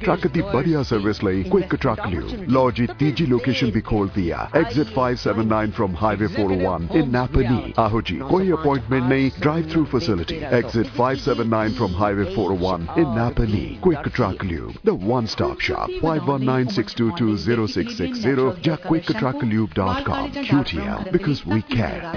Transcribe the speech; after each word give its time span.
Truck 0.00 0.26
ਦੀ 0.26 0.42
ਵਧੀਆ 0.54 0.82
service 0.82 1.24
ਲਈ 1.24 1.42
quick 1.50 1.76
truck 1.76 2.06
ਲਿਓ 2.06 2.22
ਲੋ 2.48 2.70
ਜੀ 2.70 2.86
ਤੀਜੀ 2.98 3.26
ਲੋਕੇਸ਼ਨ 3.26 3.70
ਵੀ 3.70 3.80
ਖੋਲਦੀ 3.80 4.30
ਆ 4.30 4.48
exit 4.54 4.86
579 4.96 5.70
from 5.78 5.94
highway 6.02 6.28
401 6.36 7.00
in 7.00 7.10
Napanee 7.10 7.72
ਆਹੋ 7.78 8.02
ਜੀ 8.02 8.20
ਕੋਈ 8.28 8.52
ਅਪਾਇੰਟਮੈਂਟ 8.52 9.04
ਨਹੀਂ 9.04 9.30
drive 9.40 9.64
through 9.72 9.84
facility 9.92 10.40
exit 10.52 10.86
579 10.98 11.68
from 11.78 11.94
highway 12.00 12.24
401 12.32 12.80
in 12.96 13.08
Napanee 13.16 13.78
quick 13.82 14.04
truck 14.10 14.44
lube 14.44 14.72
the 14.86 14.90
one 15.04 15.26
stop 15.34 15.58
shop 15.68 15.90
5196220660 16.02 18.52
ਜਾਂ 18.62 18.76
quicktrucklube.com 18.86 20.30
QTL 20.44 21.10
because 21.10 21.46
we 21.46 21.60
care 21.68 22.14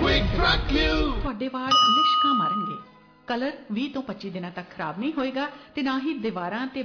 ਤੁਹਾਡੇ 1.19 1.49
ਵਾਲ 1.49 1.69
ਲਿਸ਼ਕਾਂ 1.69 2.33
ਮਾਰਨਗੇ 2.33 2.87
ਕਲਰ 3.28 3.52
20 3.74 3.88
ਤੋਂ 3.94 4.02
25 4.08 4.30
ਦਿਨਾਂ 4.30 4.50
ਤੱਕ 4.50 4.70
ਖਰਾਬ 4.70 4.98
ਨਹੀਂ 4.98 5.12
ਹੋਏਗਾ 5.18 5.48
ਤੇ 5.74 5.82
ਨਾ 5.82 5.98
ਹੀ 5.98 6.14
ਦੀਵਾਰਾਂ 6.18 6.66
ਤੇ 6.66 6.82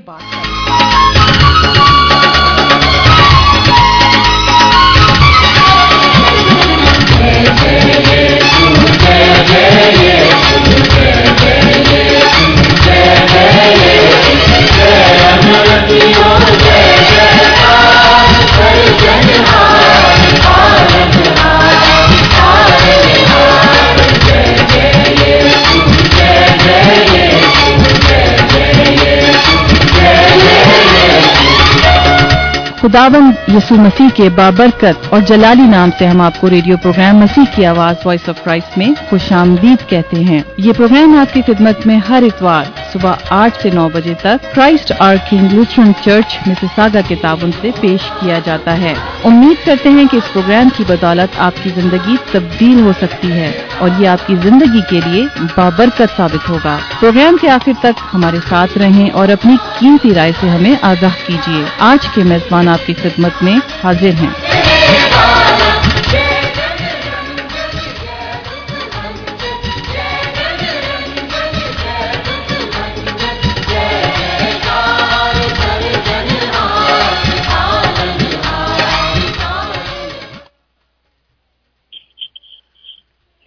خداون 32.95 33.33
یسو 33.49 33.75
مسیح 33.75 34.05
کے 34.15 34.29
بابرکت 34.31 35.07
اور 35.11 35.21
جلالی 35.21 35.63
نام 35.63 35.91
سے 35.99 36.07
ہم 36.07 36.21
آپ 36.21 36.41
کو 36.41 36.51
ریڈیو 36.51 36.77
پروگرام 36.77 37.17
مسیح 37.17 37.43
کی 37.55 37.67
آواز 37.67 37.95
وائس 38.05 38.29
آف 38.29 38.45
کرائسٹ 38.45 38.79
میں 38.79 38.89
خوش 39.11 39.33
آمدید 39.33 39.91
کہتے 39.91 40.25
ہیں۔ 40.25 40.43
یہ 40.57 40.73
پروگرام 40.77 41.19
آپ 41.19 41.35
کی 41.35 41.43
خدمت 41.47 41.87
میں 41.87 41.99
ہر 42.09 42.23
اتوار 42.23 42.65
صبح 42.93 43.13
آٹھ 43.31 43.63
سے 43.63 43.71
نو 43.71 43.89
بجے 43.89 44.15
تک 44.23 44.55
Christ 44.55 44.93
Our 44.99 45.17
King 45.31 45.49
Lutheran 45.53 45.93
Church 46.05 46.39
Mississauga 46.47 47.01
کے 47.09 47.15
تعاون 47.15 47.51
سے 47.61 47.71
پیش 47.81 48.11
کیا 48.21 48.39
جاتا 48.45 48.79
ہے۔ 48.79 48.95
امید 49.25 49.67
کرتے 49.67 49.89
ہیں 49.89 50.05
کہ 50.11 50.17
اس 50.17 50.33
پروگرام 50.33 50.69
کی 50.77 50.85
بدولت 50.89 51.41
آپ 51.41 51.53
کی 51.63 51.71
زندگی 51.75 52.17
تبدیل 52.33 52.81
ہو 52.81 52.93
سکتی 53.01 53.33
ہے 53.33 53.53
اور 53.79 53.91
یہ 53.99 54.09
آپ 54.09 54.27
کی 54.27 54.35
زندگی 54.43 54.81
کے 54.91 55.01
لیے 55.07 55.27
بابرکت 55.57 56.17
ثابت 56.17 56.49
ہوگا۔ 56.49 56.77
پروگرام 57.01 57.37
کے 57.41 57.49
آخر 57.49 57.73
تک 57.79 58.01
ہمارے 58.15 58.39
ساتھ 58.49 58.79
رہیں 58.79 59.11
اور 59.11 59.29
اپنی 59.29 59.57
قیمتی 59.79 60.15
رائے 60.15 60.33
سے 60.41 60.49
ہمیں 60.49 60.75
آگاہ 60.83 61.27
کیجیے۔ 61.27 61.65
آج 61.79 62.09
کے 62.15 62.25
میزبان 62.25 62.69
آپ 62.69 62.84
کی 62.87 62.95
خدمت 62.95 63.43
میں 63.43 63.57
حاضر 63.85 64.15
ہیں۔ 64.23 64.33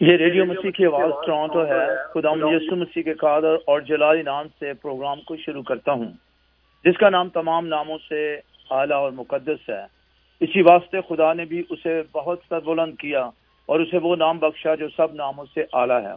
یہ 0.02 0.16
ریڈیو 0.18 0.46
مسیح 0.46 0.72
کی 0.72 0.86
آواز 0.86 1.26
ٹورانٹو 1.26 1.66
ہے۔ 1.66 1.86
خدا 2.14 2.30
یسو 2.52 2.76
مسیح 2.76 3.04
کے 3.04 3.14
قادر 3.14 3.56
اور 3.66 3.82
جلال 3.82 4.26
نام 4.26 4.46
سے 4.60 4.74
پروگرام 4.74 5.22
کو 5.22 5.36
شروع 5.38 5.64
کرتا 5.64 5.92
ہوں، 5.92 6.12
جس 6.86 6.98
کا 6.98 7.10
نام 7.10 7.30
تمام 7.30 7.68
ناموں 7.68 7.98
سے 8.10 8.40
اعلیٰ 8.70 8.98
اور 8.98 9.12
مقدس 9.12 9.70
ہے۔ 9.70 9.86
اسی 10.40 10.62
واسطے 10.62 10.98
خدا 11.10 11.34
نے 11.34 11.46
بھی 11.46 11.64
اسے 11.70 12.02
بہت 12.12 12.40
سر 12.50 12.60
بلند 12.60 12.96
کیا 12.96 13.26
اور 13.66 13.80
اسے 13.80 13.98
وہ 13.98 14.16
نام 14.16 14.40
بخشا 14.40 14.76
جو 14.76 14.88
سب 14.98 15.14
ناموں 15.14 15.46
سے 15.54 15.64
اعلیٰ 15.74 16.02
ہے۔ 16.02 16.16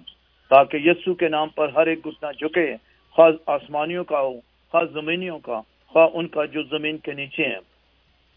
تاکہ 0.50 0.77
یسو 0.77 1.15
کے 1.15 1.28
نام 1.28 1.49
پر 1.49 1.69
ہر 1.69 1.87
ایک 1.87 2.05
گھٹنا 2.05 2.33
جھکے 2.33 2.75
خاص 3.16 3.34
آسمانیوں 3.47 4.05
کا 4.05 4.21
ہو 4.21 4.41
خاص 4.72 4.91
زمینیوں 4.91 5.39
کا، 5.39 5.60
خواہ 5.87 6.09
ان 6.15 6.28
کا 6.28 6.44
جو 6.44 6.62
زمین 6.62 6.99
کے 6.99 7.12
نیچے 7.12 7.44
ہیں۔ 7.44 7.59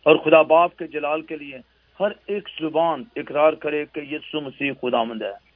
اور 0.03 0.15
خدا 0.15 0.41
باپ 0.41 0.77
کے 0.77 0.87
جلال 0.87 1.21
کے 1.21 1.37
لیے 1.37 1.57
ہر 1.99 2.11
ایک 2.25 2.49
زبان 2.61 3.03
اقرار 3.15 3.53
کرے 3.53 3.85
کہ 3.85 3.99
یسو 3.99 4.41
مسیح 4.41 4.71
خدا 4.81 5.03
مند 5.03 5.21
ہے۔ 5.21 5.53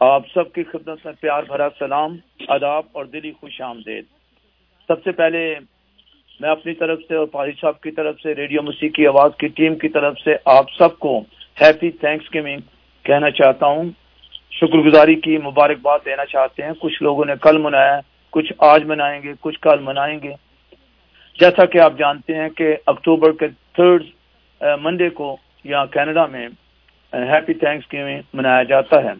آپ 0.00 0.22
سب 0.34 0.52
کی 0.52 0.62
خدمت 0.64 0.98
میں 1.04 1.12
پیار 1.20 1.42
بھرا 1.42 1.68
سلام 1.78 2.16
اداب 2.48 2.82
اور 2.92 3.04
دلی 3.04 3.32
خوش 3.32 3.60
آمدید۔ 3.60 4.04
سب 4.88 5.04
سے 5.04 5.12
پہلے 5.12 5.54
میں 6.40 6.50
اپنی 6.50 6.74
طرف 6.74 6.98
سے 7.08 7.14
اور 7.14 7.26
پاری 7.26 7.52
صاحب 7.60 7.80
کی 7.80 7.90
طرف 7.90 8.14
سے، 8.22 8.34
ریڈیو 8.34 8.62
مسیح 8.62 8.88
کی 8.88 9.06
آواز 9.06 9.30
کی 9.38 9.48
ٹیم 9.48 9.74
کی 9.74 9.88
طرف 9.88 10.14
سے 10.24 10.30
آپ 10.44 10.64
سب 10.78 10.98
کو 10.98 11.20
ہیپی 11.60 11.90
تھینکس 11.90 12.34
گیونگ 12.34 12.60
کہنا 13.02 13.30
چاہتا 13.30 13.66
ہوں۔ 13.66 13.84
شکر 14.50 14.78
گزاری 14.78 15.14
کی 15.14 15.38
مبارکباد 15.38 15.98
دینا 16.04 16.24
چاہتے 16.24 16.62
ہیں۔ 16.62 16.72
کچھ 16.80 17.02
لوگوں 17.02 17.24
نے 17.24 17.32
کل 17.42 17.58
منایا 17.58 18.00
کچھ 18.30 18.52
آج 18.58 18.84
منائیں 18.84 19.22
گے، 19.22 19.32
کچھ 19.40 19.60
کل 19.60 19.80
منائیں 19.80 20.18
گے۔ 20.22 20.32
جیسا 21.40 21.64
کہ 21.64 21.78
آپ 21.78 21.92
جانتے 21.98 22.34
ہیں 22.34 22.48
کہ 22.48 22.76
اکتوبر 22.86 23.32
کے 23.32 23.48
تھرڈ 23.48 24.02
منڈے 24.80 25.06
uh, 25.06 25.12
کو 25.12 25.36
یہاں 25.64 25.86
کینیڈا 25.86 26.26
میں 26.26 26.48
ہیپی 27.12 27.54
تھینکس 27.54 27.92
گیونگ 27.92 28.20
منایا 28.34 28.62
جاتا 28.62 29.04
ہے۔ 29.04 29.12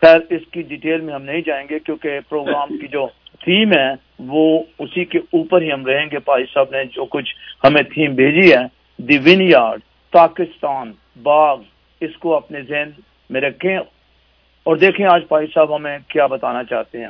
خیر، 0.00 0.20
اس 0.30 0.42
کی 0.50 0.62
ڈیٹیل 0.62 1.00
میں 1.00 1.14
ہم 1.14 1.22
نہیں 1.22 1.40
جائیں 1.46 1.66
گے 1.70 1.78
کیونکہ 1.78 2.20
پروگرام 2.28 2.78
کی 2.78 2.86
جو 2.86 3.06
تھیم 3.40 3.72
ہے 3.72 4.09
وہ 4.26 4.62
اسی 4.78 5.04
کے 5.04 5.18
اوپر 5.18 5.62
ہی 5.62 5.72
ہم 5.72 5.86
رہیں 5.86 6.06
گے۔ 6.12 6.18
پائی 6.18 6.44
صاحب 6.54 6.66
نے 6.70 6.84
جو 6.84 7.04
کچھ 7.04 7.34
ہمیں 7.64 7.82
تھیم 7.82 8.14
بھیجی 8.14 8.52
ہے، 8.52 8.80
دی 8.96 9.18
ون 9.18 9.42
یارڈ 9.42 9.80
پاکستان، 10.12 10.92
باغ، 11.22 11.60
اس 12.00 12.16
کو 12.16 12.36
اپنے 12.36 12.62
ذہن 12.62 12.90
میں 13.30 13.40
رکھیں۔ 13.40 13.78
اور 14.62 14.76
دیکھیں 14.76 15.06
آج 15.06 15.22
پائی 15.28 15.46
صاحب 15.54 15.76
ہمیں 15.76 15.98
کیا 16.08 16.26
بتانا 16.26 16.64
چاہتے 16.64 16.98
ہیں۔ 16.98 17.08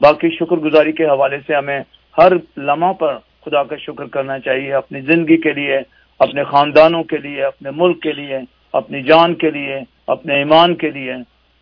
باقی 0.00 0.30
شکر 0.30 0.56
گزاری 0.56 0.92
کے 0.92 1.04
حوالے 1.04 1.36
سے 1.46 1.54
ہمیں 1.54 1.80
ہر 2.18 2.32
لمحہ 2.56 2.92
پر 2.92 3.18
خدا 3.44 3.62
کا 3.62 3.76
شکر 3.76 4.04
کرنا 4.04 4.38
چاہیے۔ 4.38 4.72
اپنی 4.74 5.00
زندگی 5.00 5.36
کے 5.36 5.52
لیے، 5.52 5.78
اپنے 6.18 6.44
خاندانوں 6.44 7.02
کے 7.02 7.16
لیے، 7.16 7.44
اپنے 7.44 7.70
ملک 7.76 8.02
کے 8.02 8.12
لیے، 8.12 8.38
اپنی 8.72 9.02
جان 9.02 9.34
کے 9.34 9.50
لیے، 9.50 9.78
اپنے 10.06 10.34
ایمان 10.34 10.74
کے 10.74 10.90
لیے 10.90 11.12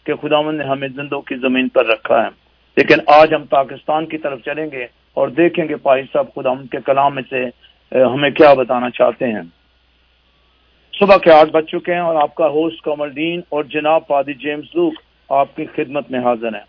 کہ 0.05 0.15
خدا 0.15 0.51
نے 0.51 0.65
ہمیں 0.65 0.89
زندوں 0.89 1.21
کی 1.21 1.35
زمین 1.35 1.69
پر 1.69 1.87
رکھا 1.87 2.23
ہے۔ 2.23 2.44
لیکن 2.77 3.01
آج 3.07 3.35
ہم 3.35 3.45
پاکستان 3.47 4.07
کی 4.07 4.19
طرف 4.19 4.41
چلیں 4.45 4.67
گے 4.73 4.85
اور 5.15 5.29
دیکھیں 5.29 5.65
گے 5.69 5.77
پائی 5.77 6.03
صاحب 6.13 6.35
خدا 6.35 6.55
کے 6.73 6.79
کلام 6.87 7.15
میں 7.15 7.23
سے 7.31 7.45
ہمیں 7.93 8.31
کیا 8.31 8.55
بتانا 8.55 8.91
چاہتے 8.91 9.25
ہیں۔ 9.25 9.43
صبح 10.93 11.17
کے 11.17 11.31
آٹھ 11.33 11.51
بج 11.51 11.67
چکے 11.67 11.93
ہیں 11.93 12.01
اور 12.01 12.17
آپ 12.17 12.35
کا 12.35 12.49
ہوسٹ 12.49 12.83
کمل 12.83 13.15
دین 13.17 13.41
اور 13.49 13.65
جناب 13.65 14.07
پادی 14.07 14.35
جیمز 14.35 14.75
لوک 14.75 14.95
آپ 15.31 15.55
کی 15.57 15.65
خدمت 15.75 16.11
میں 16.11 16.21
حاضر 16.21 16.55
ہیں۔ 16.55 16.65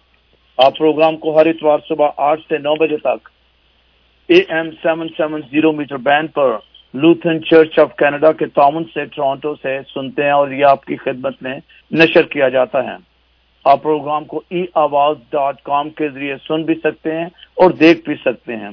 آپ 0.57 0.77
پروگرام 0.77 1.17
کو 1.17 1.38
ہر 1.39 1.45
اتوار 1.45 1.79
صبح 1.88 2.09
آٹھ 2.17 2.41
سے 2.49 2.57
نو 2.57 2.75
بجے 2.75 2.97
تک 2.97 3.29
A 4.29 4.38
M 4.49 4.69
seven 4.83 5.07
seven 5.17 5.41
zero 5.51 5.71
meter 5.71 5.97
band 5.97 6.33
per 6.33 6.55
Lutheran 6.94 7.44
church 7.44 7.79
of 7.79 7.95
Canada 7.95 8.31
کے 8.31 8.45
تعاون 8.45 8.83
سے، 8.94 9.05
ٹورانٹو 9.05 9.53
سے 9.55 9.79
سنتے 9.94 10.23
ہیں 10.23 10.31
اور 10.31 10.51
یہ 10.51 10.65
آپ 10.65 10.85
کی 10.85 10.95
خدمت 10.95 11.41
میں 11.41 11.59
نشر 11.91 12.23
کیا 12.23 12.49
جاتا 12.49 12.83
ہے۔ 12.83 12.95
آپ 13.65 13.81
پروگرام 13.83 14.25
کو 14.25 14.41
ای 14.49 14.63
آواز 14.77 15.17
ڈاٹ 15.31 15.61
کام 15.63 15.89
کے 15.91 16.09
ذریعے 16.09 16.35
سن 16.37 16.63
بھی 16.63 16.73
سکتے 16.75 17.11
ہیں 17.11 17.25
اور 17.57 17.71
دیکھ 17.79 18.03
بھی 18.05 18.15
سکتے 18.15 18.55
ہیں 18.55 18.69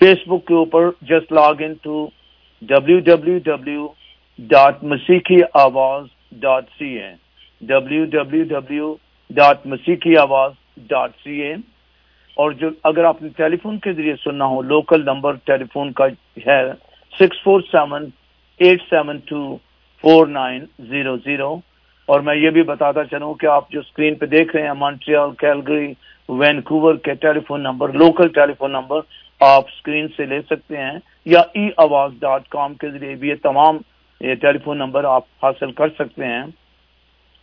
فیس 0.00 0.26
بک 0.26 0.46
کے 0.46 0.54
اوپر 0.54 0.88
just 1.02 1.32
log 1.32 1.62
in 1.62 1.74
to 1.82 2.06
W 2.62 2.98
W 3.04 3.38
W 3.44 3.86
dot 4.38 4.82
Masihi 4.84 5.40
Awaz 5.56 6.06
dot 6.40 6.64
C 6.78 6.88
A 6.98 7.12
W 7.62 8.04
W 8.08 8.42
W 8.50 8.94
dot 9.30 9.66
Masihi 9.66 10.16
Awaz 10.18 10.52
dot 10.88 11.10
سی 11.24 11.40
اے 11.42 11.54
اور 12.36 12.52
جو 12.54 12.68
اگر 12.84 13.04
آپ 13.04 13.22
نے 13.22 13.28
ٹیلی 13.36 13.56
فون 13.56 13.78
کے 13.78 13.92
ذریعے 13.92 14.14
سننا 14.16 14.46
ہو 14.46 14.60
لوکل 14.64 15.04
نمبر 15.04 15.36
ٹیلی 15.44 15.64
فون 15.72 15.92
کا 15.92 16.06
ہے 16.46 16.60
six 17.12 17.42
four 17.44 17.60
seven 17.70 18.04
eight 18.60 18.82
seven 18.90 19.18
two 19.26 19.56
four 20.04 20.26
nine 20.28 20.64
zero 20.88 21.16
zero 21.24 21.54
اور 22.08 22.20
میں 22.20 22.36
یہ 22.36 22.50
بھی 22.50 22.62
بتاتا 22.62 23.04
چلوں 23.04 23.34
کہ 23.34 23.46
آپ 23.46 23.70
جو 23.70 23.80
اسکرین 23.80 24.14
پہ 24.14 24.26
دیکھ 24.26 24.56
رہے 24.56 24.66
ہیں 24.66 24.72
مانٹریال 24.72 25.30
کیلگری، 25.38 25.92
وینکوور 26.28 26.94
کے 26.94 27.14
telephone 27.40 27.62
number, 27.62 27.88
local 27.88 28.28
telephone 28.58 28.72
number, 28.72 29.00
آپ 29.40 29.62
اسکرین 29.74 30.08
سے 30.16 30.24
لے 30.24 30.42
سکتے 30.42 30.76
ہیں 30.76 30.98
یا 31.24 31.40
ای 31.54 31.68
آواز 31.76 32.12
ڈاٹ 32.20 32.48
کام 32.48 32.74
کے 32.74 32.90
ذریعے 32.90 33.14
بھی 33.14 33.28
یہ 33.28 33.34
تمام 33.42 33.78
یہ 34.20 34.34
ٹیلی 34.34 34.58
فون 34.58 34.78
نمبر 34.78 35.04
آپ 35.04 35.22
حاصل 35.42 35.72
کر 35.72 35.88
سکتے 35.88 36.26
ہیں۔ 36.26 36.42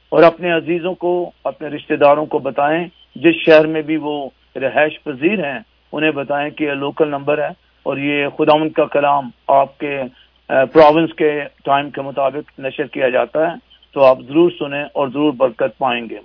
اور 0.10 0.24
اپنے 0.24 0.52
عزیزوں 0.52 0.94
کو، 0.94 1.32
اپنے 1.44 1.68
رشتہ 1.68 1.94
داروں 1.94 2.26
کو 2.26 2.40
بتائیں، 2.40 2.86
جس 3.16 3.36
شہر 3.36 3.68
میں 3.68 3.82
بھی 3.82 3.98
وہ 3.98 4.30
رہائش 4.56 5.04
پذیر 5.04 5.52
ہیں، 5.52 5.60
انہیں 5.92 6.12
بتائیں 6.12 6.50
کہ 6.50 6.64
یہ 6.64 6.72
لوکل 6.72 7.08
نمبر 7.08 7.38
ہے۔ 7.38 7.50
اور 7.84 7.98
یہ 7.98 8.28
خدا 8.38 8.68
کا 8.76 8.86
کلام 8.86 9.30
آپ 9.48 9.78
کے 9.78 10.02
پروونس 10.48 11.14
کے 11.14 11.42
ٹائم 11.66 11.90
کے 11.90 12.02
مطابق 12.02 12.60
نشر 12.60 12.88
کیا 12.88 13.10
جاتا 13.10 13.52
ہے۔ 13.52 13.65
تو 13.96 14.06
آپ 14.06 14.20
ضرور 14.22 14.52
سنیں 14.60 14.84
اور 14.84 15.08
ضرور 15.08 15.34
برکت 15.34 15.78
پائیں 15.78 16.10
گے۔ 16.10 16.20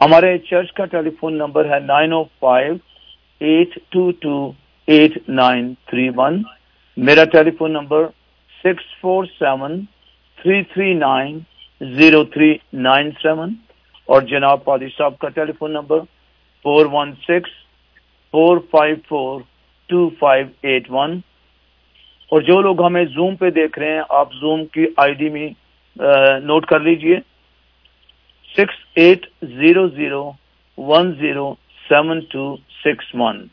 ہمارے 0.00 0.38
چرچ 0.38 0.72
کا 0.72 0.84
ٹیلی 0.84 1.10
فون 1.20 1.38
نمبر 1.38 1.64
ہے 1.64 1.80
nine 1.80 2.12
O 2.12 2.24
five 2.24 2.74
eight 3.40 3.78
two 3.88 4.10
two 4.10 4.52
eight 4.86 5.28
nine 5.28 5.74
three 5.86 6.10
one. 6.16 6.42
میرا 6.96 7.24
telephone 7.50 7.72
number 7.72 8.06
six 8.64 9.00
four 9.00 9.24
seven 9.24 9.80
three 10.42 10.62
three 10.62 10.94
nine 10.94 11.38
zero 11.80 12.24
three 12.24 12.54
nine 12.72 13.10
seven. 13.10 13.54
اور 14.06 14.22
جناب 14.22 14.64
پادی 14.64 14.88
صاحب 14.96 15.18
کا 15.18 15.28
telephone 15.52 15.72
number 15.72 15.98
four 16.62 16.86
one 16.92 17.12
six 17.12 17.50
four 18.30 18.58
five 18.58 18.96
four 19.08 19.40
two 19.86 20.10
five 20.18 20.46
eight 20.62 20.90
one. 20.90 21.20
اور 22.30 22.40
جو 22.40 22.60
لوگ 22.60 22.86
ہمیں 22.86 23.04
زوم 23.04 23.36
پہ 23.36 23.50
دیکھ 23.50 23.78
رہے 23.78 23.94
ہیں، 23.94 24.02
آپ 24.08 24.34
زوم 24.34 24.64
کی 24.66 24.86
آئی 24.96 25.12
ڈی 25.12 25.28
میں 25.28 25.48
نوٹ 26.44 26.66
کر 26.66 26.80
لیجیے۔ 26.80 27.16
Six 28.56 28.76
eight 28.94 29.26
zero 29.42 29.88
zero 29.88 30.30
one 30.78 31.12
zero 31.12 31.54
seven 31.88 32.20
two 32.20 32.56
six 32.84 33.14
one 33.14 33.46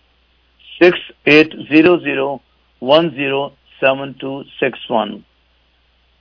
six 0.79 1.11
eight 1.25 1.55
zero 1.69 1.97
zero 1.97 2.37
one 2.81 3.09
zero 3.09 3.47
seven 3.81 4.11
two 4.11 4.43
six 4.43 4.91
one 4.91 5.17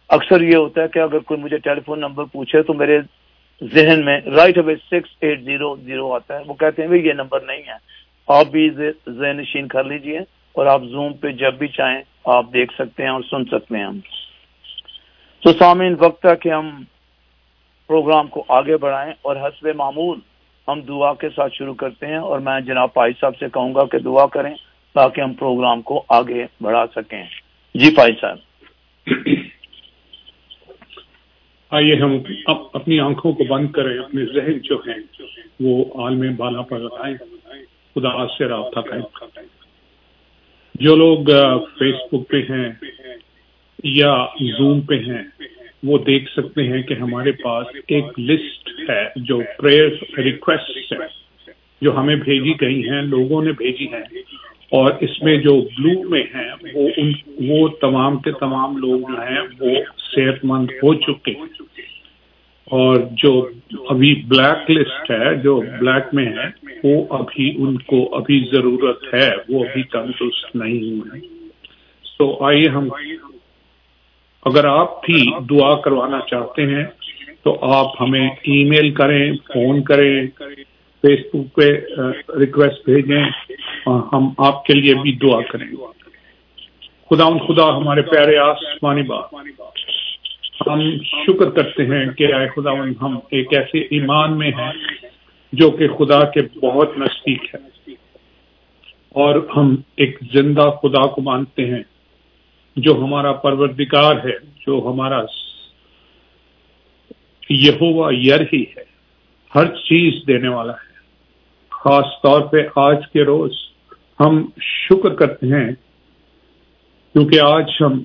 اکثر 0.09 0.41
یہ 0.41 0.56
ہوتا 0.56 0.82
ہے 0.82 0.88
کہ 0.88 0.99
اگر 0.99 1.19
کوئی 1.19 1.41
مجھے 1.41 1.59
ٹیلی 1.59 1.81
فون 1.81 2.00
نمبر 2.00 2.25
پوچھے 2.25 2.62
تو 2.62 2.75
میرے 2.75 2.99
ذہن 3.62 4.05
میں 4.05 4.21
right 4.21 4.59
away 4.59 4.75
six 4.76 5.17
eight 5.21 5.41
zero 5.41 5.76
zero 5.76 6.12
آتا 6.12 6.38
ہے۔ 6.38 6.43
وہ 6.47 6.55
کہتے 6.55 6.82
ہیں 6.82 6.88
بھائی 6.88 7.06
یہ 7.06 7.12
نمبر 7.12 7.41
نہیں 7.41 7.62
ہے۔ 7.67 7.76
آپ 8.29 8.47
بھی 8.47 8.71
ذہن 8.71 9.37
نشین 9.37 9.69
کر 9.69 9.85
لیجیے 9.85 10.19
اور 10.53 10.67
آپ 10.67 10.82
زوم 10.82 11.12
پہ 11.12 11.31
جب 11.31 11.55
بھی 11.55 11.69
چاہیں 11.69 12.03
آپ 12.25 12.44
دیکھ 12.53 12.75
سکتے 12.75 13.03
ہیں 13.03 13.11
اور 13.11 13.23
سن 13.31 13.44
سکتے 13.44 13.76
ہیں 13.76 13.85
ہم۔ 13.85 13.99
تو 15.44 15.52
سامعین، 15.52 15.94
وقت 15.99 16.26
ہے 16.26 16.37
کہ 16.37 16.49
ہم 16.49 16.82
پروگرام 17.87 18.26
کو 18.26 18.44
آگے 18.49 18.76
بڑھائیں 18.76 19.12
اور 19.23 19.37
حسب 19.37 19.67
معمول 19.76 20.19
ہم 20.69 20.81
دعا 20.81 21.14
کے 21.14 21.29
ساتھ 21.29 21.55
شروع 21.55 21.75
کرتے 21.75 22.06
ہیں 22.06 22.17
اور 22.17 22.38
میں 22.38 22.61
جناب 22.61 22.94
پائی 22.94 23.12
صاحب 23.20 23.32
سے 23.41 23.46
کہوں 23.52 23.75
گا 23.75 23.85
کہ 23.85 23.99
دعا 23.99 24.26
کریں 24.26 24.55
تاکہ 24.94 25.20
ہم 25.20 25.32
پروگرام 25.32 25.82
کو 25.82 26.05
آگے 26.08 26.46
بڑھا 26.62 26.85
سکیں۔ 26.96 27.23
جی 27.75 27.96
پائی 27.96 28.12
صاحب۔ 28.20 28.37
آئیے 31.70 31.94
ہم 31.94 32.19
اپنی 32.73 33.00
آنکھوں 33.00 33.32
کو 33.32 33.44
بند 33.44 33.70
کریں، 33.70 33.99
اپنے 33.99 34.25
ذہن 34.25 34.58
جو 34.58 34.76
ہیں، 34.76 35.23
وہ 35.61 36.05
عالم 36.05 36.35
بالا 36.37 36.62
پر 36.62 36.79
لگائیں۔ 36.79 37.17
خدا 37.94 38.26
سے 38.26 38.44
رابطہ 38.44 38.81
کریں۔ 38.81 39.02
جو 40.75 40.97
لوگ 40.97 41.25
فیس 41.79 41.94
بک 42.12 42.29
پہ 42.29 42.37
ہیں 42.37 42.73
یا 43.84 44.26
زوم 44.58 44.81
پہ 44.81 44.94
ہیں، 44.94 45.22
وہ 45.82 45.98
دیکھ 45.98 46.32
سکتے 46.32 46.62
ہیں 46.62 46.82
کہ 46.82 46.94
ہمارے 46.94 47.32
پاس 47.32 47.66
ایک 47.88 48.20
لسٹ 48.20 48.90
ہے 48.90 49.04
جو 49.16 49.40
پریئر 49.58 49.88
ریکویسٹ 50.19 50.92
ہے 50.92 51.06
جو 51.82 51.96
ہمیں 51.96 52.16
بھیجی 52.16 52.52
گئی 52.60 52.88
ہیں، 52.88 53.02
لوگوں 53.02 53.44
نے 53.44 53.52
بھیجی 53.52 53.86
ہیں۔ 53.86 54.19
اور 54.70 54.92
اس 55.00 55.22
میں 55.22 55.36
جو 55.36 55.60
بلو 55.60 56.08
میں 56.08 56.22
ہیں، 56.22 56.50
وہ 56.75 56.88
ان، 56.96 57.12
وہ 57.48 57.69
تمام 57.69 58.19
کے 58.19 58.32
تمام 58.32 58.76
لوگ 58.76 59.00
جو 59.00 59.20
ہیں، 59.20 59.40
وہ 59.60 59.69
صحت 60.14 60.44
مند 60.44 60.70
ہو 60.70 60.94
چکے 60.94 61.30
ہیں۔ 61.30 61.64
اور 62.64 62.96
جو 63.12 63.48
ابھی 63.88 64.22
بلیک 64.28 64.70
لسٹ 64.70 65.10
ہے، 65.10 65.34
جو 65.34 65.62
بلیک 65.80 66.14
میں 66.14 66.26
ہے، 66.26 66.76
وہ 66.84 67.06
ابھی 67.10 67.54
ان 67.58 67.78
کو 67.78 68.16
ابھی 68.16 68.48
ضرورت 68.52 69.14
ہے، 69.14 69.30
وہ 69.48 69.64
ابھی 69.64 69.82
تندرست 69.82 70.56
نہیں 70.56 71.00
ہوئے 71.00 71.20
تو 72.19 72.44
آئیے 72.44 72.69
ہم 72.69 72.88
اگر 74.44 74.64
آپ 74.64 75.05
بھی 75.05 75.31
دعا 75.50 75.81
کروانا 75.81 76.20
چاہتے 76.31 76.62
ہیں 76.62 76.85
تو 77.43 77.75
آپ 77.75 78.02
ہمیں 78.02 78.31
ای 78.31 78.64
میل 78.64 78.91
کریں، 78.91 79.32
فون 79.32 79.82
کریں، 79.82 80.26
فیس 81.02 81.20
بک 81.35 81.55
پہ 81.55 81.69
ریکویسٹ 82.41 82.85
بھیجیں 82.85 83.25
ہم 83.87 84.29
آپ 84.38 84.64
کے 84.64 84.75
لیے 84.75 84.94
بھی 84.94 85.12
دعا 85.12 85.41
کریں۔ 85.43 85.67
خدا 87.11 87.25
ان 87.25 87.38
خدا 87.38 87.76
ہمارے 87.76 88.02
پیارے 88.02 88.37
آسمانی 88.37 89.02
بات 89.02 89.35
ہم 90.67 90.99
شکر 91.02 91.50
کرتے 91.50 91.82
ہیں 91.85 92.11
کہ 92.11 92.32
آئے 92.32 92.49
خدا 92.49 92.70
ہم 93.02 93.19
ایک 93.31 93.49
ایسے 93.52 93.79
ایمان 93.79 94.38
میں 94.38 94.49
ہیں 94.49 94.73
جو 95.52 95.70
کہ 95.70 95.88
خدا 95.88 96.25
کے 96.25 96.67
بہت 96.67 96.99
نزدیک 96.99 97.55
ہے۔ 97.55 97.90
اور 99.08 99.49
ہم 99.56 99.76
ایک 99.97 100.19
زندہ 100.32 100.70
خدا 100.82 101.06
کو 101.06 101.23
مانتے 101.23 101.67
ہیں۔ 101.67 101.82
جو 102.76 102.93
ہمارا 102.93 103.32
پروردگار 103.32 104.15
ہے، 104.25 104.38
جو 104.67 104.91
ہمارا 104.93 105.23
یہوا 107.50 108.12
یر 108.15 108.41
ہی 108.53 108.62
ہے، 108.62 108.85
ہر 109.55 109.67
چیز 109.67 110.26
دینے 110.26 110.49
والا 110.49 110.73
ہے۔ 110.73 110.94
خاص 111.71 112.23
طور 112.23 112.41
پہ 112.41 112.56
آج 112.76 112.97
کے 113.12 113.23
روز 113.23 113.53
ہم 114.21 114.47
شکر 114.61 115.15
کرتے 115.15 115.47
ہیں، 115.47 115.73
کیونکہ 117.12 117.41
آج 117.41 117.71
ہم 117.81 118.03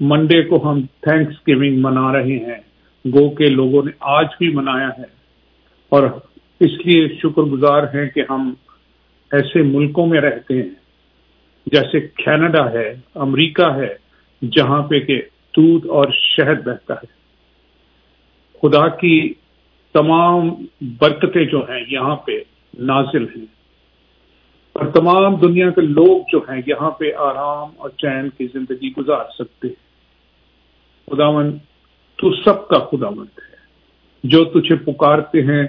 منڈے 0.00 0.42
کو 0.42 0.70
ہم 0.70 0.80
تھینکس 0.82 1.48
گیونگ 1.48 1.76
منا 1.80 2.12
رہے 2.12 2.36
ہیں۔ 2.36 2.60
گو 3.06 3.30
کے 3.30 3.48
لوگوں 3.48 3.82
نے 3.84 3.90
آج 4.00 4.26
بھی 4.38 4.48
منایا 4.48 4.88
ہے۔ 4.88 5.16
اور 5.88 6.02
اس 6.60 6.86
لیے 6.86 7.08
شکر 7.08 7.42
گزار 7.42 7.82
ہیں 7.82 8.10
کہ 8.10 8.22
ہم 8.30 8.54
ایسے 9.32 9.62
ملکوں 9.62 10.06
میں 10.06 10.20
رہتے 10.20 10.62
ہیں۔ 10.62 10.85
جیسے 11.66 12.00
کینیڈا 12.00 12.72
ہے، 12.72 12.94
امریکہ 13.14 13.74
ہے، 13.76 13.94
جہاں 14.48 14.82
پہ 14.82 15.00
کہ 15.00 15.22
دودھ 15.56 15.86
اور 15.86 16.06
شہد 16.12 16.66
بہتا 16.66 16.94
ہے۔ 16.94 17.06
خدا 18.62 18.88
کی 18.88 19.34
تمام 19.92 20.48
برکتیں 20.80 21.44
جو 21.44 21.58
ہیں 21.58 21.84
یہاں 21.88 22.16
پہ 22.16 22.32
نازل 22.78 23.24
ہیں۔ 23.24 23.44
اور 24.72 24.86
تمام 24.86 25.36
دنیا 25.36 25.70
کے 25.70 25.80
لوگ 25.80 26.20
جو 26.32 26.38
ہیں 26.38 26.62
یہاں 26.66 26.90
پہ 26.90 27.12
آرام 27.16 27.68
اور 27.76 27.90
چین 27.90 28.28
کی 28.28 28.46
زندگی 28.46 28.92
گزار 28.98 29.24
سکتے 29.38 29.68
ہیں۔ 29.68 29.86
خداون 31.10 31.58
تو 32.16 32.34
سب 32.42 32.68
کا 32.68 32.78
خداون 32.78 33.26
ہے۔ 33.26 33.56
جو 34.24 34.44
تجھے 34.44 34.76
پکارتے 34.76 35.42
ہیں، 35.42 35.66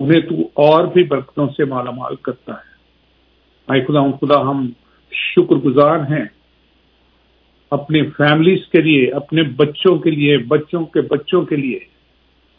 انہیں 0.00 0.20
تو 0.20 0.34
اور 0.54 0.86
بھی 0.86 1.04
برکتوں 1.04 1.48
سے 1.56 1.64
مالا 1.64 1.90
مال 1.90 2.16
کرتا 2.16 2.52
ہے۔ 2.52 2.74
آئی 3.66 3.80
خدا 3.80 4.16
خدا 4.20 4.40
ہم 4.40 4.70
شکر 5.14 5.56
گزار 5.56 5.98
ہیں 6.10 6.24
اپنے 7.72 8.02
فیملیز 8.16 8.66
کے 8.72 8.80
لیے، 8.82 9.06
اپنے 9.12 9.42
بچوں 9.56 9.96
کے 9.98 10.10
لیے، 10.10 10.36
بچوں 10.48 10.84
کے 10.84 11.00
بچوں 11.00 11.42
کے 11.42 11.56
لیے 11.56 11.78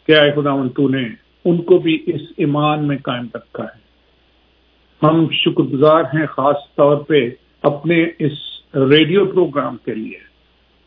کیا 0.08 0.22
ہے 0.22 0.32
خدا 0.32 0.54
تو 0.76 0.88
نے 0.88 1.06
ان 1.44 1.62
کو 1.62 1.78
بھی 1.78 2.02
اس 2.06 2.20
ایمان 2.36 2.86
میں 2.88 2.96
قائم 2.96 3.26
رکھا 3.34 3.64
ہے۔ 3.64 3.84
ہم 5.02 5.26
شکر 5.32 5.62
گزار 5.62 6.04
ہیں 6.14 6.26
خاص 6.26 6.56
طور 6.76 6.96
پہ 6.96 7.28
اپنے 7.62 8.04
اس 8.18 8.38
ریڈیو 8.90 9.24
پروگرام 9.26 9.76
کے 9.76 9.94
لیے، 9.94 10.18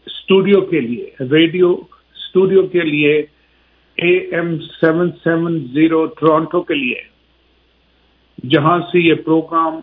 اسٹوڈیو 0.07 0.61
کے 0.61 0.79
لیے، 0.79 1.09
ریڈیو 1.31 1.71
اسٹوڈیو 1.71 2.67
کے 2.67 2.81
لیے 2.81 3.13
A 3.97 4.17
M 4.35 4.57
seven 4.81 5.09
seven 5.23 5.59
zero 5.73 6.05
Toronto 6.05 6.61
کے 6.61 6.73
لیے، 6.73 7.01
جہاں 8.49 8.79
سے 8.91 8.99
یہ 8.99 9.13
پروگرام 9.25 9.79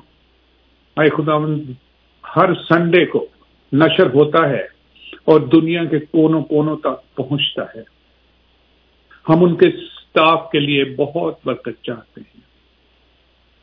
آئے 0.96 1.08
خدا 1.08 1.36
ہر 2.36 2.54
سنڈے 2.54 3.06
کو 3.06 3.26
نشر 3.72 4.06
ہوتا 4.06 4.48
ہے 4.48 4.62
اور 5.24 5.40
دنیا 5.40 5.84
کے 5.84 5.98
کونوں 5.98 6.42
کونوں 6.42 6.76
تک 6.76 7.14
پہنچتا 7.14 7.62
ہے۔ 7.62 7.82
ہم 9.28 9.44
ان 9.44 9.54
کے 9.54 9.68
اسٹاف 9.68 10.50
کے 10.50 10.58
لیے 10.58 10.84
بہت 10.84 11.34
برکت 11.44 11.82
چاہتے 11.82 12.20
ہیں۔ 12.20 12.40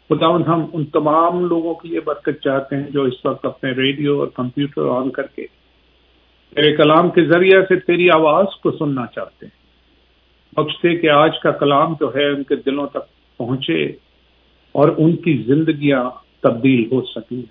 خداون 0.09 0.43
ہم 0.47 0.65
ان 0.73 0.85
تمام 0.85 1.45
لوگوں 1.45 1.73
کے 1.73 1.87
لیے 1.87 1.99
برکت 1.99 2.43
چاہتے 2.43 2.75
ہیں 2.75 2.89
جو 2.89 3.03
اس 3.03 3.25
وقت 3.25 3.45
اپنے 3.45 3.71
ریڈیو 3.71 4.19
اور 4.19 4.27
کمپیوٹر 4.27 4.81
آن 4.89 5.09
کر 5.09 5.23
کے 5.23 5.45
تیرے 6.55 6.75
کلام 6.75 7.09
کے 7.09 7.25
ذریعے 7.25 7.61
سے 7.61 7.79
تیری 7.79 8.09
آواز 8.09 8.45
کو 8.63 8.71
سننا 8.71 9.05
چاہتے 9.15 9.45
ہیں۔ 9.45 9.63
بخشتے 10.55 10.95
کہ 10.95 11.09
آج 11.09 11.39
کا 11.39 11.51
کلام 11.51 11.93
جو 11.99 12.15
ہے 12.15 12.29
ان 12.29 12.43
کے 12.43 12.55
دلوں 12.55 12.87
تک 12.87 13.37
پہنچے 13.37 13.83
اور 14.71 14.89
ان 14.97 15.15
کی 15.15 15.43
زندگیاں 15.47 16.09
تبدیل 16.43 16.85
ہو 16.91 17.01
سکیں 17.01 17.41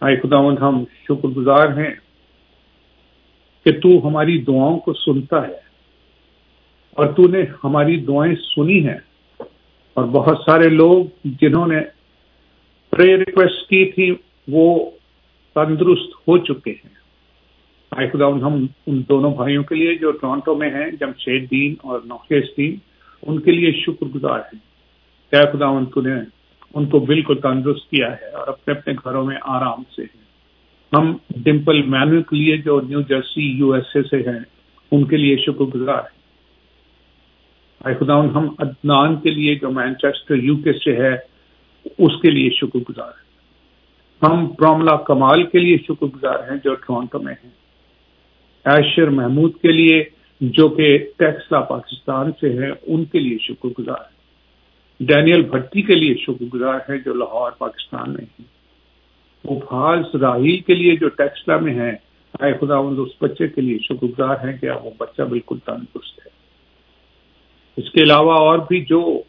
آئے 0.00 0.16
خدا 0.16 0.38
ہم 0.38 0.84
شکر 1.04 1.28
گزار 1.28 1.68
ہیں 1.68 1.94
کہ 3.64 3.72
تو 3.72 4.08
ہماری 4.08 4.38
دعاؤں 4.38 4.78
کو 4.78 4.92
سنتا 4.92 5.48
ہے 5.48 5.68
اور 6.90 7.06
تو 7.06 7.28
نے 7.28 7.42
ہماری 7.64 7.96
دعائیں 7.96 8.34
سنی 8.34 8.88
ہیں۔ 8.88 8.98
اور 9.94 10.04
بہت 10.04 10.38
سارے 10.46 10.68
لوگ 10.68 11.04
جنہوں 11.24 11.66
نے 11.66 11.80
پرے 12.90 13.16
ریکویسٹ 13.16 13.68
کی 13.68 13.92
تھی، 13.92 14.14
وہ 14.48 14.90
تندرست 15.54 16.28
ہو 16.28 16.38
چکے 16.38 16.70
ہیں۔ 16.70 16.98
آئی 17.90 18.08
خدا 18.08 18.26
ہم 18.26 18.66
ان 18.86 19.02
دونوں 19.08 19.34
بھائیوں 19.34 19.62
کے 19.62 19.74
لیے 19.74 19.94
جو 19.94 20.10
ٹورانٹو 20.10 20.54
میں 20.54 20.70
ہیں 20.70 20.90
جمشید 21.00 21.50
دین 21.50 21.74
اور 21.82 22.00
نوخیش 22.04 22.44
دین 22.56 22.76
ان 23.22 23.40
کے 23.40 23.50
لیے 23.50 23.72
شکر 23.72 24.06
گزار 24.06 24.38
ہیں۔ 24.38 24.58
کیا 25.30 25.44
خدا 25.52 25.66
ان 25.66 25.84
نے 25.84 26.37
ان 26.74 26.86
کو 26.86 26.98
بالکل 27.00 27.34
تندرست 27.34 27.90
کیا 27.90 28.12
ہے 28.12 28.30
اور 28.30 28.48
اپنے 28.48 28.74
اپنے 28.74 28.94
گھروں 29.04 29.24
میں 29.24 29.36
آرام 29.42 29.82
سے 29.96 30.02
ہیں۔ 30.02 30.24
ہم 30.92 31.16
ڈمپل 31.36 31.82
مینو 31.82 32.22
کے 32.22 32.36
لیے 32.36 32.56
جو 32.56 32.80
New 32.80 33.00
Jersey 33.00 33.42
U 33.42 33.72
S 33.72 33.96
A 33.96 34.02
سے 34.02 34.30
ہیں، 34.30 34.40
ان 34.92 35.04
کے 35.04 35.16
لیے 35.16 35.36
شکر 35.36 35.64
گزار 35.64 35.98
ہیں 35.98 36.18
خدا 37.80 38.20
ہم 38.20 38.54
ادنان 38.58 39.16
کے 39.16 39.30
لیے 39.30 39.54
جو 39.54 39.70
مینچسٹر 39.70 40.34
یو 40.34 40.56
کے 40.56 40.72
سے 40.72 40.96
ہے، 40.96 41.14
اس 41.84 42.22
کے 42.22 42.30
لیے 42.30 42.50
شکر 42.50 42.78
گزار 42.78 43.08
ہیں۔ 43.08 43.28
ہم 44.22 44.46
پروملا 44.46 44.96
کمال 44.96 45.42
کے 45.42 45.58
لیے 45.58 45.76
شکر 45.76 46.06
گزار 46.06 46.50
ہیں 46.50 46.58
جو 46.64 46.74
ٹورانٹو 46.74 47.18
میں 47.18 47.34
ہیں۔ 47.44 47.50
ایشر 48.64 49.10
محمود 49.10 49.52
کے 49.62 49.72
لیے، 49.72 50.04
جو 50.40 50.68
کہ 50.68 50.98
ٹیکسلا 50.98 51.60
پاکستان 51.60 52.30
سے 52.40 52.52
ہیں، 52.52 52.72
ان 52.82 53.04
کے 53.04 53.18
لیے 53.18 53.38
شکر 53.38 53.68
گزار 53.78 54.00
ہیں۔ 54.00 54.17
ڈینیل 55.00 55.42
بھٹی 55.42 55.82
کے 55.82 55.94
لیے 55.94 56.14
شکر 56.14 56.44
گزار 56.54 56.78
ہے 56.88 56.98
جو 56.98 57.14
لاہور، 57.14 57.50
پاکستان 57.50 58.10
میں 58.10 58.24
ہیں۔ 58.24 58.58
وہ 59.44 59.60
راہیل 60.20 60.60
کے 60.60 60.74
لیے 60.74 60.96
جو 60.96 61.08
ٹیکسلا 61.08 61.56
میں 61.56 61.74
ہے 61.74 61.96
آئے 62.40 62.54
خدا 62.60 62.76
اس 62.76 63.08
بچے 63.20 63.48
کے 63.48 63.60
لیے 63.60 63.78
شکر 63.78 64.04
گزار 64.04 64.34
ہیں 64.44 64.56
کہ 64.56 64.70
وہ 64.70 64.90
بچہ 64.98 65.22
بالکل 65.22 65.58
تندرست 65.58 66.26
ہے۔ 66.26 66.30
اس 67.76 67.90
کے 67.90 68.02
علاوہ 68.02 68.32
اور 68.32 68.58
بھی 68.58 68.84
جو 68.84 69.22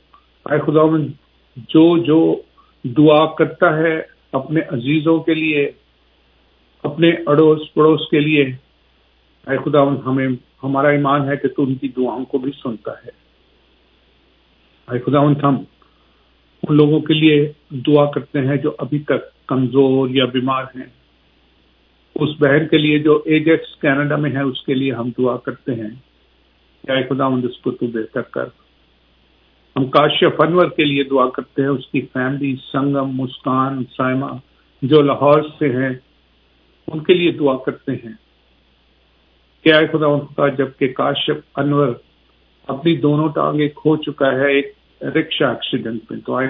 آئے 0.46 0.60
خدا 0.60 0.98
جو 1.70 1.98
جو 1.98 2.42
دعا 2.84 3.26
کرتا 3.26 3.78
ہے 3.78 4.02
اپنے 4.32 4.62
عزیزوں 4.62 5.20
کے 5.20 5.34
لیے، 5.34 5.72
اپنے 6.84 7.10
اڑوس 7.10 7.74
پڑوس 7.74 8.10
کے 8.10 8.20
لیے، 8.20 8.44
اے 9.48 9.58
خدا 9.58 9.84
ہمیں، 9.84 10.28
ہمارا 10.64 10.88
ایمان 10.88 11.30
ہے 11.30 11.38
کہ 11.38 11.48
تو 11.48 11.64
ان 11.64 11.76
کی 11.76 11.88
دعاؤں 11.88 12.26
کو 12.26 12.38
بھی 12.38 12.52
سنتا 12.64 12.92
ہے۔ 12.92 13.19
اے 14.91 15.00
خدا 15.00 15.19
ہم 15.19 15.55
ان 16.69 16.75
لوگوں 16.75 17.00
کے 17.00 17.13
لیے 17.13 17.51
دعا 17.72 18.12
کرتے 18.12 18.39
ہیں 18.39 18.55
جو 18.55 18.72
ابھی 18.77 19.00
تک 19.00 19.48
کمزور 19.48 20.10
یا 20.10 20.25
بیمار 20.25 20.63
ہیں۔ 20.63 20.86
اس 22.15 22.29
بہن 22.39 22.67
کے 22.67 22.77
لیے 22.77 23.00
جو 23.00 23.22
ایجیکس 23.25 23.75
کینیڈا 23.81 24.15
میں 24.15 24.31
ہے، 24.31 24.41
اس 24.41 24.65
کے 24.65 24.74
لیے 24.74 24.93
ہم 24.93 25.10
دعا 25.17 25.38
کرتے 25.38 25.75
ہیں۔ 25.75 25.89
کہ 26.86 26.91
اے 26.91 27.03
خدا 27.03 27.25
اس 27.25 27.60
کو 27.60 27.72
تو 27.72 27.88
بہتر 27.88 28.22
کر۔ 28.22 28.46
ہم 29.75 29.86
کاشف 29.86 30.41
انور 30.41 30.65
کے 30.65 30.84
لیے 30.84 31.03
دعا 31.03 31.29
کرتے 31.29 31.62
ہیں، 31.62 31.69
اس 31.69 31.88
کی 31.88 32.01
فیملی 32.01 32.55
سنگم 32.72 33.10
مسکان 33.10 33.84
سائمہ 33.98 34.25
جو 34.81 35.01
لاہور 35.01 35.41
سے 35.60 35.69
ہیں، 35.69 35.89
ان 36.88 37.00
کے 37.03 37.13
لیے 37.13 37.31
دعا 37.31 37.58
کرتے 37.58 37.91
ہیں۔ 37.91 38.13
کہ 39.63 39.74
آئے 39.74 39.88
خدا، 39.88 40.05
ان 40.05 40.19
کا 40.19 40.48
جبکہ 40.48 40.88
کاشف 40.88 41.36
انور 41.55 41.88
اپنی 42.67 42.98
دونوں 42.98 43.29
ٹانگیں 43.29 43.69
کھو 43.69 43.98
چکا 43.98 44.31
ہے، 44.31 44.53
ایک 44.53 44.79
رکشا 45.01 45.50
ایکسیڈنٹ 45.50 46.12
میں۔ 46.12 46.20
تو 46.25 46.36
آئے 46.36 46.48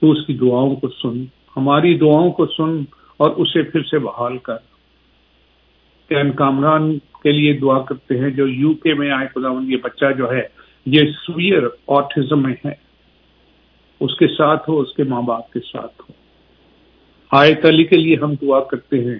تو 0.00 0.10
اس 0.10 0.26
کی 0.26 0.34
دعاؤں 0.34 0.76
کو 0.76 0.88
سن۔ 0.88 1.24
ہماری 1.56 1.98
دعاؤں 1.98 2.30
کو 2.30 2.46
سن 2.46 2.84
اور 3.16 3.30
اسے 3.30 3.62
پھر 3.62 3.82
سے 3.82 3.98
بحال 3.98 4.38
کر۔ 4.38 4.56
کین 6.08 6.32
کامران 6.32 6.98
کے 6.98 7.32
لیے 7.32 7.52
دعا 7.52 7.78
کرتے 7.78 8.18
ہیں 8.18 8.30
جو 8.30 8.48
یو 8.48 8.74
کے 8.74 8.94
میں 8.94 9.10
آئے 9.10 9.26
خدا 9.34 9.48
یہ 9.68 9.76
بچہ 9.82 10.04
جو 10.18 10.32
ہے، 10.32 10.42
یہ 10.86 11.02
سوئر 11.26 11.62
آٹزم 11.88 12.42
میں 12.42 12.54
ہے۔ 12.64 12.84
اس 14.00 14.18
کے 14.18 14.26
ساتھ 14.26 14.70
ہو، 14.70 14.80
اس 14.80 14.94
کے 14.94 15.04
ماں 15.04 15.22
باپ 15.22 15.52
کے 15.52 15.60
ساتھ 15.60 16.02
ہو۔ 16.02 16.12
آئے 17.30 17.54
علی 17.64 17.84
کے 17.84 17.96
لیے 17.96 18.16
ہم 18.16 18.34
دعا 18.42 18.60
کرتے 18.60 19.04
ہیں۔ 19.04 19.18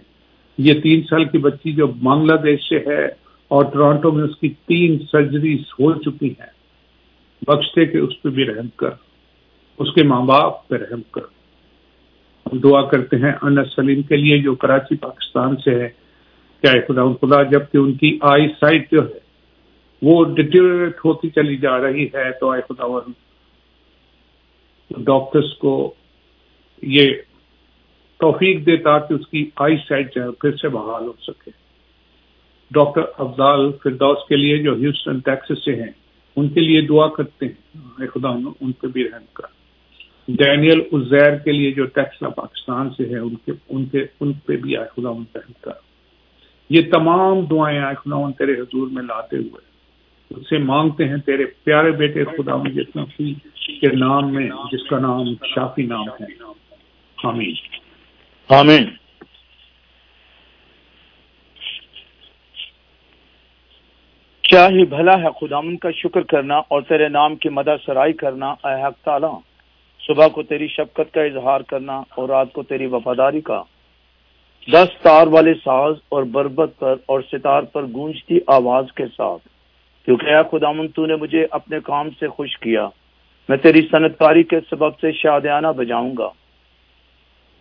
یہ 0.59 0.81
تین 0.81 1.03
سال 1.03 1.25
کی 1.25 1.39
بچی 1.39 1.73
جو 1.73 1.87
بنگلہ 1.87 2.37
دیش 2.37 2.69
سے 2.69 2.79
ہے 2.79 3.05
اور 3.49 3.65
ٹورانٹو 3.65 4.13
میں 4.13 4.25
اس 4.25 4.37
کی 4.37 4.49
تین 4.49 4.99
سرجریز 5.13 5.61
ہو 5.61 5.93
چکی 5.93 6.29
ہیں۔ 6.29 6.54
بخشتے 7.43 7.87
کہ 7.87 7.99
اس 7.99 8.23
پہ 8.23 8.29
بھی 8.29 8.45
رحم 8.45 8.69
کر، 8.69 8.91
اس 9.79 9.95
کے 9.95 10.03
ماں 10.03 10.23
باپ 10.23 10.69
پہ 10.69 10.77
رحم 10.77 11.03
کر۔ 11.03 11.21
ہم 12.47 12.59
دعا 12.59 12.83
کرتے 12.83 13.17
ہیں 13.17 13.33
انس 13.43 13.75
سلیم 13.77 14.03
کے 14.03 14.17
لیے 14.17 14.39
جو 14.39 14.55
کراچی، 14.55 14.97
پاکستان 14.97 15.57
سے 15.57 15.71
ہے۔ 15.71 15.89
کیا 16.61 16.73
خدا 16.89 17.03
خدا، 17.13 17.43
جبکہ 17.43 17.79
ان 17.79 17.93
کی 17.93 18.19
آئی 18.23 18.49
سائٹ 18.49 18.91
جو 18.93 19.09
ہے، 19.09 19.19
وہ 20.03 20.25
ڈیٹیوریٹ 20.25 20.97
ہوتی 21.05 21.31
چلی 21.31 21.57
جا 21.57 21.79
رہی 21.79 22.07
ہے۔ 22.15 22.31
تو 22.31 22.51
آئے 22.51 22.63
خدا 22.69 22.99
ڈاکٹرس 24.91 25.53
کو 25.55 25.95
یہ 26.83 27.11
توفیق 28.19 28.67
دے 28.67 28.77
تاکہ 28.77 29.15
اس 29.15 29.29
کی 29.29 29.51
آئی 29.57 29.77
سائٹ 29.89 30.15
جو 30.15 30.23
ہے، 30.23 30.31
پھر 30.31 30.57
سے 30.57 30.69
بحال 30.69 31.07
ہو 31.07 31.13
سکے۔ 31.23 31.51
ڈاکٹر 32.71 33.01
افضال 33.19 33.73
فردوس 33.83 34.19
کے 34.29 34.37
لیے 34.37 34.59
جو 34.59 34.75
ہیوسٹن 34.75 35.19
ٹیکسس 35.19 35.65
سے 35.65 35.75
ہیں 35.75 35.93
ان 36.37 36.49
کے 36.49 36.61
لیے 36.61 36.81
دعا 36.81 37.09
کرتے 37.09 37.47
ہیں۔ 37.47 38.07
خدا 38.07 38.29
ان 38.61 38.73
پہ 38.73 38.87
بھی 38.87 39.05
رحم 39.05 39.25
کر۔ 39.33 39.65
ڈینیل 40.29 40.81
ازیر 40.93 41.37
کے 41.37 41.53
لیے 41.53 41.73
جو 41.73 41.85
ٹیکسلا 41.85 42.29
پاکستان 42.29 42.91
سے 42.91 43.09
ہے، 43.09 43.19
ان 43.19 43.35
کے 43.35 43.53
ان 43.69 43.85
کے، 43.85 44.05
ان 44.21 44.33
پہ 44.33 44.57
بھی 44.57 44.77
آئے 44.77 44.89
خدا 44.89 45.09
ان 45.09 45.25
رحم 45.35 45.53
کر۔ 45.61 45.71
یہ 46.71 46.83
تمام 46.93 47.41
دعائیں 47.41 47.79
آئے 47.79 47.95
خدا 47.95 48.17
ان 48.17 48.33
تیرے 48.33 48.53
حضور 48.53 48.89
میں 48.89 49.03
لاتے 49.03 49.37
ہوئے۔ 49.37 49.75
اس 50.31 50.51
سے 50.51 50.59
مانگتے 50.59 51.09
ہیں 51.09 51.17
تیرے 51.17 51.45
پیارے 51.65 51.91
بیٹے 51.91 52.25
خدا 52.25 52.69
جتنا 52.69 53.05
کے 53.81 53.97
نام 53.97 54.35
میں، 54.35 54.51
جس 54.73 54.89
کا 54.89 54.99
نام، 54.99 55.35
شافی 55.55 55.83
نام 55.83 56.09
ہے۔ 56.09 56.25
حامد 57.25 57.75
آمین۔ 58.49 59.04
کیا 64.49 64.67
ہی 64.67 64.85
بھلا 64.85 65.13
ہے 65.13 65.27
خدامن 65.41 65.77
کا 65.77 65.91
شکر 65.91 66.21
کرنا 66.21 66.57
اور 66.57 66.83
تیرے 66.83 67.09
نام 67.09 67.37
کی 67.37 67.49
مدہ 67.49 67.77
سرائی 67.87 68.13
کرنا، 68.13 68.47
اے 68.47 68.83
حق 68.83 69.05
تعالی۔ 69.05 69.37
صبح 70.07 70.29
کو 70.29 70.43
تیری 70.43 70.67
شفقت 70.67 71.15
کا 71.15 71.23
اظہار 71.23 71.61
کرنا 71.61 71.93
اور 71.93 72.29
رات 72.29 72.53
کو 72.53 72.63
تیری 72.63 72.87
وفاداری 72.87 73.41
کا۔ 73.41 73.63
دس 74.73 75.03
تار 75.03 75.27
والے 75.27 75.55
ساز 75.55 75.95
اور 76.09 76.23
بربت 76.23 76.71
پر 76.79 76.95
اور 77.07 77.21
ستار 77.33 77.63
پر 77.63 77.83
گونجتی 77.95 78.39
آواز 78.47 78.85
کے 78.93 79.07
ساتھ۔ 79.07 79.49
کیونکہ 80.05 80.27
اے 80.27 80.43
خدامن 80.51 80.89
تو 80.89 81.07
نے 81.07 81.17
مجھے 81.17 81.47
اپنے 81.51 81.79
کام 81.85 82.09
سے 82.11 82.29
خوش 82.29 82.59
کیا۔ 82.59 82.89
میں 83.49 83.57
تیری 83.57 83.83
صنعت 83.91 84.19
کاری 84.19 84.43
کے 84.43 84.61
سبب 84.71 84.99
سے 85.01 85.13
شادیانہ 85.13 85.67
بجاؤں 85.77 86.15
گا۔ 86.19 86.29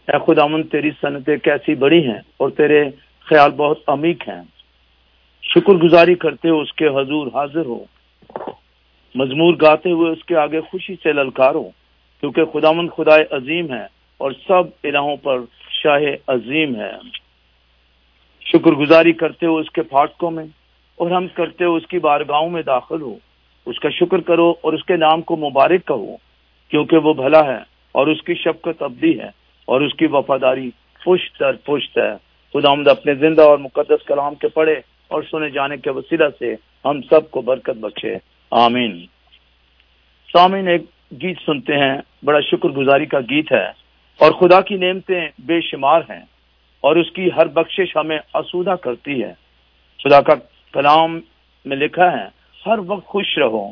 اے 0.08 0.18
خداون 0.25 0.63
تیری 0.63 0.92
صنعتیں 1.02 1.38
کیسی 1.38 1.75
بڑی 1.75 2.08
ہیں 2.08 2.22
اور 2.38 2.50
تیرے 2.50 2.90
خیال 3.20 3.52
بہت 3.52 3.78
عمیق 3.88 4.30
ہیں۔ 4.30 4.42
شکر 5.44 5.74
گزاری 5.74 6.16
کرتے 6.16 6.50
ہو 6.50 6.60
اس 6.60 6.74
کے 6.74 6.88
حضور 6.88 7.28
حاضر 7.34 7.66
ہو 7.66 7.84
مضمور 9.16 9.54
گاتے 9.62 9.92
ہوئے 9.92 10.12
اس 10.12 10.24
کے 10.24 10.36
آگے 10.36 10.62
خوشی 10.62 10.96
سے 11.04 11.14
للکارو 11.14 11.64
کیونکہ 12.24 12.46
خداون 12.46 12.88
خدا 12.88 13.16
عظیم 13.32 13.74
ہے 13.74 13.84
اور 14.18 14.32
سب 14.48 14.64
الہوں 14.84 15.16
پر 15.16 15.40
شاہ 15.70 16.04
عظیم 16.28 16.76
ہے 16.76 16.92
شکر 18.42 18.72
گزاری 18.72 19.14
کرتے 19.14 19.46
ہو 19.46 19.58
اس 19.58 19.70
کے 19.70 19.82
پھاٹکوں 19.82 20.32
میں 20.32 20.46
اور 20.98 21.12
ہم 21.12 21.28
کرتے 21.28 21.66
ہو 21.66 21.76
اس 21.76 21.88
کی 21.88 22.00
بارگاہوں 22.00 22.50
میں 22.50 22.62
داخل 22.62 23.02
ہو 23.02 23.16
اس 23.68 23.80
کا 23.80 23.90
شکر 23.90 24.22
کرو 24.22 24.50
اور 24.62 24.74
اس 24.74 24.84
کے 24.84 24.96
نام 24.96 25.22
کو 25.22 25.36
مبارک 25.36 25.88
کہو، 25.88 26.16
کیونکہ 26.72 26.98
وہ 26.98 27.14
بھلا 27.14 27.46
ہے 27.46 27.58
اور 27.92 28.08
اس 28.08 28.22
کی 28.22 28.34
شفقت 28.34 28.82
ابدی 28.84 29.20
ہے 29.20 29.30
اور 29.68 29.82
اس 29.82 29.94
کی 29.94 30.06
وفاداری 30.06 30.70
پشت 31.06 31.40
در 31.40 31.52
پشت 31.66 31.98
ہے۔ 31.98 32.12
خدا 32.54 32.72
آمد 32.72 32.88
اپنے 32.88 33.14
زندہ 33.14 33.42
اور 33.42 33.58
مقدس 33.58 34.06
کلام 34.08 34.36
کے 34.36 34.48
پڑھے 34.48 34.76
اور 35.13 35.24
سنے 35.32 35.50
جانے 35.50 35.77
کے 35.77 35.91
وسیلہ 35.91 36.24
سے 36.39 36.55
ہم 36.86 37.01
سب 37.01 37.32
کو 37.32 37.41
برکت 37.41 37.77
بخشے۔ 37.77 38.15
آمین۔ 38.51 39.05
سامین 40.34 40.67
ایک 40.67 40.82
گیت 41.12 41.38
سنتے 41.46 41.74
ہیں۔ 41.74 41.98
بڑا 42.24 42.39
شکر 42.39 42.70
گزاری 42.70 43.05
کا 43.05 43.20
گیت 43.20 43.51
ہے۔ 43.51 43.67
اور 44.20 44.32
خدا 44.32 44.62
کی 44.62 44.75
نعمتیں 44.75 45.27
بے 45.39 45.62
شمار 45.62 46.01
ہیں۔ 46.10 46.22
اور 46.82 46.96
اس 46.96 47.12
کی 47.12 47.29
ہر 47.38 47.46
بخشش 47.46 47.98
ہمیں 47.98 48.17
اسودہ 48.34 48.70
کرتی 48.70 49.24
ہے۔ 49.24 49.34
خدا 50.03 50.22
کا 50.22 50.34
کلام 50.74 51.20
میں 51.65 51.77
لکھا 51.77 52.12
ہے، 52.12 52.25
ہر 52.65 52.79
وقت 52.88 53.05
خوش 53.05 53.38
رہو۔ 53.38 53.72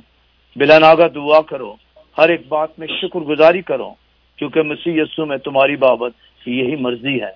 بلا 0.55 0.79
ناگا 0.79 1.07
دعا 1.15 1.41
کرو۔ 1.41 1.75
ہر 2.17 2.29
ایک 2.29 2.41
بات 2.48 2.79
میں 2.79 2.88
شکر 2.88 3.19
گزاری 3.19 3.62
کرو۔ 3.62 3.93
کیونکہ 4.36 4.62
مسیح 4.62 5.01
یسو 5.01 5.25
میں 5.25 5.38
تمہاری 5.38 5.75
بابت 5.75 6.12
یہی 6.45 6.75
مرضی 6.75 7.21
ہے۔ 7.21 7.31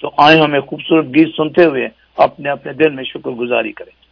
تو 0.00 0.10
آئے 0.18 0.40
ہمیں 0.40 0.60
خوبصورت 0.60 1.06
گیت 1.06 1.36
سنتے 1.36 1.64
ہوئے 1.64 2.05
اپنے 2.16 2.50
اپنے 2.50 2.72
دل 2.72 2.94
میں 2.94 3.04
شکر 3.04 3.30
گزاری 3.30 3.72
کریں۔ 3.72 4.06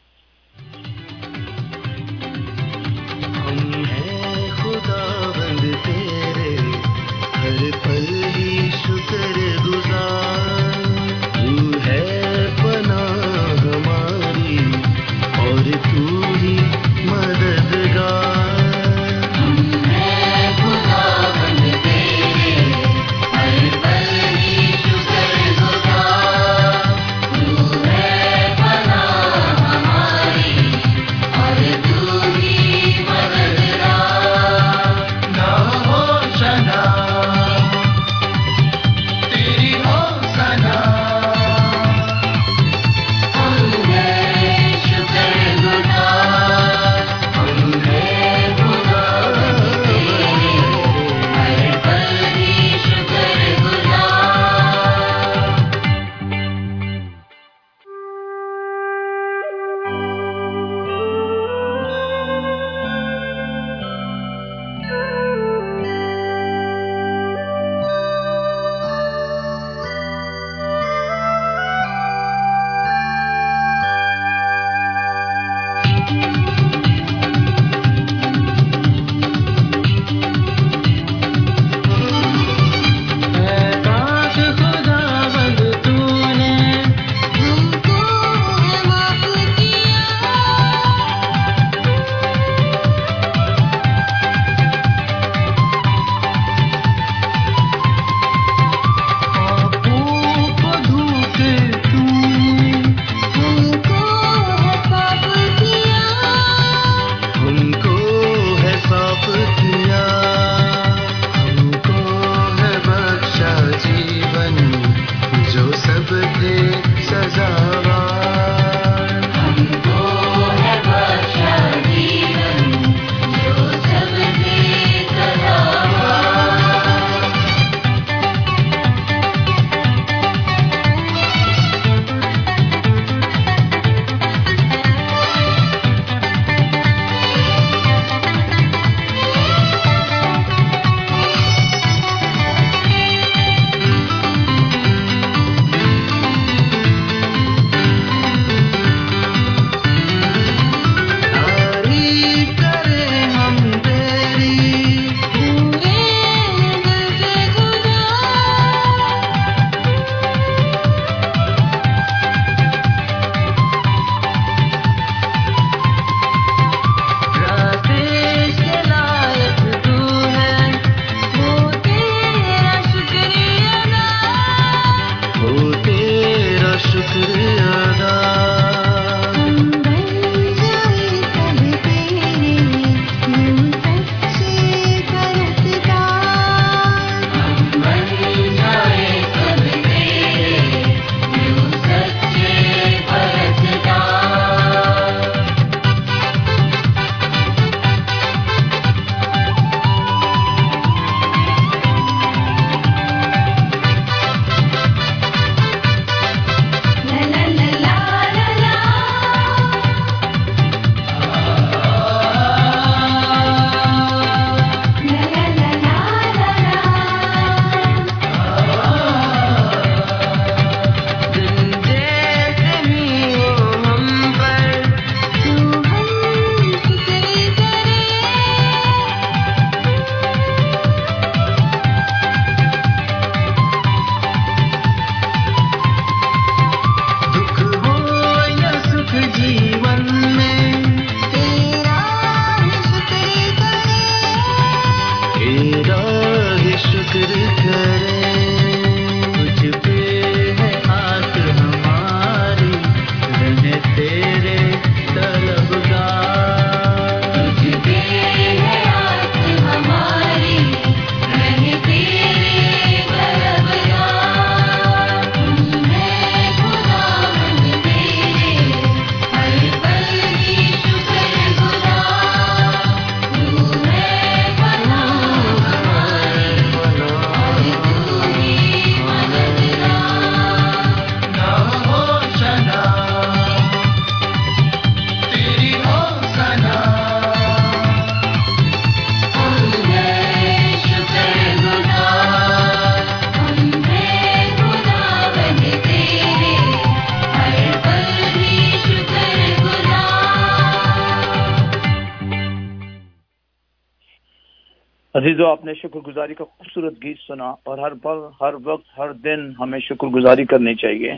عزیزو، 305.24 305.46
آپ 305.46 305.64
نے 305.64 305.74
شکر 305.74 305.98
گزاری 305.98 306.34
کا 306.34 306.44
خوبصورت 306.44 306.94
گیت 307.02 307.16
سنا 307.28 307.44
اور 307.44 307.78
ہر 307.78 307.94
پل، 307.94 308.44
ہر 308.44 308.54
وقت، 308.64 308.98
ہر 308.98 309.12
دن 309.12 309.52
ہمیں 309.60 309.78
شکر 309.78 310.06
گزاری 310.06 310.44
کرنی 310.44 310.74
چاہیے۔ 310.74 311.12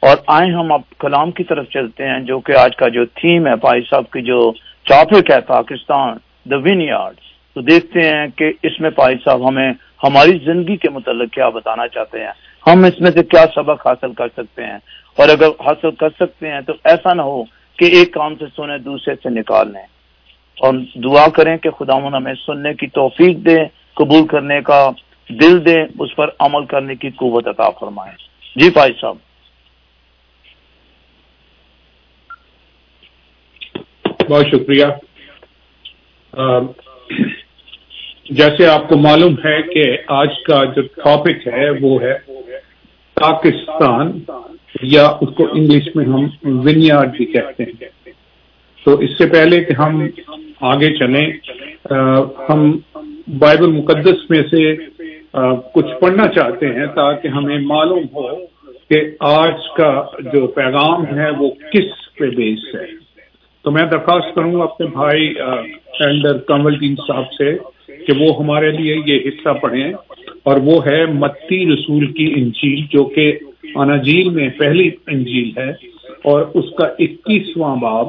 اور 0.00 0.16
آئیں 0.26 0.52
ہم 0.52 0.72
اب 0.72 0.80
کلام 0.98 1.30
کی 1.30 1.44
طرف 1.44 1.68
چلتے 1.68 2.08
ہیں، 2.08 2.20
جو 2.20 2.40
کہ 2.40 2.52
آج 2.56 2.76
کا 2.76 2.88
جو 2.88 3.04
تھیم 3.04 3.46
ہے، 3.46 3.56
بھائی 3.56 3.82
صاحب 3.90 4.10
کی 4.10 4.22
جو 4.22 4.52
ٹاپک 4.82 5.30
ہے، 5.30 5.40
پاکستان 5.40 6.16
دا 6.50 6.56
ون 6.56 6.80
یارڈ 6.80 7.14
تو 7.54 7.60
دیکھتے 7.60 8.00
ہیں 8.00 8.26
کہ 8.36 8.52
اس 8.62 8.80
میں 8.80 8.90
بھائی 8.90 9.16
صاحب 9.24 9.48
ہمیں 9.48 9.72
ہماری 10.04 10.38
زندگی 10.44 10.76
کے 10.76 10.90
متعلق 10.90 11.32
کیا 11.32 11.48
بتانا 11.48 11.88
چاہتے 11.88 12.20
ہیں۔ 12.20 12.32
ہم 12.66 12.84
اس 12.84 13.00
میں 13.00 13.10
سے 13.10 13.22
کیا 13.22 13.44
سبق 13.54 13.86
حاصل 13.86 14.12
کر 14.12 14.28
سکتے 14.28 14.64
ہیں؟ 14.64 14.78
اور 15.16 15.28
اگر 15.28 15.46
حاصل 15.46 15.90
کر 15.90 16.08
سکتے 16.20 16.50
ہیں 16.50 16.60
تو 16.60 16.72
ایسا 16.84 17.14
نہ 17.14 17.22
ہو 17.22 17.44
کہ 17.78 17.84
ایک 17.84 18.14
کام 18.14 18.34
سے 18.34 18.44
سنیں، 18.56 18.78
دوسرے 18.78 19.14
سے 19.14 19.30
نکال 19.30 19.72
لیں۔ 19.72 20.01
اور 20.58 20.74
دعا 20.94 21.28
کریں 21.28 21.56
کہ 21.56 21.70
خدا 21.70 21.96
ہمیں 21.96 22.34
سننے 22.46 22.74
کی 22.74 22.86
توفیق 22.86 23.36
دے، 23.36 23.56
قبول 23.94 24.26
کرنے 24.26 24.60
کا 24.60 24.90
دل 25.28 25.66
دے، 25.66 25.82
اس 25.98 26.16
پر 26.16 26.28
عمل 26.38 26.64
کرنے 26.64 26.94
کی 26.94 27.10
قوت 27.10 27.48
عطا 27.48 27.70
فرمائے۔ 27.70 28.12
جی 28.56 28.70
بھائی 28.70 28.92
صاحب۔ 29.00 29.16
بہت 34.30 34.46
شکریہ۔ 34.46 34.86
جیسے 38.30 38.66
آپ 38.66 38.88
کو 38.88 38.96
معلوم 38.96 39.34
ہے 39.34 39.62
کہ 39.62 39.98
آج 40.08 40.28
کا 40.42 40.64
جو 40.64 40.82
ٹاپک 40.82 41.46
ہے، 41.46 41.70
وہ 41.70 42.02
ہے 42.02 42.14
پاکستان، 43.14 44.18
یا 44.82 45.06
اس 45.06 45.28
کو 45.36 45.44
انگلش 45.52 45.88
میں 45.94 46.04
ہم 46.04 46.24
ونیارڈ 46.44 47.16
بھی 47.16 47.24
کہتے 47.24 47.62
ہیں۔ 47.62 48.01
تو 48.84 48.98
اس 48.98 49.18
سے 49.18 49.26
پہلے 49.26 49.64
کہ 49.64 49.72
ہم 49.72 50.06
آگے 50.60 50.96
چلیں 50.98 51.32
ہم 52.50 52.78
بائبل 53.38 53.66
مقدس 53.66 54.30
میں 54.30 54.42
سے 54.50 54.74
کچھ 55.74 56.00
پڑھنا 56.00 56.28
چاہتے 56.28 56.66
ہیں 56.66 56.86
تاکہ 56.86 57.28
ہمیں 57.28 57.58
معلوم 57.58 58.04
ہو 58.14 58.28
کہ 58.90 59.02
آج 59.20 59.54
کا 59.76 60.04
جو 60.32 60.46
پیغام 60.46 61.06
ہے 61.06 61.30
وہ 61.30 61.50
کس 61.50 62.14
پہ 62.18 62.30
بیس 62.30 62.58
ہے۔ 62.74 62.86
تو 63.62 63.70
میں 63.70 63.82
درخواست 63.82 64.34
کروں 64.34 64.54
گا 64.54 64.62
اپنے 64.62 64.86
بھائی 64.86 65.34
اینڈر 66.00 66.38
کمل 66.38 66.80
دین 66.80 66.94
صاحب 66.96 67.32
سے 67.32 67.56
کہ 67.88 68.12
وہ 68.18 68.44
ہمارے 68.44 68.70
لیے 68.70 68.96
یہ 69.06 69.28
حصہ 69.28 69.48
پڑھیں۔ 69.48 69.92
اور 70.42 70.58
وہ 70.64 70.86
ہے 70.86 71.06
متی 71.06 71.74
رسول 71.74 72.06
کی 72.06 72.32
انجیل، 72.36 72.84
جو 72.90 73.04
کہ 73.04 73.38
اناجیل 73.74 74.28
میں 74.28 74.48
پہلی 74.48 74.90
انجیل 75.06 75.50
ہے۔ 75.56 75.70
اور 76.24 76.46
اس 76.54 76.64
کا 76.78 76.86
اکیسواں 76.86 77.76
باب 77.76 78.06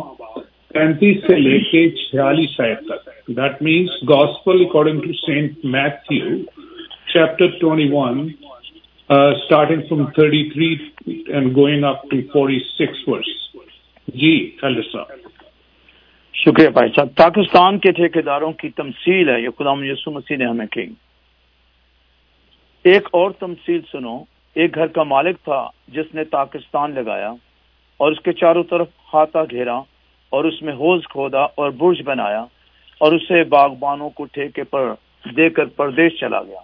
پینتیس 0.73 1.17
سے 1.27 1.35
لے 1.35 1.59
کے 1.59 1.89
چھیالیس 1.89 2.59
آئے 2.61 2.75
تک 2.75 3.27
that 3.27 3.61
means 3.61 3.89
gospel 4.09 4.61
according 4.61 4.99
to 4.99 5.13
saint 5.13 5.65
Matthew 5.65 6.37
chapter 7.13 7.47
twenty 7.47 7.89
one 7.91 8.27
starting 9.09 9.81
from 9.89 10.05
thirty 10.05 10.49
three 10.49 10.75
and 11.07 11.55
going 11.55 11.83
up 11.83 12.09
to 12.11 12.17
forty 12.33 12.59
six 12.59 13.07
verse 13.07 13.55
G 14.07 14.51
hello 14.63 14.81
صاحب 14.81 15.31
شکریہ 16.33 16.69
بھائی 16.69 16.89
صاحب۔ 16.95 17.15
پاکستان 17.15 17.79
کے 17.79 17.91
ٹھیکیداروں 17.91 18.51
کی 18.51 18.69
تمثیل 18.69 19.29
ہے، 19.29 19.41
یہ 19.41 19.49
خدا 19.57 19.73
یسو 19.85 20.11
مسیح 20.11 20.37
نے 20.37 20.45
ہمیں 20.45 20.65
کی۔ 20.65 20.85
ایک 22.83 23.07
اور 23.11 23.31
تمثیل 23.31 23.81
سنو۔ 23.91 24.23
ایک 24.55 24.75
گھر 24.75 24.87
کا 24.87 25.03
مالک 25.03 25.37
تھا 25.43 25.67
جس 25.87 26.13
نے 26.13 26.23
پاکستان 26.23 26.95
لگایا 26.95 27.33
اور 27.97 28.11
اس 28.11 28.19
کے 28.19 28.33
چاروں 28.33 28.63
طرف 28.63 28.87
ہاتھا 29.13 29.43
گھیرا۔ 29.43 29.79
اور 30.33 30.43
اس 30.43 30.61
میں 30.61 30.73
ہوز 30.73 31.01
کھودا 31.09 31.41
اور 31.41 31.69
برج 31.69 32.01
بنایا 32.05 32.45
اور 32.97 33.11
اسے 33.11 33.43
باغبانوں 33.43 34.09
کو 34.09 34.25
ٹھیکے 34.25 34.63
پر 34.63 34.93
دے 35.37 35.49
کر 35.49 35.65
پردیش 35.65 36.19
چلا 36.19 36.41
گیا۔ 36.41 36.59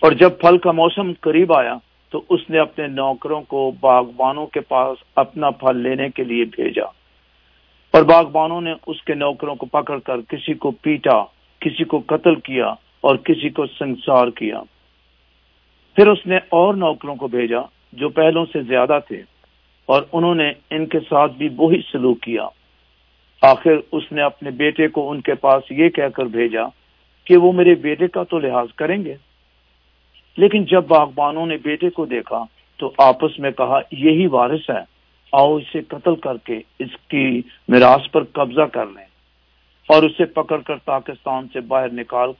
اور 0.00 0.12
جب 0.12 0.30
پھل 0.40 0.58
کا 0.58 0.72
موسم 0.72 1.12
قریب 1.20 1.52
آیا 1.52 1.76
تو 2.10 2.22
اس 2.28 2.50
نے 2.50 2.58
اپنے 2.58 2.86
نوکروں 2.86 3.42
کو 3.42 3.72
باغبانوں 3.80 4.46
کے 4.46 4.60
پاس 4.60 4.98
اپنا 5.16 5.50
پھل 5.50 5.76
لینے 5.76 6.08
کے 6.08 6.24
لیے 6.24 6.44
بھیجا۔ 6.44 6.84
اور 7.90 8.02
باغبانوں 8.02 8.60
نے 8.60 8.74
اس 8.86 9.02
کے 9.02 9.14
نوکروں 9.14 9.54
کو 9.54 9.66
پکڑ 9.66 9.98
کر 9.98 10.20
کسی 10.20 10.54
کو 10.54 10.70
پیٹا، 10.70 11.24
کسی 11.60 11.84
کو 11.84 12.02
قتل 12.06 12.34
کیا 12.34 12.66
اور 13.00 13.16
کسی 13.16 13.48
کو 13.48 13.66
سنسار 13.66 14.28
کیا۔ 14.28 14.60
پھر 15.96 16.08
اس 16.08 16.26
نے 16.26 16.36
اور 16.36 16.74
نوکروں 16.74 17.16
کو 17.16 17.28
بھیجا 17.28 17.60
جو 17.92 18.08
پہلوں 18.08 18.46
سے 18.52 18.62
زیادہ 18.62 18.98
تھے۔ 19.08 19.31
اور 19.92 20.02
انہوں 20.12 20.34
نے 20.34 20.52
ان 20.70 20.86
کے 20.86 21.00
ساتھ 21.00 21.32
بھی 21.32 21.48
وہی 21.56 21.80
سلوک 21.92 22.20
کیا۔ 22.20 22.48
آخر 23.42 23.70
اس 23.92 24.12
نے 24.12 24.22
اپنے 24.22 24.50
بیٹے 24.50 24.88
کو 24.88 25.10
ان 25.10 25.20
کے 25.20 25.34
پاس 25.34 25.62
یہ 25.70 25.88
کہہ 25.88 26.08
کر 26.08 26.24
بھیجا 26.24 26.62
کہ 27.24 27.36
وہ 27.36 27.52
میرے 27.52 27.74
بیٹے 27.74 28.08
کا 28.08 28.22
تو 28.22 28.38
لحاظ 28.38 28.66
کریں 28.76 29.04
گے۔ 29.04 29.14
لیکن 30.36 30.64
جب 30.64 30.84
باغبانوں 30.84 31.46
نے 31.46 31.56
بیٹے 31.56 31.90
کو 31.90 32.04
دیکھا 32.04 32.44
تو 32.76 32.92
آپس 32.98 33.38
میں 33.38 33.50
کہا، 33.50 33.80
یہی 33.92 34.26
وارث 34.26 34.70
ہے، 34.70 34.80
آؤ 35.32 35.56
اسے 35.56 35.80
قتل 35.88 36.16
کر 36.16 36.36
کے 36.36 36.60
اس 36.78 37.08
کی 37.08 37.42
میراث 37.68 38.10
پر 38.12 38.24
قبضہ 38.24 38.62
کر 38.62 38.86
لیں۔ 38.86 39.06
اور 39.88 40.02
اسے 40.02 40.24
پکڑ 40.24 40.58
کر 40.58 40.74
پاکستان 40.84 41.46
سے 41.52 41.60
باہر 41.60 41.92
نکال، 41.92 42.30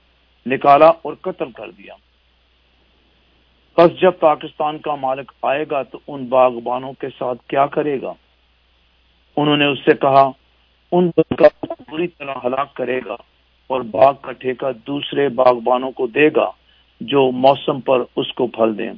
نکالا 0.45 0.87
اور 0.87 1.13
قتل 1.21 1.51
کر 1.51 1.71
دیا۔ 1.71 1.93
بس 3.77 4.01
جب 4.01 4.11
پاکستان 4.19 4.77
کا 4.77 4.95
مالک 4.95 5.31
آئے 5.41 5.65
گا 5.71 5.83
تو 5.83 5.99
ان 6.07 6.25
باغبانوں 6.25 6.93
کے 6.93 7.07
ساتھ 7.19 7.49
کیا 7.49 7.65
کرے 7.65 8.01
گا؟ 8.01 8.13
انہوں 9.37 9.57
نے 9.57 9.65
اس 9.65 9.79
سے 9.79 9.91
کہا، 10.01 10.31
ان 10.91 11.11
کا 11.37 11.73
پوری 11.89 12.07
طرح 12.07 12.33
ہلاک 12.45 12.73
کرے 12.73 12.99
گا 13.05 13.15
اور 13.67 13.81
باغ 13.81 14.13
کا 14.21 14.31
ٹھیکہ 14.31 14.71
دوسرے 14.87 15.29
باغبانوں 15.29 15.91
کو 15.91 16.07
دے 16.07 16.27
گا 16.35 16.51
جو 17.01 17.31
موسم 17.31 17.79
پر 17.79 18.03
اس 18.15 18.33
کو 18.33 18.47
پھل 18.47 18.77
دیں۔ 18.77 18.91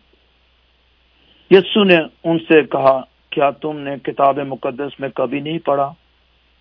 یسو 1.51 1.83
نے 1.83 1.97
ان 2.23 2.39
سے 2.39 2.61
کہا، 2.61 3.01
کیا 3.29 3.49
تم 3.49 3.79
نے 3.79 3.95
کتاب 4.03 4.39
مقدس 4.39 4.99
میں 4.99 5.09
کبھی 5.09 5.39
نہیں 5.39 5.59
پڑھا 5.59 5.93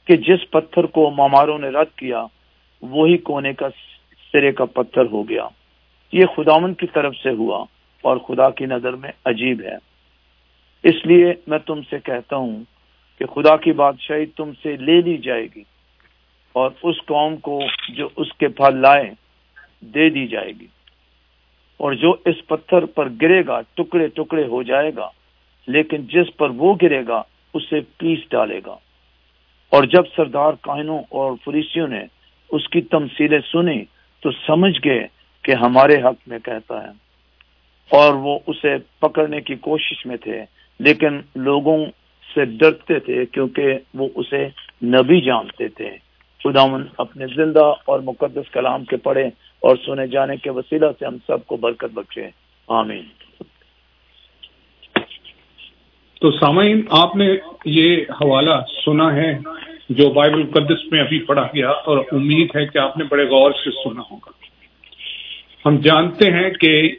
کہ 0.04 0.16
جس 0.16 0.50
پتھر 0.50 0.86
کو 0.86 1.10
ماماروں 1.10 1.58
نے 1.58 1.68
رد 1.68 1.98
کیا، 1.98 2.26
وہی 2.82 3.16
کونے 3.16 3.52
کا 3.52 3.68
سرے 4.32 4.52
کا 4.52 4.64
پتھر 4.64 5.02
ہو 5.12 5.28
گیا؟ 5.28 5.48
یہ 6.12 6.24
خداون 6.36 6.74
کی 6.74 6.86
طرف 6.86 7.14
سے 7.22 7.30
ہوا۔ 7.30 7.64
اور 8.04 8.16
خدا 8.16 8.50
کی 8.50 8.66
نظر 8.66 8.96
میں 8.96 9.10
عجیب 9.24 9.60
ہے۔ 9.60 9.76
اس 10.82 11.06
لیے 11.06 11.32
میں 11.46 11.58
تم 11.58 11.80
سے 11.90 11.96
کہتا 12.04 12.36
ہوں 12.36 12.64
کہ 13.18 13.24
خدا 13.26 13.56
کی 13.56 13.72
بادشاہی 13.72 14.26
تم 14.26 14.50
سے 14.62 14.76
لے 14.76 15.00
لی 15.00 15.18
جائے 15.18 15.46
گی 15.56 15.62
اور 16.52 16.70
اس 16.82 16.96
قوم 17.06 17.36
کو 17.36 17.60
جو 17.88 18.08
اس 18.16 18.32
کے 18.32 18.48
پھل 18.48 18.76
لائے 18.76 19.10
دے 19.80 20.10
دی 20.10 20.26
جائے 20.26 20.52
گی۔ 20.60 20.66
اور 21.76 21.92
جو 21.92 22.16
اس 22.24 22.46
پتھر 22.46 22.84
پر 22.86 23.08
گرے 23.22 23.46
گا، 23.46 23.60
ٹکڑے 23.74 24.06
ٹکڑے 24.06 24.46
ہو 24.46 24.62
جائے 24.62 24.90
گا، 24.96 25.10
لیکن 25.66 26.06
جس 26.06 26.36
پر 26.36 26.50
وہ 26.50 26.74
گرے 26.82 27.06
گا، 27.08 27.22
اسے 27.54 27.80
پیس 27.96 28.18
ڈالے 28.30 28.60
گا۔ 28.66 28.76
اور 29.70 29.84
جب 29.84 30.02
سردار 30.16 30.52
کائنوں 30.60 30.98
اور 31.08 31.32
فریسیوں 31.44 31.88
نے 31.88 32.00
اس 32.50 32.68
کی 32.68 32.80
تمثیلیں 32.80 33.40
سنی 33.52 33.84
تو 34.20 34.30
سمجھ 34.30 34.78
گئے 34.84 35.06
کہ 35.42 35.52
ہمارے 35.52 36.02
حق 36.02 36.28
میں 36.28 36.38
کہتا 36.38 36.82
ہے۔ 36.84 37.03
اور 37.90 38.14
وہ 38.14 38.38
اسے 38.46 38.76
پکڑنے 39.00 39.40
کی 39.40 39.54
کوشش 39.54 40.06
میں 40.06 40.16
تھے، 40.16 40.44
لیکن 40.78 41.20
لوگوں 41.34 41.86
سے 42.34 42.44
ڈرتے 42.44 42.98
تھے 42.98 43.26
کیونکہ 43.26 43.64
وہ 43.94 44.08
اسے 44.14 44.48
نبی 44.82 45.20
جانتے 45.20 45.68
تھے۔ 45.68 45.90
خداون 46.44 46.86
اپنے 46.98 47.26
زندہ 47.26 47.64
اور 47.64 48.00
مقدس 48.00 48.50
کلام 48.52 48.84
کے 48.84 48.96
پڑھے 48.96 49.24
اور 49.60 49.76
سنے 49.86 50.06
جانے 50.06 50.36
کے 50.36 50.50
وسیلہ 50.50 50.86
سے 50.98 51.06
ہم 51.06 51.16
سب 51.26 51.46
کو 51.46 51.56
برکت 51.56 51.94
بخشے۔ 51.94 52.28
آمین۔ 52.68 53.02
تو 56.20 56.30
سامعین، 56.30 56.82
آپ 56.90 57.16
نے 57.16 57.36
یہ 57.64 57.96
حوالہ 58.10 58.54
سنا 58.84 59.16
ہے 59.16 59.38
جو 59.88 60.12
بائبل 60.12 60.42
مقدس 60.42 60.92
میں 60.92 61.00
ابھی 61.00 61.18
پڑھا 61.18 61.46
گیا 61.54 61.70
اور 61.70 61.98
امید 62.12 62.56
ہے 62.56 62.66
کہ 62.66 62.78
آپ 62.78 62.98
نے 62.98 63.04
بڑے 63.04 63.24
غور 63.24 63.50
سے 63.50 63.70
سنا 63.70 64.02
ہوگا۔ 64.10 64.30
ہم 65.66 65.76
جانتے 65.76 66.30
ہیں 66.30 66.50
کہ 66.50 66.96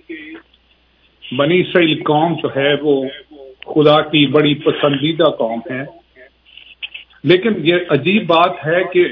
بنی 1.31 1.59
اسرائیل 1.59 2.03
قوم 2.03 2.33
جو 2.33 2.49
ہے 2.55 2.73
وہ 2.81 3.05
خدا 3.65 4.01
کی 4.01 4.27
بڑی 4.27 4.55
پسندیدہ 4.55 5.23
قوم 5.23 5.59
ہے۔ 5.71 5.83
لیکن 7.23 7.53
یہ 7.57 7.75
عجیب 7.89 8.27
بات 8.27 8.51
ہے 8.65 8.83
کہ 8.93 9.05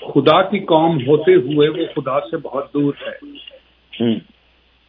خدا 0.00 0.42
کی 0.42 0.58
قوم 0.58 0.96
ہوتے 1.06 1.34
ہوئے 1.34 1.68
وہ 1.68 2.00
خدا 2.00 2.20
سے 2.20 2.36
بہت 2.36 2.74
دور 2.74 2.92
ہے۔ 3.02 3.28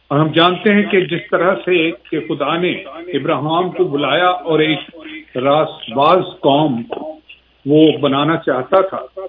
اور 0.08 0.18
ہم 0.18 0.32
جانتے 0.32 0.74
ہیں 0.74 0.82
کہ 0.82 1.00
جس 1.00 1.20
طرح 1.30 1.54
سے 1.54 1.90
کہ 1.90 2.20
خدا 2.20 2.56
نے 2.56 2.72
ابراہم 3.16 3.70
کو 3.70 3.84
بلایا 3.84 4.28
اور 4.28 4.58
ایک 4.58 4.78
راس 5.36 5.68
باز 5.96 6.22
قوم 6.40 6.82
وہ 7.66 7.98
بنانا 7.98 8.36
چاہتا 8.36 8.80
تھا 8.80 9.20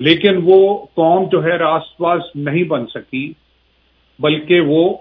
لیکن 0.00 0.40
وہ 0.44 0.86
قوم 0.94 1.28
جو 1.32 1.44
ہے 1.44 1.56
راس 1.56 1.82
باز 2.00 2.20
نہیں 2.34 2.64
بن 2.64 2.86
سکی 2.86 3.32
بلکہ 4.18 4.60
وہ 4.60 4.94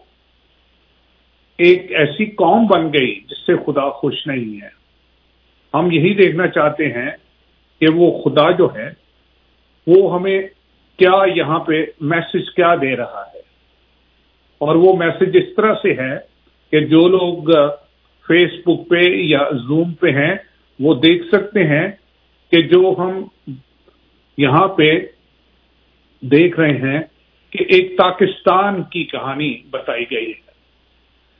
ایک 1.62 1.92
ایسی 1.92 2.26
قوم 2.26 2.68
بن 2.68 2.94
گئی 2.94 3.16
جس 3.16 3.46
سے 3.46 3.54
خدا 3.56 3.90
خوش 3.90 4.28
نہیں 4.28 4.62
ہے۔ 4.62 4.70
ہم 5.74 5.92
یہی 5.92 6.14
دیکھنا 6.14 6.48
چاہتے 6.48 6.88
ہیں 6.88 7.12
کہ 7.80 7.88
وہ 7.96 8.24
خدا 8.24 8.52
جو 8.52 8.70
ہے، 8.76 8.90
وہ 9.88 10.16
ہمیں 10.16 10.42
کیا 10.98 11.24
یہاں 11.36 11.60
پہ 11.60 11.86
میسج 12.02 12.54
کیا 12.56 12.76
دے 12.76 12.96
رہا 12.96 13.24
ہے۔ 13.36 13.40
اور 14.58 14.76
وہ 14.76 14.94
میسج 14.98 15.38
اس 15.38 15.56
طرح 15.56 15.74
سے 15.74 15.94
ہے 15.94 16.18
کہ 16.72 16.80
جو 16.80 17.08
لوگ 17.08 17.44
فیس 18.28 18.52
بک 18.66 18.90
پہ 18.90 19.00
یا 19.02 19.44
زوم 19.68 19.94
پہ 19.94 20.08
ہیں، 20.08 20.36
وہ 20.80 20.96
دیکھ 20.96 21.28
سکتے 21.28 21.64
ہیں 21.64 21.88
کہ 22.52 22.62
جو 22.62 22.96
ہم 22.98 23.24
یہاں 24.38 24.68
پہ 24.68 25.00
دیکھ 26.22 26.60
رہے 26.60 26.78
ہیں 26.78 27.00
کہ 27.50 27.64
ایک 27.70 27.98
پاکستان 27.98 28.84
کی 28.84 29.04
کہانی 29.04 29.62
بتائی 29.70 30.06
گئی 30.12 30.32
ہے۔ 30.32 30.51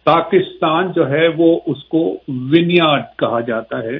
پاکستان 0.04 0.92
جو 0.92 1.10
ہے 1.10 1.28
وہ 1.38 1.60
اس 1.66 1.84
کو 1.84 2.18
ونیارڈ 2.28 3.02
کہا 3.18 3.40
جاتا 3.40 3.84
ہے۔ 3.84 3.98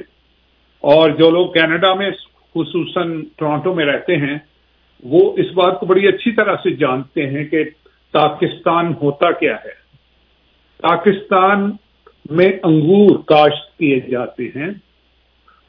اور 0.80 1.10
جو 1.10 1.30
لوگ 1.30 1.52
کینیڈا 1.52 1.94
میں 1.94 2.10
خصوصاً 2.54 3.24
ٹورانٹو 3.36 3.74
میں 3.74 3.86
رہتے 3.86 4.16
ہیں، 4.16 4.38
وہ 5.04 5.32
اس 5.36 5.46
بات 5.54 5.80
کو 5.80 5.86
بڑی 5.86 6.08
اچھی 6.08 6.32
طرح 6.32 6.56
سے 6.56 6.70
جانتے 6.70 7.26
ہیں 7.26 7.44
کہ 7.44 7.64
پاکستان 8.12 8.92
ہوتا 9.02 9.30
کیا 9.30 9.54
ہے۔ 9.54 9.82
پاکستان 10.78 11.70
میں 12.30 12.52
انگور 12.62 13.18
کاشت 13.26 13.78
کیے 13.78 14.00
جاتے 14.00 14.44
ہیں۔ 14.44 14.70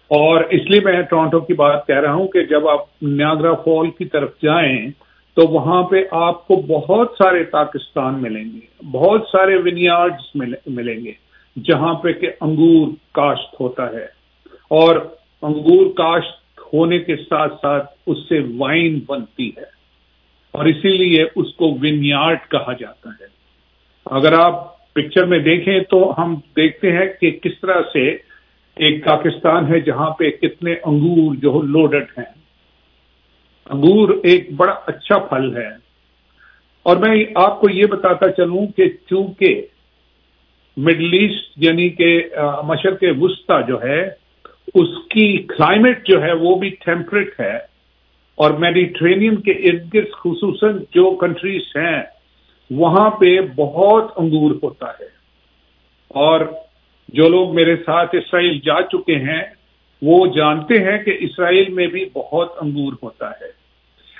اور 0.07 0.43
اس 0.43 0.61
لیے 0.69 0.79
میں 0.79 1.01
ٹورانٹو 1.01 1.39
کی 1.39 1.53
بات 1.53 1.87
کہہ 1.87 1.99
رہا 1.99 2.13
ہوں 2.13 2.27
کہ 2.27 2.43
جب 2.43 2.69
آپ 2.69 2.79
نیاگرا 3.01 3.53
فال 3.53 3.91
کی 3.91 4.05
طرف 4.05 4.29
جائیں 4.43 4.87
تو 5.33 5.47
وہاں 5.47 5.83
پہ 5.83 6.03
آپ 6.11 6.47
کو 6.47 6.55
بہت 6.55 7.15
سارے 7.17 7.43
پاکستان 7.43 8.21
ملیں 8.21 8.43
گے، 8.43 8.85
بہت 8.91 9.21
سارے 9.31 9.55
ونیارڈز 9.55 10.41
ملیں 10.65 11.05
گے، 11.05 11.11
جہاں 11.63 11.93
پہ 11.93 12.13
کہ 12.13 12.29
انگور 12.41 12.87
کاشت 13.11 13.55
ہوتا 13.59 13.91
ہے۔ 13.91 14.05
اور 14.69 14.95
انگور 15.41 15.85
کاشت 15.85 16.59
ہونے 16.73 16.99
کے 16.99 17.15
ساتھ 17.15 17.53
ساتھ 17.61 17.85
اس 18.07 18.17
سے 18.29 18.39
وائن 18.57 18.99
بنتی 19.07 19.49
ہے۔ 19.49 19.73
اور 20.51 20.65
اسی 20.65 20.97
لیے 20.97 21.23
اس 21.35 21.53
کو 21.53 21.65
ونیارڈ 21.71 22.37
کہا 22.51 22.73
جاتا 22.79 23.09
ہے۔ 23.09 23.25
اگر 24.05 24.33
آپ 24.33 24.73
پکچر 24.93 25.25
میں 25.25 25.39
دیکھیں 25.39 25.79
تو 25.79 26.13
ہم 26.17 26.35
دیکھتے 26.55 26.91
ہیں 26.91 27.05
کہ 27.21 27.31
کس 27.31 27.61
طرح 27.61 27.81
سے 27.93 28.09
ایک 28.75 29.05
پاکستان 29.05 29.73
ہے 29.73 29.79
جہاں 29.79 30.09
پہ 30.09 30.29
کتنے 30.29 30.75
انگور 30.83 31.35
جو 31.35 31.61
لوڈڈ 31.61 32.03
ہیں۔ 32.17 32.42
انگور 33.65 34.09
ایک 34.23 34.53
بڑا 34.55 34.75
اچھا 34.85 35.17
پھل 35.17 35.57
ہے۔ 35.57 35.67
اور 36.83 36.97
میں 36.97 37.25
آپ 37.35 37.61
کو 37.61 37.69
یہ 37.69 37.85
بتاتا 37.85 38.31
چلوں 38.31 38.67
کہ 38.67 38.89
چونکہ 39.09 39.61
مڈل 40.77 41.13
ایسٹ 41.13 41.53
یعنی 41.55 41.89
کہ 41.89 42.29
مشرق 42.63 43.03
وسطی 43.19 43.67
جو 43.67 43.83
ہے، 43.83 44.01
اس 44.73 45.07
کی 45.09 45.37
کلائمیٹ 45.37 46.07
جو 46.07 46.23
ہے 46.23 46.31
وہ 46.33 46.55
بھی 46.55 46.69
ٹیمپریٹ 46.69 47.39
ہے۔ 47.39 47.57
اور 48.35 48.51
میڈیٹرینین 48.51 49.35
کے 49.35 49.51
ارد 49.51 49.93
گرد، 49.93 50.11
خصوصاً 50.11 50.77
جو 50.77 51.15
کنٹریز 51.15 51.61
ہیں، 51.75 52.03
وہاں 52.71 53.09
پہ 53.09 53.41
بہت 53.55 54.11
انگور 54.15 54.51
ہوتا 54.63 54.89
ہے۔ 54.89 55.07
اور 56.07 56.39
جو 57.09 57.29
لوگ 57.29 57.55
میرے 57.55 57.75
ساتھ 57.75 58.15
اسرائیل 58.15 58.59
جا 58.59 58.81
چکے 58.81 59.15
ہیں 59.15 59.41
وہ 60.05 60.27
جانتے 60.27 60.73
ہیں 60.83 61.03
کہ 61.03 61.17
اسرائیل 61.19 61.69
میں 61.69 61.87
بھی 61.87 62.05
بہت 62.13 62.53
انگور 62.61 62.93
ہوتا 63.03 63.31
ہے۔ 63.31 63.63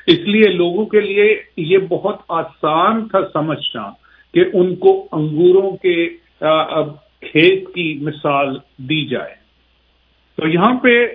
اس 0.08 0.20
لیے 0.20 0.48
لوگوں 0.48 0.86
کے 0.86 1.00
لیے 1.00 1.42
یہ 1.58 1.78
بہت 1.78 2.18
آسان 2.30 3.08
تھا 3.08 3.20
سمجھنا 3.34 3.92
کہ 4.34 4.44
ان 4.54 4.76
کو 4.76 5.08
انگوروں 5.12 5.72
کے 5.72 6.10
کھیت 7.20 7.74
کی 7.76 8.00
مثال 8.02 8.58
دی 8.78 9.06
جائے۔ 9.06 9.34
تو 10.36 10.48
یہاں 10.48 10.80
پہ 10.80 11.08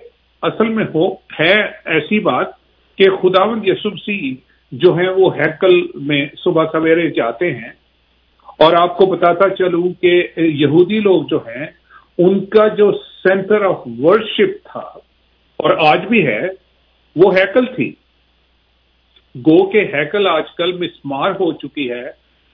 اصل 0.42 0.68
میں 0.68 0.84
ہو، 0.94 1.14
ہے 1.14 1.62
ایسی 1.84 2.18
بات 2.18 2.46
کہ 2.96 3.10
خداوند 3.10 3.68
یسبسی 3.68 4.36
جو 4.72 4.94
ہیں 4.94 5.08
وہ 5.08 5.36
ہیکل 5.36 5.86
میں 5.94 6.26
صبح 6.44 6.64
سویرے 6.72 7.10
جاتے 7.10 7.54
ہیں۔ 7.54 7.70
اور 8.58 8.72
آپ 8.72 8.96
کو 8.96 9.06
بتاتا 9.06 9.48
چلوں 9.48 10.02
کہ 10.02 10.28
یہودی 10.36 11.00
لوگ 11.00 11.22
جو 11.22 11.38
ہیں، 11.38 11.66
ان 12.18 12.44
کا 12.44 12.68
جو 12.68 12.92
سینٹر 13.22 13.64
آف 13.64 13.80
ورشپ 13.98 14.68
تھا 14.72 14.86
اور 15.56 15.70
آج 15.86 16.06
بھی 16.06 16.26
ہے، 16.26 16.40
وہ 17.16 17.34
ہیکل 17.34 17.66
تھی۔ 17.66 17.94
گو 19.36 19.70
کے 19.70 19.80
ہیکل 19.80 20.26
آج 20.26 20.44
کل 20.56 20.72
مسمار 20.72 21.30
ہو 21.30 21.52
چکی 21.52 21.90
ہے۔ 21.90 22.06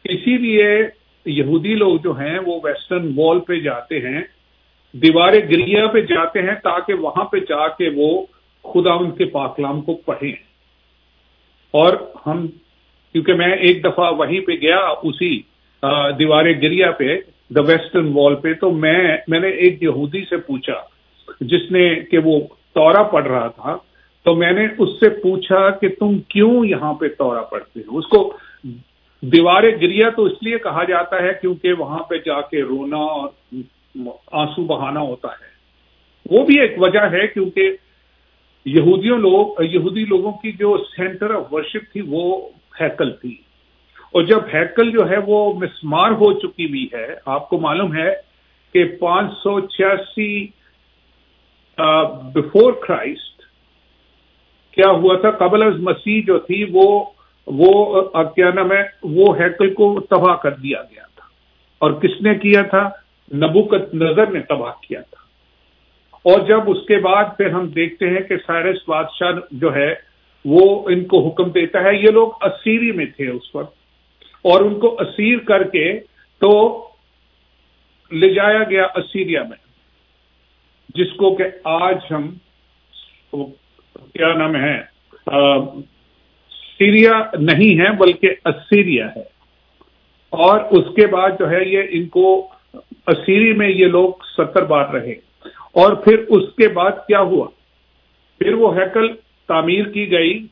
اسی 0.05 0.37
لیے 0.39 0.69
یہودی 1.25 1.75
لوگ 1.75 1.97
جو 1.97 2.13
ہیں، 2.13 2.39
وہ 2.47 2.61
ویسٹرن 2.65 3.13
وال 3.17 3.41
پہ 3.41 3.61
جاتے 3.61 3.99
ہیں، 4.01 4.21
دیوار 4.93 5.33
گریا 5.33 5.87
پہ 5.87 6.01
جاتے 6.01 6.41
ہیں 6.43 6.55
تاکہ 6.55 6.95
وہاں 6.95 7.25
پہ 7.25 7.39
جا 7.39 7.69
کے 7.69 7.91
وہ 7.97 8.27
خدا 8.63 8.93
ان 8.93 9.11
کے 9.11 9.25
پاکلام 9.25 9.81
کو 9.81 9.95
پڑھیں۔ 9.95 10.33
اور 11.71 11.97
ہم، 12.27 12.47
کیونکہ 13.13 13.33
میں 13.33 13.57
ایک 13.57 13.85
دفعہ 13.85 14.13
وہیں 14.13 14.41
پہ 14.41 14.53
گیا، 14.53 14.79
اسی 15.03 15.41
دیوار 16.19 16.45
گریا 16.45 16.91
پہ 16.91 17.19
دا 17.51 17.61
ویسٹرن 17.61 18.11
وال 18.15 18.35
پہ 18.35 18.53
تو 18.55 18.71
میں 18.71 19.17
میں 19.29 19.41
نے 19.41 19.49
ایک 19.49 19.83
یہودی 19.83 20.25
سے 20.31 20.37
پوچھا، 20.37 20.81
جس 21.41 21.71
نے 21.71 21.95
کہ 22.11 22.19
وہ 22.19 22.41
تورا 22.75 23.03
پڑھ 23.03 23.29
رہا 23.29 23.49
تھا، 23.49 23.77
تو 24.23 24.35
میں 24.35 24.53
نے 24.53 24.67
اس 24.79 24.89
سے 25.01 25.09
پوچھا 25.09 25.71
کہ 25.71 25.89
تم 25.89 26.19
کیوں 26.19 26.65
یہاں 26.65 26.95
پہ 26.95 27.09
تورا 27.09 27.43
پڑھتے 27.43 27.81
ہو؟ 27.81 27.99
اس 27.99 28.07
کو 28.07 28.37
دیواریں 29.23 29.71
گریا 29.81 30.09
تو 30.11 30.25
اس 30.25 30.43
لیے 30.43 30.59
کہا 30.59 30.85
جاتا 30.85 31.23
ہے 31.23 31.33
کیونکہ 31.41 31.73
وہاں 31.73 31.99
پہ 31.99 32.19
جا 32.25 32.41
کے 32.41 32.63
رونا 32.63 32.97
اور 32.97 33.29
آنسو 34.33 34.65
بہانا 34.65 35.01
ہوتا 35.01 35.29
ہے۔ 35.29 35.53
وہ 36.31 36.47
بھی 36.47 36.61
ایک 36.61 36.75
وجہ 36.79 37.01
ہے 37.01 37.27
کیونکہ 37.27 37.77
یہودیوں 38.65 39.19
لوگ، 39.19 39.63
یہودی 39.63 40.05
لوگوں 40.05 40.33
کی 40.33 40.53
جو 40.53 40.77
سینٹر 40.97 41.35
آف 41.35 41.53
ورشپ 41.55 41.93
تھی 41.93 42.01
وہ 42.01 42.49
ہیکل 42.81 43.11
تھی۔ 43.13 43.37
اور 44.15 44.23
جب 44.23 44.39
ہیکل 44.55 44.91
جو 44.91 45.11
ہے 45.11 45.17
وہ 45.27 45.55
مسمار 45.55 46.11
ہو 46.11 46.33
چکی 46.33 46.67
بھی 46.67 46.89
ہے، 46.93 47.15
آپ 47.27 47.49
کو 47.49 47.59
معلوم 47.59 47.97
ہے 47.97 48.15
کہ 48.73 48.85
پانچ 48.85 49.33
سو 49.33 49.61
چھیاسی 49.61 50.47
بفور 52.35 52.73
کرائسٹ 52.73 53.43
کیا 54.75 54.91
ہوا 54.91 55.17
تھا؟ 55.17 55.31
قبل 55.31 55.63
از 55.63 55.81
مسیح 55.81 56.23
جو 56.27 56.39
تھی، 56.39 56.67
وہ 56.73 57.05
وہ 57.47 58.03
کیا 58.37 58.51
نام 58.55 58.73
ہے، 58.73 58.83
وہ 59.03 59.39
ہیکل 59.39 59.75
کو 59.75 60.01
تباہ 60.01 60.37
کر 60.37 60.51
دیا 60.51 60.83
گیا 60.83 61.03
تھا۔ 61.03 61.27
اور 61.79 61.93
کس 61.93 62.23
نے 62.23 62.35
کیا 62.35 62.63
تھا؟ 62.63 62.91
نبوکت 63.35 63.95
نظر 63.95 64.27
نے 64.27 64.41
تباہ 64.41 64.73
کیا 64.89 65.01
تھا۔ 65.01 65.23
اور 66.23 66.41
جب 66.41 66.71
اس 66.71 66.87
کے 66.89 66.97
بعد 66.97 67.25
پھر 67.37 67.51
ہم 67.51 67.67
دیکھتے 67.67 68.09
ہیں 68.09 68.21
کہ 68.21 68.37
سائرس 68.47 68.79
بادشاہ 68.87 69.33
جو 69.51 69.75
ہے، 69.75 69.95
وہ 70.45 70.89
ان 70.89 71.05
کو 71.05 71.29
حکم 71.29 71.51
دیتا 71.51 71.83
ہے۔ 71.85 71.97
یہ 71.97 72.11
لوگ 72.11 72.31
اسیری 72.41 72.93
میں 72.93 73.07
تھے 73.07 73.29
اس 73.29 73.55
وقت۔ 73.55 73.84
اور 74.45 74.61
ان 74.61 74.81
کو 74.81 74.97
اسیر 75.01 75.39
کر 75.39 75.65
کے 75.65 76.01
تو 76.41 76.89
لے 78.13 78.35
جایا 78.35 78.63
گیا 78.71 78.85
اسیریا 78.95 79.43
میں، 79.43 79.57
جس 80.95 81.13
کو 81.17 81.35
کہ 81.35 81.45
آج 81.65 81.99
ہم 82.11 82.35
کیا 84.13 84.33
نام 84.33 84.57
ہے 84.57 84.83
سیریا 86.79 87.11
نہیں 87.41 87.81
ہے 87.81 87.91
بلکہ 87.97 88.29
اسیریا 88.45 89.09
ہے۔ 89.17 89.35
اور 90.31 90.61
اس 90.71 90.85
کے 90.97 91.07
بعد 91.07 91.31
جو 91.39 91.51
ہے 91.51 91.65
یہ 91.65 91.83
ان 91.91 92.09
کو 92.09 92.49
اسیری 93.07 93.53
میں 93.53 93.69
یہ 93.69 93.87
لوگ 93.87 94.13
ستر 94.37 94.65
بار 94.65 94.89
رہے۔ 94.89 95.13
اور 95.73 95.93
پھر 95.93 96.19
اس 96.19 96.55
کے 96.57 96.69
بعد 96.69 96.91
کیا 96.91 97.21
ہوا؟ 97.21 97.47
پھر 98.39 98.55
وہ 98.55 98.77
ہیکل 98.77 99.15
تعمیر 99.49 99.85
کی 99.85 100.11
گئی۔ 100.11 100.47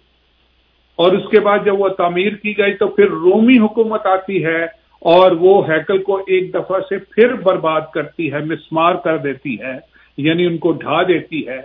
اور 0.96 1.12
اس 1.12 1.30
کے 1.30 1.40
بعد 1.40 1.58
جب 1.64 1.80
وہ 1.80 1.88
تعمیر 1.88 2.32
کی 2.32 2.58
گئی 2.58 2.74
تو 2.74 2.86
پھر 2.88 3.04
رومی 3.04 3.58
حکومت 3.58 4.06
آتی 4.06 4.44
ہے 4.44 4.64
اور 5.00 5.32
وہ 5.32 5.68
ہیکل 5.68 6.02
کو 6.02 6.16
ایک 6.16 6.54
دفعہ 6.54 6.80
سے 6.88 6.98
پھر 6.98 7.34
برباد 7.34 7.80
کرتی 7.94 8.32
ہے، 8.32 8.38
مسمار 8.38 8.94
کر 8.94 9.16
دیتی 9.16 9.60
ہے 9.60 9.78
یعنی 10.16 10.46
ان 10.46 10.58
کو 10.58 10.72
ڈھا 10.72 11.02
دیتی 11.02 11.48
ہے 11.48 11.58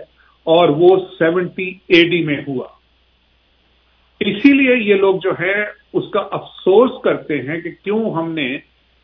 اور 0.44 0.68
وہ 0.68 0.96
سیونٹی 1.18 1.68
اے 1.86 2.08
ڈی 2.08 2.24
میں 2.24 2.42
ہوا۔ 2.48 2.66
اسی 4.20 4.52
لیے 4.52 4.76
یہ 4.76 4.94
لوگ 4.94 5.14
جو 5.22 5.30
ہے 5.40 5.64
اس 5.92 6.04
کا 6.12 6.20
افسوس 6.30 6.90
کرتے 7.02 7.42
ہیں 7.42 7.60
کہ 7.60 7.70
کیوں 7.84 8.10
ہم 8.10 8.32
نے 8.32 8.58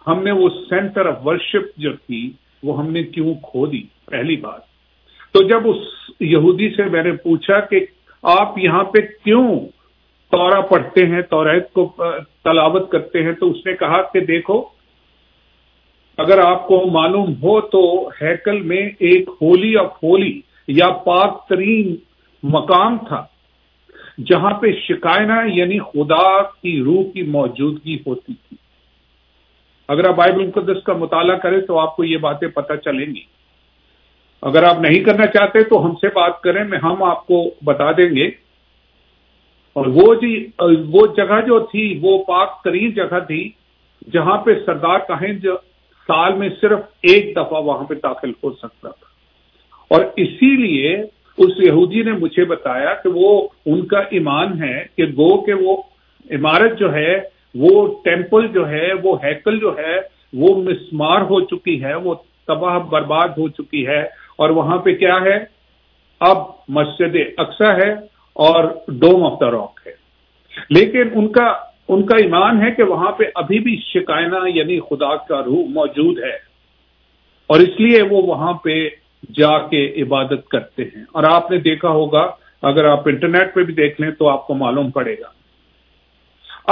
ہم 0.07 0.23
نے 0.23 0.33
وہ 0.33 0.49
سینٹر 0.49 1.07
آف 1.07 1.27
ورشپ 1.27 1.77
جو 1.77 1.93
تھی، 1.93 2.33
وہ 2.63 2.79
ہم 2.79 2.93
نے 2.93 3.03
کیوں 3.03 3.35
کھو 3.35 3.67
دی؟ 3.67 3.83
پہلی 4.07 4.37
بات۔ 4.37 4.61
تو 5.33 5.43
جب 5.43 5.61
اس 5.65 5.77
یہودی 6.21 6.71
سے 6.71 6.85
میں 6.85 7.03
نے 7.03 7.13
پوچھا 7.13 7.61
کہ 7.61 7.87
آپ 8.23 8.59
یہاں 8.59 8.85
پہ 8.85 8.99
کیوں 8.99 9.61
تورا 10.33 10.61
پڑھتے 10.61 11.07
ہیں 11.07 11.23
توریت 11.23 11.73
کو 11.73 11.93
تلاوت 12.45 12.91
کرتے 12.91 13.23
ہیں۔ 13.23 13.33
تو 13.33 13.51
اس 13.51 13.67
نے 13.67 13.73
کہا 13.73 14.01
کہ 14.03 14.21
دیکھو، 14.21 14.63
اگر 16.19 16.39
آپ 16.39 16.67
کو 16.67 16.85
معلوم 16.91 17.33
ہو 17.43 17.61
تو 17.61 18.09
ہیکل 18.23 18.61
میں 18.63 18.83
ایک 18.99 19.31
ہولی 19.43 19.77
آف 19.77 20.03
ہولی 20.03 20.41
یا 20.69 20.89
پاک 21.05 21.47
ترین 21.49 21.95
مقام 22.43 22.99
تھا، 22.99 23.25
جہاں 24.27 24.53
پہ 24.55 24.73
شکائنا 24.73 25.41
یعنی 25.47 25.79
خدا 25.79 26.43
کی 26.43 26.81
روح 26.83 27.03
کی 27.13 27.23
موجودگی 27.23 27.97
ہوتی 28.07 28.35
تھی۔ 28.35 28.57
اگر 29.89 30.09
آپ 30.09 30.17
بائبل 30.17 30.47
مقدس 30.47 30.83
کا 30.83 30.93
مطالعہ 30.93 31.37
کریں 31.37 31.61
تو 31.61 31.79
آپ 31.79 31.97
کو 31.97 32.05
یہ 32.05 32.17
باتیں 32.17 32.49
پتہ 32.49 32.75
چلیں 32.75 33.07
گی۔ 33.07 33.23
اگر 34.43 34.63
آپ 34.63 34.81
نہیں 34.81 35.01
کرنا 35.01 35.27
چاہتے 35.27 35.63
تو 35.63 35.85
ہم 35.87 35.95
سے 35.95 36.09
بات 36.09 36.41
کریں، 36.41 36.65
میں 36.65 36.79
ہم 36.79 37.03
آپ 37.03 37.27
کو 37.27 37.55
بتا 37.65 37.93
دیں 37.93 38.09
گے۔ 38.17 38.31
اور 39.75 39.87
وہ 39.87 40.15
جی 40.15 40.47
وہ 40.89 41.07
جگہ 41.17 41.41
جو 41.47 41.61
تھی، 41.61 41.99
وہ 42.03 42.25
پاک 42.25 42.63
ترین 42.65 42.91
جگہ 42.91 43.19
تھی، 43.27 43.51
جہاں 44.13 44.39
پہ 44.39 44.51
سردار 44.67 44.99
کہیں 44.99 45.33
جو 45.33 45.57
سال 46.07 46.35
میں 46.35 46.49
صرف 46.61 46.79
ایک 47.03 47.37
دفعہ 47.37 47.63
وہاں 47.63 47.85
پہ 47.85 47.95
داخل 47.95 48.31
ہو 48.31 48.51
سکتا 48.53 48.89
تھا۔ 48.89 49.15
اور 49.89 50.05
اسی 50.17 50.57
لیے 50.57 51.03
اس 51.39 51.51
یہودی 51.59 52.03
نے 52.03 52.13
مجھے 52.13 52.45
بتایا 52.45 52.95
کہ 52.95 53.09
وہ 53.15 53.49
ان 53.67 53.87
کا 53.87 53.99
ایمان 53.99 54.63
ہے 54.63 54.85
کہ 54.97 55.05
گو 55.05 55.45
کہ 55.45 55.55
وہ 55.55 55.83
عمارت 56.31 56.79
جو 56.79 56.95
ہے، 56.95 57.21
وہ 57.55 58.01
ٹیمپل 58.05 58.47
جو 58.47 58.69
ہے، 58.69 58.93
وہ 59.03 59.17
ہیکل 59.25 59.59
جو 59.61 59.77
ہے، 59.79 59.97
وہ 60.33 60.63
مسمار 60.63 61.21
ہو 61.21 61.41
چکی 61.41 61.85
ہے، 61.85 61.95
وہ 61.95 62.15
تباہ 62.47 62.79
برباد 62.79 63.29
ہو 63.29 63.49
چکی 63.49 63.87
ہے۔ 63.87 64.03
اور 64.39 64.51
وہاں 64.51 64.79
پہ 64.79 64.95
کیا 64.95 65.17
ہے؟ 65.25 65.45
اب 66.21 66.37
مسجد 66.69 67.17
اقسا 67.39 67.77
ہے۔ 67.77 68.14
اور 68.35 68.65
ڈوم 68.89 69.27
آف 69.27 69.41
دا 69.41 69.51
راک 69.51 69.81
ہے۔ 69.87 69.93
لیکن 70.71 71.03
ان 71.15 71.29
کا 71.29 71.53
ان 71.89 72.07
کا 72.07 72.17
ایمان 72.17 72.63
ہے 72.63 72.71
کہ 72.71 72.83
وہاں 72.83 73.13
پہ 73.13 73.25
ابھی 73.35 73.59
بھی 73.59 73.81
شکائنا 73.95 74.39
یعنی 74.55 74.81
خدا 74.81 75.17
کا 75.17 75.45
روح 75.45 75.65
موجود 75.69 76.19
ہے۔ 76.19 76.55
اور 77.47 77.61
اس 77.61 77.81
لیے 77.81 78.03
وہ 78.03 78.23
وہاں 78.23 78.53
پہ 78.53 78.89
جا 79.35 79.59
کے 79.59 80.03
عبادت 80.03 80.49
کرتے 80.49 80.83
ہیں۔ 80.83 81.05
اور 81.13 81.25
آپ 81.25 81.51
نے 81.51 81.59
دیکھا 81.59 81.89
ہوگا، 81.89 82.31
اگر 82.63 82.85
آپ 82.85 83.09
انٹرنیٹ 83.09 83.55
پہ 83.55 83.63
بھی 83.63 83.75
دیکھ 83.75 84.01
لیں 84.01 84.11
تو 84.11 84.29
آپ 84.29 84.47
کو 84.47 84.55
معلوم 84.55 84.91
پڑے 84.91 85.15
گا۔ 85.15 85.29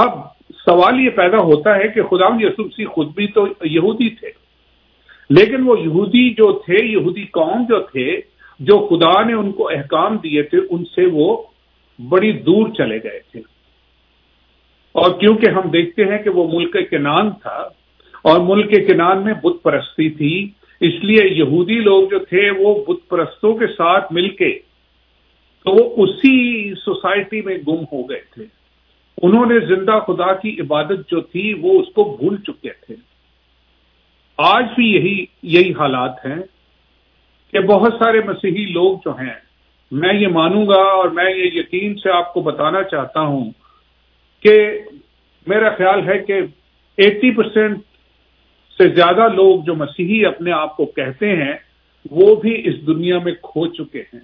اب 0.01 0.09
سوال 0.65 1.01
یہ 1.01 1.11
پیدا 1.11 1.37
ہوتا 1.37 1.77
ہے 1.77 1.89
کہ 1.89 2.03
خدا 2.03 2.27
یسوسی 2.41 2.85
خود 2.85 3.15
بھی 3.15 3.27
تو 3.27 3.47
یہودی 3.65 4.11
تھے۔ 4.11 4.29
لیکن 5.31 5.69
وہ 5.69 5.81
یہودی 5.81 6.31
جو 6.31 6.53
تھے، 6.53 6.85
یہودی 6.85 7.25
قوم 7.25 7.63
جو 7.69 7.79
تھے، 7.79 8.21
جو 8.59 8.89
خدا 8.91 9.23
نے 9.23 9.33
ان 9.33 9.53
کو 9.53 9.69
احکام 9.69 10.17
دیے 10.17 10.43
تھے، 10.43 10.59
ان 10.71 10.85
سے 10.85 11.07
وہ 11.13 11.43
بڑی 12.09 12.33
دور 12.33 12.69
چلے 12.69 12.99
گئے 13.03 13.21
تھے۔ 13.33 13.41
اور 14.93 15.21
کیونکہ 15.21 15.47
ہم 15.47 15.71
دیکھتے 15.71 16.05
ہیں 16.05 16.19
کہ 16.19 16.31
وہ 16.31 16.49
ملک 16.53 16.91
کنان 16.91 17.31
تھا 17.31 17.69
اور 18.23 18.41
ملک 18.41 18.89
کنان 18.89 19.25
میں 19.25 19.35
بت 19.35 19.63
پرستی 19.63 20.11
تھی، 20.11 20.51
اس 20.81 21.05
لیے 21.05 21.31
یہودی 21.31 21.81
لوگ 21.81 22.09
جو 22.09 22.19
تھے 22.19 22.51
وہ 22.51 22.85
بت 22.85 23.09
پرستوں 23.09 23.55
کے 23.55 23.67
ساتھ 23.67 24.13
مل 24.13 24.29
کے 24.29 24.59
تو 25.65 25.71
وہ 25.71 26.07
اسی 26.07 26.75
سوسائٹی 26.75 27.41
میں 27.41 27.59
گم 27.59 27.85
ہو 27.93 28.11
گئے 28.11 28.21
تھے۔ 28.31 28.45
انہوں 29.23 29.47
نے 29.47 29.61
زندہ 29.61 29.99
خدا 30.07 30.33
کی 30.35 30.61
عبادت 30.61 31.11
جو 31.11 31.21
تھی 31.21 31.55
وہ 31.61 31.81
اس 31.81 31.95
کو 31.95 32.17
بھول 32.21 32.37
چکے 32.37 32.71
تھے۔ 32.71 32.95
آج 34.37 34.65
بھی 34.77 34.93
یہی 34.93 35.25
یہی 35.43 35.71
حالات 35.71 36.27
ہیں 36.27 36.43
کہ 37.53 37.59
بہت 37.59 37.93
سارے 37.93 38.21
مسیحی 38.21 38.67
لوگ 38.73 38.99
جو 39.05 39.11
ہیں 39.11 39.52
میں 39.93 40.15
یہ 40.15 40.29
مانوں 40.29 40.67
گا 40.69 40.81
اور 40.81 41.09
میں 41.09 41.31
یہ 41.35 41.51
یقین 41.53 41.95
سے 41.95 42.11
آپ 42.11 42.35
کو 42.35 42.41
بتانا 42.41 42.83
چاہتا 42.83 43.21
ہوں 43.21 43.51
کہ 44.43 44.81
میرا 45.47 45.71
خیال 45.71 46.09
ہے 46.09 46.19
کہ 46.19 46.33
ایٹی 46.97 47.37
پرسینٹ 47.37 47.79
سے 48.79 48.89
زیادہ 48.89 49.29
لوگ 49.33 49.65
جو 49.65 49.75
مسیحی 49.75 50.27
اپنے 50.27 50.53
آپ 50.53 50.77
کو 50.77 50.85
کہتے 50.87 51.37
ہیں، 51.37 51.53
وہ 52.11 52.37
بھی 52.37 52.63
اس 52.65 52.87
دنیا 52.87 53.19
میں 53.19 53.33
کھو 53.33 53.67
چکے 53.67 54.01
ہیں۔ 54.01 54.21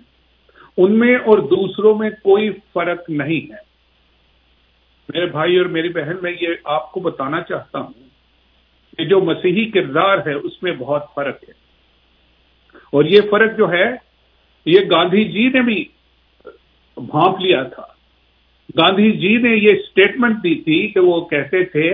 ان 0.76 0.98
میں 0.98 1.16
اور 1.16 1.38
دوسروں 1.38 1.98
میں 1.98 2.10
کوئی 2.10 2.50
فرق 2.72 3.10
نہیں 3.10 3.52
ہے۔ 3.52 3.58
میرے 5.14 5.26
بھائی 5.26 5.56
اور 5.56 5.66
میری 5.66 5.88
بہن، 5.88 6.16
میں 6.22 6.32
یہ 6.40 6.48
آپ 6.64 6.92
کو 6.92 7.00
بتانا 7.00 7.40
چاہتا 7.40 7.78
ہوں 7.78 7.92
کہ 8.98 9.04
جو 9.04 9.20
مسیحی 9.20 9.70
کردار 9.70 10.18
ہے، 10.26 10.32
اس 10.32 10.62
میں 10.62 10.72
بہت 10.72 11.02
فرق 11.14 11.36
ہے۔ 11.48 11.52
اور 12.92 13.04
یہ 13.04 13.20
فرق 13.30 13.58
جو 13.58 13.70
ہے 13.70 14.07
یہ 14.68 14.90
گاندھی 14.90 15.24
جی 15.28 15.48
نے 15.48 15.62
بھی 15.62 15.84
بھانپ 16.96 17.40
لیا 17.40 17.62
تھا۔ 17.64 17.86
گاندھی 18.74 19.10
جی 19.18 19.36
نے 19.38 19.56
یہ 19.56 19.72
اسٹیٹمنٹ 19.72 20.42
دی 20.42 20.54
تھی 20.62 20.86
کہ 20.88 21.00
وہ 21.00 21.20
کہتے 21.28 21.64
تھے 21.64 21.90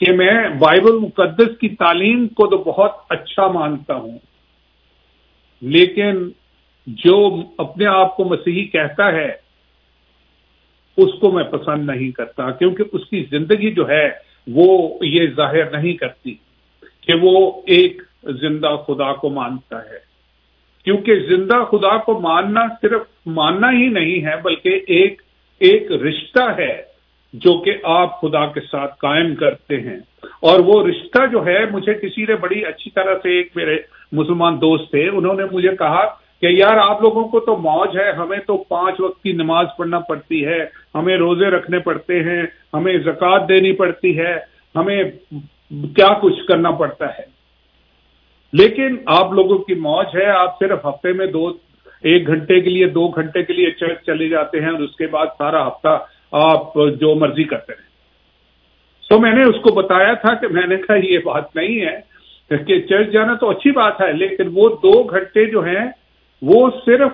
کہ 0.00 0.12
میں 0.12 0.34
بائبل 0.58 0.98
مقدس 0.98 1.56
کی 1.60 1.68
تعلیم 1.76 2.26
کو 2.28 2.46
تو 2.46 2.56
بہت 2.62 2.92
اچھا 3.08 3.46
مانتا 3.48 3.94
ہوں، 3.94 4.18
لیکن 5.62 6.28
جو 6.86 7.16
اپنے 7.58 7.86
آپ 7.86 8.16
کو 8.16 8.24
مسیحی 8.24 8.64
کہتا 8.64 9.12
ہے، 9.12 9.30
اس 10.98 11.12
کو 11.20 11.30
میں 11.32 11.44
پسند 11.50 11.86
نہیں 11.86 12.10
کرتا، 12.10 12.50
کیونکہ 12.50 12.84
اس 12.92 13.08
کی 13.10 13.24
زندگی 13.30 13.70
جو 13.70 13.88
ہے 13.88 14.06
وہ 14.52 14.68
یہ 15.06 15.26
ظاہر 15.36 15.70
نہیں 15.70 15.92
کرتی 15.96 16.34
کہ 17.00 17.14
وہ 17.22 17.36
ایک 17.66 18.02
زندہ 18.40 18.76
خدا 18.86 19.12
کو 19.12 19.30
مانتا 19.30 19.78
ہے۔ 19.78 20.11
کیونکہ 20.84 21.14
زندہ 21.14 21.64
خدا 21.70 21.96
کو 21.96 22.20
ماننا 22.20 22.66
صرف 22.82 23.00
ماننا 23.26 23.72
ہی 23.72 23.88
نہیں 23.88 24.24
ہے، 24.24 24.32
بلکہ 24.42 24.80
ایک 24.86 25.22
ایک 25.60 25.92
رشتہ 25.92 26.54
ہے 26.58 26.82
جو 27.32 27.58
کہ 27.58 27.72
آپ 27.82 28.20
خدا 28.20 28.46
کے 28.46 28.60
ساتھ 28.60 28.98
قائم 28.98 29.34
کرتے 29.34 29.80
ہیں۔ 29.80 29.96
اور 30.40 30.58
وہ 30.58 30.86
رشتہ 30.86 31.26
جو 31.26 31.46
ہے، 31.46 31.58
مجھے 31.70 31.94
کسی 31.94 32.22
نے 32.22 32.34
بڑی 32.34 32.64
اچھی 32.64 32.90
طرح 32.90 33.14
سے 33.22 33.36
ایک 33.36 33.48
میرے 33.54 33.76
مسلمان 34.12 34.56
دوست 34.56 34.90
تھے، 34.90 35.08
انہوں 35.08 35.34
نے 35.34 35.42
مجھے 35.52 35.76
کہا 35.78 36.04
کہ 36.40 36.46
یار 36.46 36.76
آپ 36.76 37.02
لوگوں 37.02 37.28
کو 37.28 37.40
تو 37.40 37.56
موج 37.56 37.98
ہے، 37.98 38.10
ہمیں 38.12 38.38
تو 38.38 38.56
پانچ 38.56 39.00
وقت 39.00 39.22
کی 39.22 39.32
نماز 39.32 39.66
پڑھنا 39.78 39.98
پڑتی 39.98 40.46
ہے، 40.46 40.58
ہمیں 40.94 41.16
روزے 41.16 41.46
رکھنے 41.46 41.78
پڑتے 41.78 42.20
ہیں، 42.20 42.42
ہمیں 42.72 42.98
زکوٰۃ 42.98 43.48
دینی 43.48 43.72
پڑتی 43.72 44.18
ہے، 44.18 44.34
ہمیں 44.76 45.04
کیا 45.70 46.18
کچھ 46.20 46.46
کرنا 46.48 46.70
پڑتا 46.70 47.08
ہے۔ 47.08 47.41
لیکن 48.52 48.96
آپ 49.12 49.32
لوگوں 49.32 49.58
کی 49.58 49.74
موج 49.74 50.16
ہے، 50.16 50.26
آپ 50.26 50.58
صرف 50.58 50.86
ہفتے 50.86 51.12
میں 51.12 51.26
دو، 51.26 51.48
ایک 52.04 52.26
گھنٹے 52.26 52.60
کے 52.60 52.70
لیے، 52.70 52.86
دو 52.86 53.06
گھنٹے 53.08 53.42
کے 53.42 53.52
لیے 53.52 53.70
چرچ 53.70 54.04
چلے 54.06 54.28
جاتے 54.28 54.60
ہیں 54.60 54.70
اور 54.70 54.80
اس 54.80 54.96
کے 54.96 55.06
بعد 55.06 55.26
سارا 55.38 55.66
ہفتہ 55.66 55.98
آپ 56.40 56.74
جو 57.00 57.14
مرضی 57.14 57.44
کرتے 57.44 57.72
ہیں 57.72 57.90
تو 59.02 59.18
میں 59.20 59.32
نے 59.32 59.42
اس 59.42 59.60
کو 59.62 59.70
بتایا 59.74 60.12
تھا 60.14 60.34
کہ 60.34 60.48
میں 60.48 60.66
نے 60.66 60.76
کہا 60.76 60.96
یہ 61.04 61.18
بات 61.24 61.56
نہیں 61.56 61.80
ہے 61.80 61.96
کہ 62.50 62.80
چرچ 62.80 63.12
جانا 63.12 63.34
تو 63.34 63.50
اچھی 63.50 63.70
بات 63.70 64.00
ہے، 64.00 64.12
لیکن 64.12 64.48
وہ 64.54 64.68
دو 64.82 65.02
گھنٹے 65.02 65.44
جو 65.44 65.64
ہیں 65.64 65.84
وہ 66.42 66.68
صرف 66.84 67.12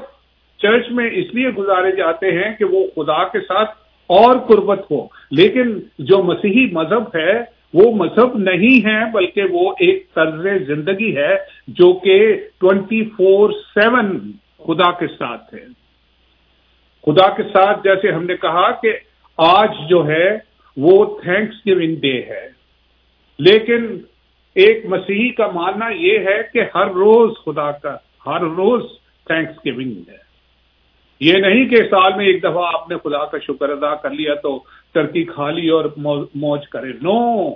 چرچ 0.61 0.90
میں 0.90 1.09
اس 1.12 1.35
لیے 1.35 1.48
گزارے 1.48 1.90
جاتے 1.92 2.31
ہیں 2.33 2.51
کہ 2.59 2.64
وہ 2.64 2.87
خدا 2.96 3.22
کے 3.24 3.40
ساتھ 3.40 3.70
اور 4.11 4.37
قربت 4.48 4.90
ہو۔ 4.90 5.07
لیکن 5.31 5.79
جو 6.09 6.22
مسیحی 6.22 6.64
مذہب 6.72 7.16
ہے 7.16 7.33
وہ 7.74 7.94
مذہب 7.94 8.38
نہیں 8.38 8.87
ہے 8.87 9.12
بلکہ 9.12 9.42
وہ 9.50 9.72
ایک 9.72 10.14
طرز 10.14 10.46
زندگی 10.66 11.16
ہے 11.16 11.35
جو 11.68 11.92
کہ 11.92 12.35
ٹوینٹی 12.61 13.04
فور 13.04 13.50
سیون 13.50 14.33
خدا 14.59 14.90
کے 14.90 15.07
ساتھ 15.07 15.54
ہے۔ 15.54 15.64
خدا 17.07 17.28
کے 17.35 17.42
ساتھ 17.42 17.83
جیسے 17.85 18.12
ہم 18.12 18.24
نے 18.24 18.37
کہا 18.37 18.70
کہ 18.70 18.92
آج 19.37 19.70
جو 19.88 20.09
ہے 20.09 20.38
وہ 20.76 21.20
تھینکس 21.20 21.66
گیونگ 21.66 21.96
ڈے 21.96 22.22
ہے۔ 22.22 22.48
لیکن 23.38 23.98
ایک 24.54 24.87
مسیحی 24.87 25.28
کا 25.28 25.46
ماننا 25.46 25.88
یہ 25.88 26.18
ہے 26.18 26.42
کہ 26.52 26.62
ہر 26.74 26.87
روز 26.87 27.31
خدا 27.44 27.70
کا، 27.70 27.96
ہر 28.26 28.40
روز 28.40 28.83
تھینکس 29.26 29.64
گیونگ 29.64 29.92
ہے۔ 30.09 30.28
یہ 31.20 31.33
نہیں 31.33 31.68
کہ 31.68 31.76
سال 31.76 32.12
میں 32.16 32.26
ایک 32.26 32.42
دفعہ 32.42 32.70
آپ 32.74 32.90
نے 32.90 32.96
خدا 32.96 33.24
کا 33.24 33.38
شکر 33.38 33.68
ادا 33.68 33.94
کر 33.94 34.11
لیا 34.11 34.35
تو 34.35 34.64
ٹرکی 34.94 35.24
کھا 35.24 35.51
لی 35.51 35.68
اور 35.68 35.85
موج 36.35 36.68
کرے۔ 36.68 36.92
No 37.03 37.48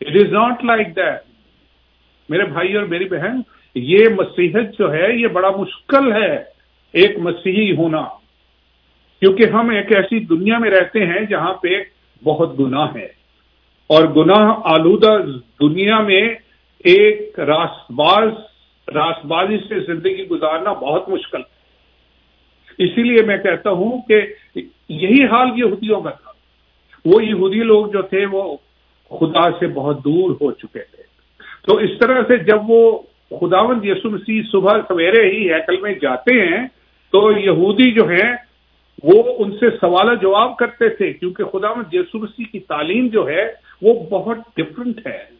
it 0.00 0.16
is 0.16 0.32
not 0.32 0.64
like 0.64 0.96
that 0.96 1.20
میرے 2.28 2.44
بھائی 2.44 2.76
اور 2.76 2.84
میری 2.84 3.04
بہن، 3.04 3.40
یہ 3.74 4.08
مسیحت 4.08 4.78
جو 4.78 4.92
ہے، 4.92 5.12
یہ 5.12 5.26
بڑا 5.26 5.50
مشکل 5.50 6.12
ہے 6.12 6.36
ایک 6.92 7.18
مسیحی 7.18 7.76
ہونا۔ 7.76 8.02
کیونکہ 9.20 9.46
ہم 9.52 9.70
ایک 9.70 9.92
ایسی 9.96 10.18
دنیا 10.18 10.58
میں 10.58 10.70
رہتے 10.70 11.06
ہیں 11.06 11.26
جہاں 11.26 11.54
پہ 11.54 11.68
بہت 12.24 12.60
گناہ 12.60 12.94
ہے۔ 12.94 13.26
اور 13.86 14.04
گناہ 14.04 14.52
آلودہ 14.64 15.18
دنیا 15.60 16.00
میں 16.00 16.34
ایک 16.78 17.40
راست 17.40 17.92
باز 17.92 18.28
راست 18.94 19.26
بازی 19.26 19.58
سے 19.58 19.80
زندگی 19.80 20.28
گزارنا 20.28 20.72
بہت 20.72 21.08
مشکل 21.08 21.38
ہے۔ 21.38 21.56
اسی 22.78 23.02
لیے 23.02 23.22
میں 23.22 23.38
کہتا 23.38 23.70
ہوں 23.70 24.02
کہ 24.02 24.20
یہی 24.88 25.24
حال 25.24 25.48
یہودیوں 25.56 26.00
کا 26.00 26.10
تھا 26.10 26.25
وہ 27.06 27.24
یہودی 27.24 27.62
لوگ 27.62 27.86
جو 27.86 28.02
تھے 28.02 28.26
وہ 28.26 28.56
خدا 29.08 29.50
سے 29.50 29.66
بہت 29.66 30.04
دور 30.04 30.30
ہو 30.30 30.52
چکے 30.52 30.82
تھے۔ 30.82 31.02
تو 31.66 31.76
اس 31.76 31.90
طرح 32.00 32.20
سے 32.28 32.36
جب 32.36 32.58
وہ 32.68 33.02
خداوند 33.40 33.84
یسو 33.84 34.10
مسیح 34.10 34.42
صبح 34.52 34.72
سویرے 34.88 35.30
ہی 35.30 35.52
ہیکل 35.52 35.80
میں 35.80 35.94
جاتے 35.94 36.46
ہیں، 36.46 36.66
تو 37.12 37.30
یہودی 37.30 37.90
جو 37.90 38.08
ہیں، 38.08 38.34
وہ 39.02 39.22
ان 39.38 39.58
سے 39.58 39.70
سوال 39.70 40.16
جواب 40.16 40.56
کرتے 40.56 40.88
تھے، 40.88 41.12
کیونکہ 41.12 41.44
خداوند 41.44 41.94
یسو 41.94 42.18
مسیح 42.18 42.44
کی 42.52 42.58
تعلیم 42.58 43.08
جو 43.08 43.28
ہے، 43.28 43.52
وہ 43.82 43.94
بہت 44.10 44.38
ڈفرنٹ 44.56 45.06
ہے۔ 45.06 45.36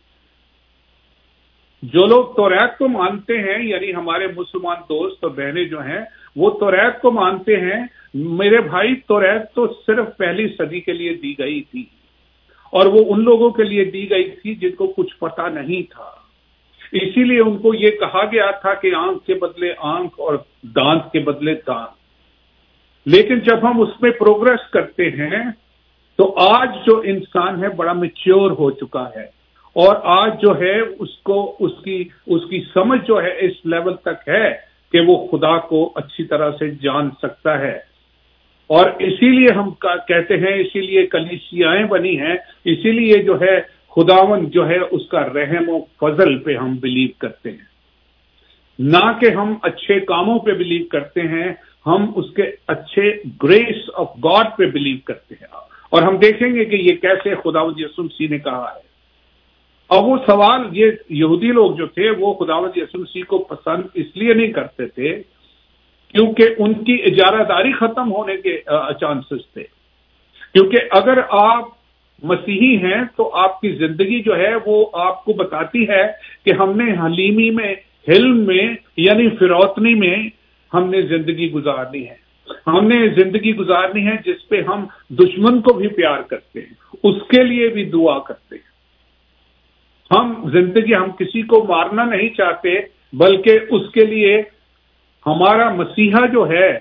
جو 1.82 2.06
لوگ 2.06 2.24
توریت 2.24 2.78
کو 2.78 2.88
مانتے 2.88 3.38
ہیں 3.38 3.64
یعنی 3.64 3.94
ہمارے 3.94 4.26
مسلمان 4.26 4.76
دوست 4.88 5.24
اور 5.24 5.30
بہنیں 5.30 5.64
جو 5.64 5.80
ہیں 5.80 6.00
وہ 6.36 6.50
توریت 6.50 7.02
کو 7.02 7.10
مانتے 7.10 7.56
ہیں۔ 7.56 7.86
میرے 8.14 8.58
بھائی، 8.58 8.96
توریت 8.96 9.54
تو 9.54 9.66
صرف 9.86 10.06
پہلی 10.18 10.48
صدی 10.48 10.80
کے 10.80 10.92
لیے 10.92 11.14
دی 11.14 11.38
گئی 11.38 11.62
تھی 11.62 11.84
اور 12.72 12.86
وہ 12.86 13.04
ان 13.08 13.24
لوگوں 13.24 13.50
کے 13.50 13.64
لیے 13.64 13.84
دی 13.84 14.10
گئی 14.10 14.30
تھی 14.30 14.54
جن 14.54 14.70
کو 14.70 14.86
کچھ 14.96 15.18
پتا 15.18 15.48
نہیں 15.48 15.92
تھا۔ 15.92 16.10
اسی 16.92 17.24
لیے 17.24 17.40
ان 17.40 17.58
کو 17.58 17.74
یہ 17.74 17.90
کہا 17.90 18.24
گیا 18.24 18.50
تھا 18.50 18.74
کہ 18.74 18.94
آنکھ 18.96 19.26
کے 19.26 19.34
بدلے 19.34 19.72
آنکھ 19.78 20.14
اور 20.18 20.38
دانت 20.62 21.12
کے 21.12 21.18
بدلے 21.18 21.54
دانت۔ 21.54 21.96
لیکن 23.06 23.38
جب 23.38 23.70
ہم 23.70 23.80
اس 23.80 23.88
میں 24.00 24.10
پروگرس 24.10 24.70
کرتے 24.70 25.10
ہیں، 25.10 25.44
تو 26.16 26.34
آج 26.38 26.68
جو 26.86 27.02
انسان 27.04 27.64
ہے، 27.64 27.68
بڑا 27.68 27.92
میچیور 27.92 28.50
ہو 28.50 28.70
چکا 28.70 29.08
ہے۔ 29.16 29.24
اور 29.72 29.96
آج 30.02 30.40
جو 30.40 30.60
ہے، 30.60 30.80
اس 30.80 31.18
کو، 31.18 31.56
اس 31.60 31.72
کی 31.84 32.04
اس 32.26 32.40
کی 32.50 32.62
سمجھ 32.74 33.06
جو 33.06 33.22
ہے، 33.22 33.36
اس 33.40 33.52
لیول 33.64 33.96
تک 33.96 34.28
ہے۔ 34.28 34.65
کہ 34.92 35.00
وہ 35.00 35.26
خدا 35.26 35.58
کو 35.58 35.92
اچھی 35.94 36.24
طرح 36.24 36.50
سے 36.58 36.70
جان 36.70 37.10
سکتا 37.10 37.58
ہے۔ 37.58 37.96
اور 38.66 38.90
اسی 38.98 39.28
لیے 39.28 39.48
ہم 39.56 39.70
کہتے 40.08 40.36
ہیں، 40.36 40.54
اسی 40.54 40.80
لیے 40.80 41.06
کلیسیائیں 41.06 41.84
بنی 41.84 42.20
ہیں، 42.20 42.34
اسی 42.64 42.92
لیے 42.92 43.22
جو 43.22 43.40
ہے 43.40 43.60
خداون 43.96 44.50
جو 44.50 44.68
ہے 44.68 44.76
اس 44.90 45.08
کا 45.08 45.20
رحم 45.20 45.68
و 45.68 45.78
فضل 46.00 46.38
پہ 46.38 46.56
ہم 46.56 46.76
بلیو 46.76 47.08
کرتے 47.18 47.50
ہیں۔ 47.50 47.76
نہ 48.78 49.12
کہ 49.20 49.30
ہم 49.30 49.54
اچھے 49.62 50.00
کاموں 50.00 50.38
پہ 50.38 50.52
بلیو 50.52 50.86
کرتے 50.92 51.20
ہیں، 51.20 51.54
ہم 51.86 52.12
اس 52.16 52.34
کے 52.36 52.42
اچھے 52.68 53.22
گریس 53.42 53.90
آف 53.94 54.10
گاڈ 54.24 54.46
پہ 54.58 54.66
بلیو 54.66 54.96
کرتے 55.04 55.34
ہیں۔ 55.40 55.46
اور 55.90 56.02
ہم 56.02 56.16
دیکھیں 56.16 56.54
گے 56.54 56.64
کہ 56.64 56.76
یہ 56.76 56.92
کیسے 56.92 57.34
خداوند 57.34 57.80
یسم 57.80 58.08
سی 58.08 58.26
نے 58.26 58.38
کہا 58.38 58.72
ہے۔ 58.76 58.85
اور 59.86 60.02
وہ 60.02 60.16
سوال 60.26 60.60
یہ 60.72 60.90
یہودی 61.08 61.46
لوگ 61.46 61.76
جو 61.76 61.86
تھے، 61.86 62.10
وہ 62.10 62.34
خداوند 62.34 62.76
یسم 62.76 63.04
سی 63.04 63.22
کو 63.22 63.38
پسند 63.38 63.82
اس 63.94 64.06
لیے 64.14 64.34
نہیں 64.34 64.52
کرتے 64.52 64.86
تھے 64.86 65.22
کیونکہ 66.08 66.48
ان 66.58 66.74
کی 66.74 67.02
اجارہ 67.04 67.44
داری 67.44 67.72
ختم 67.72 68.12
ہونے 68.12 68.36
کے 68.36 68.60
چانسز 69.00 69.52
تھے۔ 69.52 69.62
کیونکہ 70.52 70.76
اگر 70.90 71.18
آپ 71.30 71.64
مسیحی 72.22 72.76
ہیں 72.76 73.04
تو 73.16 73.36
آپ 73.36 73.60
کی 73.60 73.68
زندگی 73.68 74.22
جو 74.22 74.36
ہے 74.36 74.52
وہ 74.66 74.86
آپ 74.92 75.24
کو 75.24 75.32
بتاتی 75.32 75.88
ہے 75.88 76.02
کہ 76.44 76.52
ہم 76.52 76.80
نے 76.80 76.92
حلیمی 76.92 77.50
میں 77.50 77.74
حلم 78.08 78.46
میں 78.46 78.74
یعنی 78.96 79.28
فروتنی 79.28 79.94
میں 79.94 80.16
ہم 80.74 80.90
نے 80.90 81.02
زندگی 81.02 81.52
گزارنی 81.52 82.08
ہے۔ 82.08 82.26
ہم 82.66 82.88
نے 82.88 83.08
زندگی 83.08 83.56
گزارنی 83.56 84.06
ہے 84.06 84.16
جس 84.24 84.48
پہ 84.48 84.62
ہم 84.62 84.84
دشمن 85.10 85.60
کو 85.60 85.74
بھی 85.74 85.88
پیار 85.88 86.18
کرتے 86.18 86.60
ہیں۔ 86.60 86.74
اس 87.02 87.22
کے 87.28 87.42
لیے 87.42 87.68
بھی 87.68 87.84
دعا 87.84 88.18
کرتے 88.18 88.56
ہیں۔ 88.56 88.75
ہم 90.10 90.50
زندگی 90.52 90.94
ہم 90.94 91.10
کسی 91.10 91.42
کو 91.42 91.66
مارنا 91.68 92.04
نہیں 92.04 92.28
چاہتے، 92.28 92.70
بلکہ 93.12 93.58
اس 93.70 93.90
کے 93.92 94.04
لیے 94.04 94.42
ہمارا 95.26 95.74
مسیحا 95.74 96.26
جو 96.26 96.48
ہے، 96.48 96.78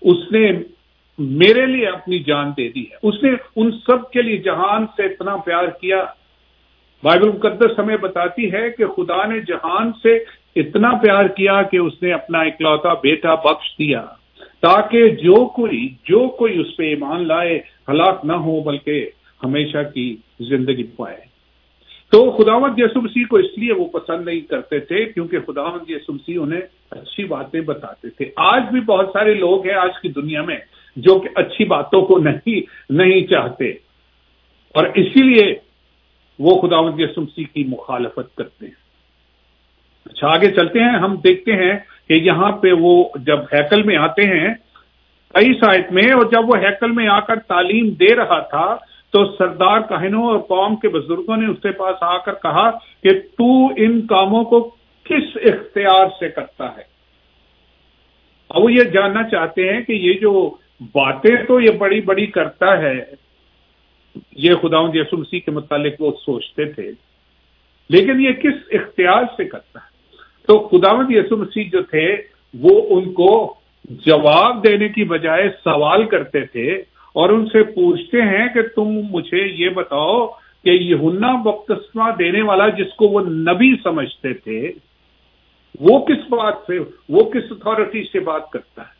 اس 0.00 0.32
نے 0.32 0.52
میرے 1.18 1.66
لیے 1.66 1.86
اپنی 1.86 2.18
جان 2.18 2.50
دے 2.56 2.68
دی 2.68 2.82
ہے۔ 2.82 2.96
اس 3.02 3.22
نے 3.22 3.30
ان 3.56 3.70
سب 3.70 4.10
کے 4.10 4.22
لیے 4.22 4.36
جہان 4.36 4.86
سے 4.96 5.02
اتنا 5.02 5.36
پیار 5.36 5.68
کیا۔ 5.80 6.04
بائبل 7.02 7.28
مقدس 7.28 7.78
ہمیں 7.78 7.96
بتاتی 7.96 8.52
ہے 8.52 8.70
کہ 8.70 8.86
خدا 8.86 9.26
نے 9.26 9.40
جہان 9.40 9.92
سے 10.02 10.18
اتنا 10.56 10.90
پیار 11.02 11.28
کیا 11.28 11.62
کہ 11.62 11.76
اس 11.76 12.02
نے 12.02 12.12
اپنا 12.12 12.38
اکلوتا 12.38 12.94
بیٹا 12.94 13.34
بخش 13.34 13.78
دیا، 13.78 14.04
تاکہ 14.60 15.08
جو 15.08 15.46
کوئی 15.46 15.88
جو 16.04 16.28
کوئی 16.28 16.60
اس 16.60 16.76
پہ 16.76 16.82
ایمان 16.82 17.28
لائے، 17.28 17.60
ہلاک 17.88 18.24
نہ 18.24 18.32
ہو، 18.32 18.60
بلکہ 18.60 19.10
ہمیشہ 19.44 19.78
کی 19.94 20.16
زندگی 20.40 20.84
پائے۔ 20.84 21.25
تو 22.12 22.30
خداوت 22.30 22.72
یسو 22.76 23.00
مسیح 23.00 23.24
کو 23.30 23.36
اس 23.36 23.58
لیے 23.58 23.72
وہ 23.72 23.86
پسند 23.86 24.24
نہیں 24.24 24.40
کرتے 24.40 24.80
تھے 24.80 25.04
کیونکہ 25.04 25.40
خداوت 25.40 25.90
یسو 25.90 26.12
مسیح 26.12 26.38
انہیں 26.40 26.60
اچھی 26.90 27.24
باتیں 27.24 27.60
بتاتے 27.60 28.10
تھے۔ 28.10 28.30
آج 28.36 28.62
بھی 28.72 28.80
بہت 28.80 29.10
سارے 29.12 29.34
لوگ 29.34 29.66
ہیں 29.66 29.74
آج 29.74 29.90
کی 30.02 30.08
دنیا 30.08 30.42
میں 30.42 30.58
جو 30.96 31.18
کہ 31.18 31.28
اچھی 31.34 31.64
باتوں 31.64 32.02
کو 32.02 32.18
نہیں 32.18 32.60
نہیں 32.90 33.26
چاہتے۔ 33.26 33.70
اور 34.74 34.86
اسی 34.94 35.22
لیے 35.22 35.54
وہ 36.38 36.60
خداوت 36.60 36.94
یسو 36.98 37.20
مسیح 37.20 37.44
کی 37.54 37.64
مخالفت 37.64 38.36
کرتے 38.36 38.66
ہیں۔ 38.66 38.86
اچھا 40.04 40.28
آگے 40.28 40.50
چلتے 40.50 40.80
ہیں۔ 40.80 40.98
ہم 40.98 41.16
دیکھتے 41.16 41.52
ہیں 41.52 41.78
کہ 42.08 42.14
یہاں 42.14 42.52
پہ 42.52 42.68
وہ 42.78 43.04
جب 43.14 43.38
ہیکل 43.40 43.82
میں 43.82 43.96
آتے 43.96 44.22
ہیں، 44.22 44.54
کئی 45.34 45.52
سائٹ 45.54 45.92
میں، 45.92 46.12
اور 46.12 46.24
جب 46.32 46.48
وہ 46.48 46.56
ہیکل 46.58 46.90
میں 46.90 47.08
آ 47.08 47.20
کر 47.20 47.36
تعلیم 47.36 47.88
دے 47.88 48.14
رہا 48.14 48.40
تھا 48.40 48.76
تو 49.12 49.24
سردار 49.38 49.80
کہنوں 49.80 50.22
اور 50.22 50.38
قوم 50.38 50.76
کے 50.76 50.88
بزرگوں 50.88 51.36
نے 51.36 51.46
اس 51.46 51.58
کے 51.62 51.70
پاس 51.72 52.02
آ 52.02 52.16
کر 52.18 52.34
کہا 52.42 52.70
کہ 53.02 53.12
تو 53.38 53.66
ان 53.76 54.00
کاموں 54.06 54.44
کو 54.44 54.60
کس 55.06 55.36
اختیار 55.36 56.06
سے 56.18 56.28
کرتا 56.28 56.76
ہے؟ 56.76 56.82
اب 58.50 58.62
وہ 58.62 58.72
یہ 58.72 58.82
جاننا 58.82 59.22
چاہتے 59.28 59.72
ہیں 59.72 59.80
کہ 59.80 59.92
یہ 59.92 60.12
جو 60.12 60.32
باتیں 60.94 61.36
تو 61.48 61.60
یہ 61.60 61.70
بڑی 61.78 62.00
بڑی 62.00 62.26
کرتا 62.26 62.78
ہے، 62.78 62.94
یہ 64.36 64.54
خدا 64.54 64.78
یسو 64.94 65.16
مسیح 65.16 65.40
کے 65.44 65.50
متعلق 65.50 66.00
وہ 66.00 66.10
سوچتے 66.24 66.64
تھے، 66.64 66.90
لیکن 67.90 68.20
یہ 68.20 68.32
کس 68.32 68.62
اختیار 68.70 69.22
سے 69.36 69.44
کرتا 69.44 69.78
ہے؟ 69.78 69.94
تو 70.48 70.58
خداوند 70.68 71.10
یسو 71.10 71.36
مسیح 71.36 71.64
جو 71.72 71.82
تھے، 71.82 72.06
وہ 72.54 72.74
ان 72.90 73.12
کو 73.12 73.32
جواب 74.06 74.64
دینے 74.64 74.88
کی 74.88 75.04
بجائے 75.04 75.48
سوال 75.64 76.04
کرتے 76.04 76.44
تھے 76.46 76.82
اور 77.16 77.28
ان 77.28 77.46
سے 77.46 77.62
پوچھتے 77.62 78.22
ہیں 78.22 78.54
کہ 78.54 78.62
تم 78.62 79.00
مجھے 79.10 79.46
یہ 79.46 79.68
بتاؤ 79.68 80.26
کہ 80.64 80.70
یہ 80.70 80.94
بپتسمہ 81.44 82.04
دینے 82.18 82.42
والا 82.42 82.68
جس 82.68 82.94
کو 82.96 83.08
وہ 83.08 83.20
نبی 83.20 83.74
سمجھتے 83.84 84.34
تھے، 84.34 84.72
وہ 85.80 86.04
کس 86.04 86.30
بات 86.30 86.54
سے، 86.66 86.78
وہ 87.08 87.30
کس 87.30 87.42
اتھارٹی 87.50 88.04
سے 88.12 88.20
بات 88.20 88.50
کرتا 88.50 88.82
ہے؟ 88.82 88.96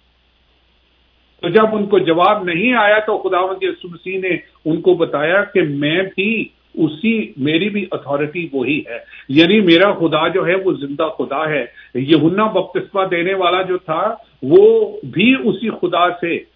تو 1.41 1.49
جب 1.49 1.62
ان 1.73 1.87
کو 1.87 1.99
جواب 1.99 2.45
نہیں 2.45 2.75
آیا 2.75 2.99
تو 2.99 3.19
خدا 3.19 3.41
مسیح 3.85 4.19
نے 4.21 4.37
ان 4.64 4.81
کو 4.81 4.95
بتایا 4.95 5.45
کہ 5.45 5.62
میں 5.62 6.03
بھی 6.03 6.45
اسی، 6.75 7.33
میری 7.37 7.69
بھی 7.69 7.87
اتھارٹی 7.93 8.49
وہی 8.53 8.83
ہے۔ 8.89 8.99
یعنی 9.29 9.61
میرا 9.61 9.93
خدا 9.93 10.29
جو 10.29 10.47
ہے 10.47 10.55
وہ 10.55 10.73
زندہ 10.73 11.09
خدا 11.19 11.49
ہے۔ 11.49 11.67
یہ 11.95 12.17
ہننا 12.17 12.45
بپتسمہ 12.45 13.05
دینے 13.11 13.35
والا 13.35 13.62
جو 13.62 13.79
تھا، 13.79 14.14
وہ 14.43 14.97
بھی 15.12 15.37
اسی 15.45 15.71
خدا 15.71 16.11
سے 16.11 16.55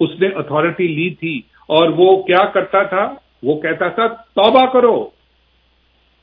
اس 0.00 0.20
نے 0.20 0.28
اتھارٹی 0.28 0.86
لی 0.86 1.14
تھی 1.14 1.38
اور 1.68 1.90
وہ 1.90 2.22
کیا 2.22 2.44
کرتا 2.44 2.82
تھا؟ 2.82 3.14
وہ 3.42 3.60
کہتا 3.60 3.88
تھا، 3.88 4.06
توبہ 4.06 4.66
کرو 4.66 5.04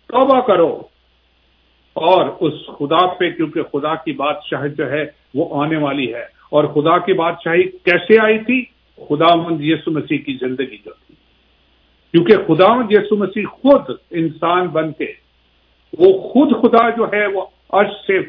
توبہ 0.07 0.39
کرو۔ 0.41 0.81
اور 1.93 2.29
اس 2.39 2.53
خدا 2.65 3.07
پہ، 3.07 3.31
کیونکہ 3.31 3.61
خدا 3.63 3.95
کی 3.95 4.11
بادشاہ 4.11 4.67
جو 4.67 4.91
ہے، 4.91 5.05
وہ 5.33 5.63
آنے 5.63 5.77
والی 5.77 6.13
ہے۔ 6.13 6.35
اور 6.49 6.63
خدا 6.63 6.97
کی 6.97 7.13
بادشاہی 7.13 7.63
کیسے 7.63 8.19
آئی 8.23 8.39
تھی؟ 8.39 8.65
خدا 9.09 9.35
مند 9.35 9.61
یسو 9.61 9.91
مسیح 9.91 10.17
کی 10.17 10.33
زندگی 10.33 10.77
جو 10.85 10.91
تھی۔ 10.91 11.15
کیونکہ 12.11 12.35
خدا 12.47 12.73
مند 12.73 12.91
یسو 12.91 13.15
مسیح 13.15 13.43
خود 13.51 13.95
انسان 14.11 14.67
بن 14.67 14.91
کے، 14.91 15.13
وہ 15.97 16.29
خود 16.29 16.51
خدا 16.61 16.89
جو 16.89 17.05
ہے، 17.13 17.25
وہ 17.25 17.41
عرش 17.69 17.91
سے 18.07 18.19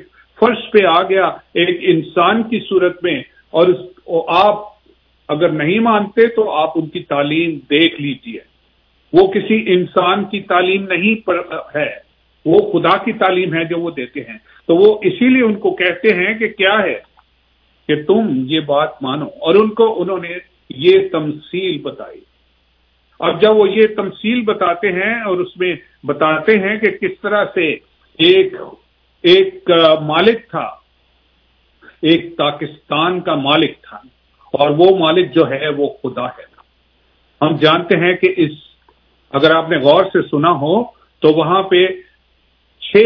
فرش 0.41 0.71
پہ 0.71 0.87
آ 0.87 1.03
گیا 1.03 1.25
ایک 1.55 1.81
انسان 1.83 2.43
کی 2.43 2.61
صورت 2.69 3.05
میں، 3.05 3.23
اور 3.51 3.67
آپ 4.29 4.76
اگر 5.29 5.49
نہیں 5.49 5.79
مانتے 5.79 6.27
تو 6.27 6.51
آپ 6.51 6.70
ان 6.74 6.87
کی 6.87 7.01
تعلیم 7.01 7.59
دیکھ 7.70 8.01
لیجیے 8.01 8.39
وہ 9.12 9.33
کسی 9.33 9.64
انسان 9.66 10.24
کی 10.24 10.41
تعلیم 10.41 10.85
نہیں 10.85 11.31
ہے، 11.74 11.91
وہ 12.45 12.72
خدا 12.72 12.97
کی 12.97 13.12
تعلیم 13.12 13.55
ہے 13.55 13.64
جو 13.64 13.79
وہ 13.79 13.91
دیتے 13.91 14.20
ہیں۔ 14.20 14.39
تو 14.66 14.77
وہ 14.77 14.99
اسی 15.03 15.29
لیے 15.29 15.43
ان 15.43 15.55
کو 15.55 15.74
کہتے 15.74 16.14
ہیں 16.14 16.39
کہ 16.39 16.49
کیا 16.49 16.83
ہے؟ 16.83 17.01
کہ 17.89 18.03
تم 18.03 18.45
یہ 18.47 18.61
بات 18.61 19.03
مانو۔ 19.03 19.27
اور 19.27 19.55
ان 19.55 19.68
کو 19.68 20.03
انہوں 20.03 20.18
نے 20.18 20.29
یہ 20.70 21.09
تمثیل 21.12 21.79
بتائی۔ 21.79 22.20
اب 23.20 23.43
جب 23.43 23.57
وہ 23.57 23.68
یہ 23.68 23.87
تمثیل 23.97 24.41
بتاتے 24.41 24.89
ہیں 24.89 25.20
اور 25.22 25.39
اس 25.39 25.57
میں 25.57 25.74
بتاتے 26.05 26.59
ہیں 26.59 26.77
کہ 26.79 26.91
کس 26.91 27.20
طرح 27.22 27.45
سے 27.55 27.72
ایک 28.18 28.55
ایک 29.22 29.70
مالک 30.01 30.51
تھا، 30.51 30.70
ایک 32.03 32.37
پاکستان 32.37 33.20
کا 33.20 33.35
مالک 33.35 33.72
تھا۔ 33.83 33.99
اور 34.53 34.71
وہ 34.71 34.99
مالک 34.99 35.35
جو 35.35 35.51
ہے 35.51 35.69
وہ 35.69 35.89
خدا 36.03 36.27
ہے۔ 36.27 36.57
ہم 37.41 37.57
جانتے 37.57 37.99
ہیں 37.99 38.15
کہ 38.17 38.35
اس، 38.37 38.51
اگر 39.31 39.55
آپ 39.55 39.71
نے 39.71 39.77
غور 39.77 40.05
سے 40.05 40.23
سنا 40.23 40.51
ہو، 40.51 40.85
تو 41.19 41.39
وہاں 41.39 41.63
پہ 41.63 41.87
چھ 42.81 42.97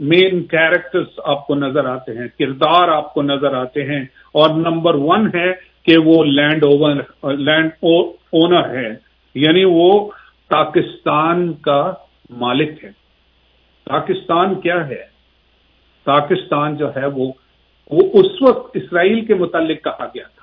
مین 0.00 0.42
کیریکٹرز 0.42 1.06
آپ 1.24 1.46
کو 1.46 1.54
نظر 1.54 1.84
آتے 1.84 2.12
ہیں، 2.12 2.28
کردار 2.38 2.88
آپ 2.88 3.14
کو 3.14 3.22
نظر 3.22 3.54
آتے 3.54 3.84
ہیں۔ 3.84 4.04
اور 4.32 4.50
نمبر 4.50 4.94
ون 4.94 5.26
ہے 5.34 5.52
کہ 5.82 5.96
وہ 5.98 6.24
لینڈ 6.24 6.64
اوور 6.64 6.96
لینڈ 7.32 7.70
اونر 7.82 8.68
ہے۔ 8.68 8.94
یعنی 9.34 9.64
وہ 9.64 10.10
پاکستان 10.48 11.52
کا 11.52 11.92
مالک 12.30 12.84
ہے۔ 12.84 12.90
پاکستان 13.84 14.60
کیا 14.60 14.88
ہے؟ 14.88 15.02
پاکستان 16.04 16.76
جو 16.76 16.88
ہے 16.96 17.06
وہ 17.06 17.32
وہ 17.90 18.00
اس 18.12 18.42
وقت 18.42 18.76
اسرائیل 18.76 19.24
کے 19.24 19.34
متعلق 19.34 19.84
کہا 19.84 20.04
گیا 20.04 20.24
تھا۔ 20.24 20.35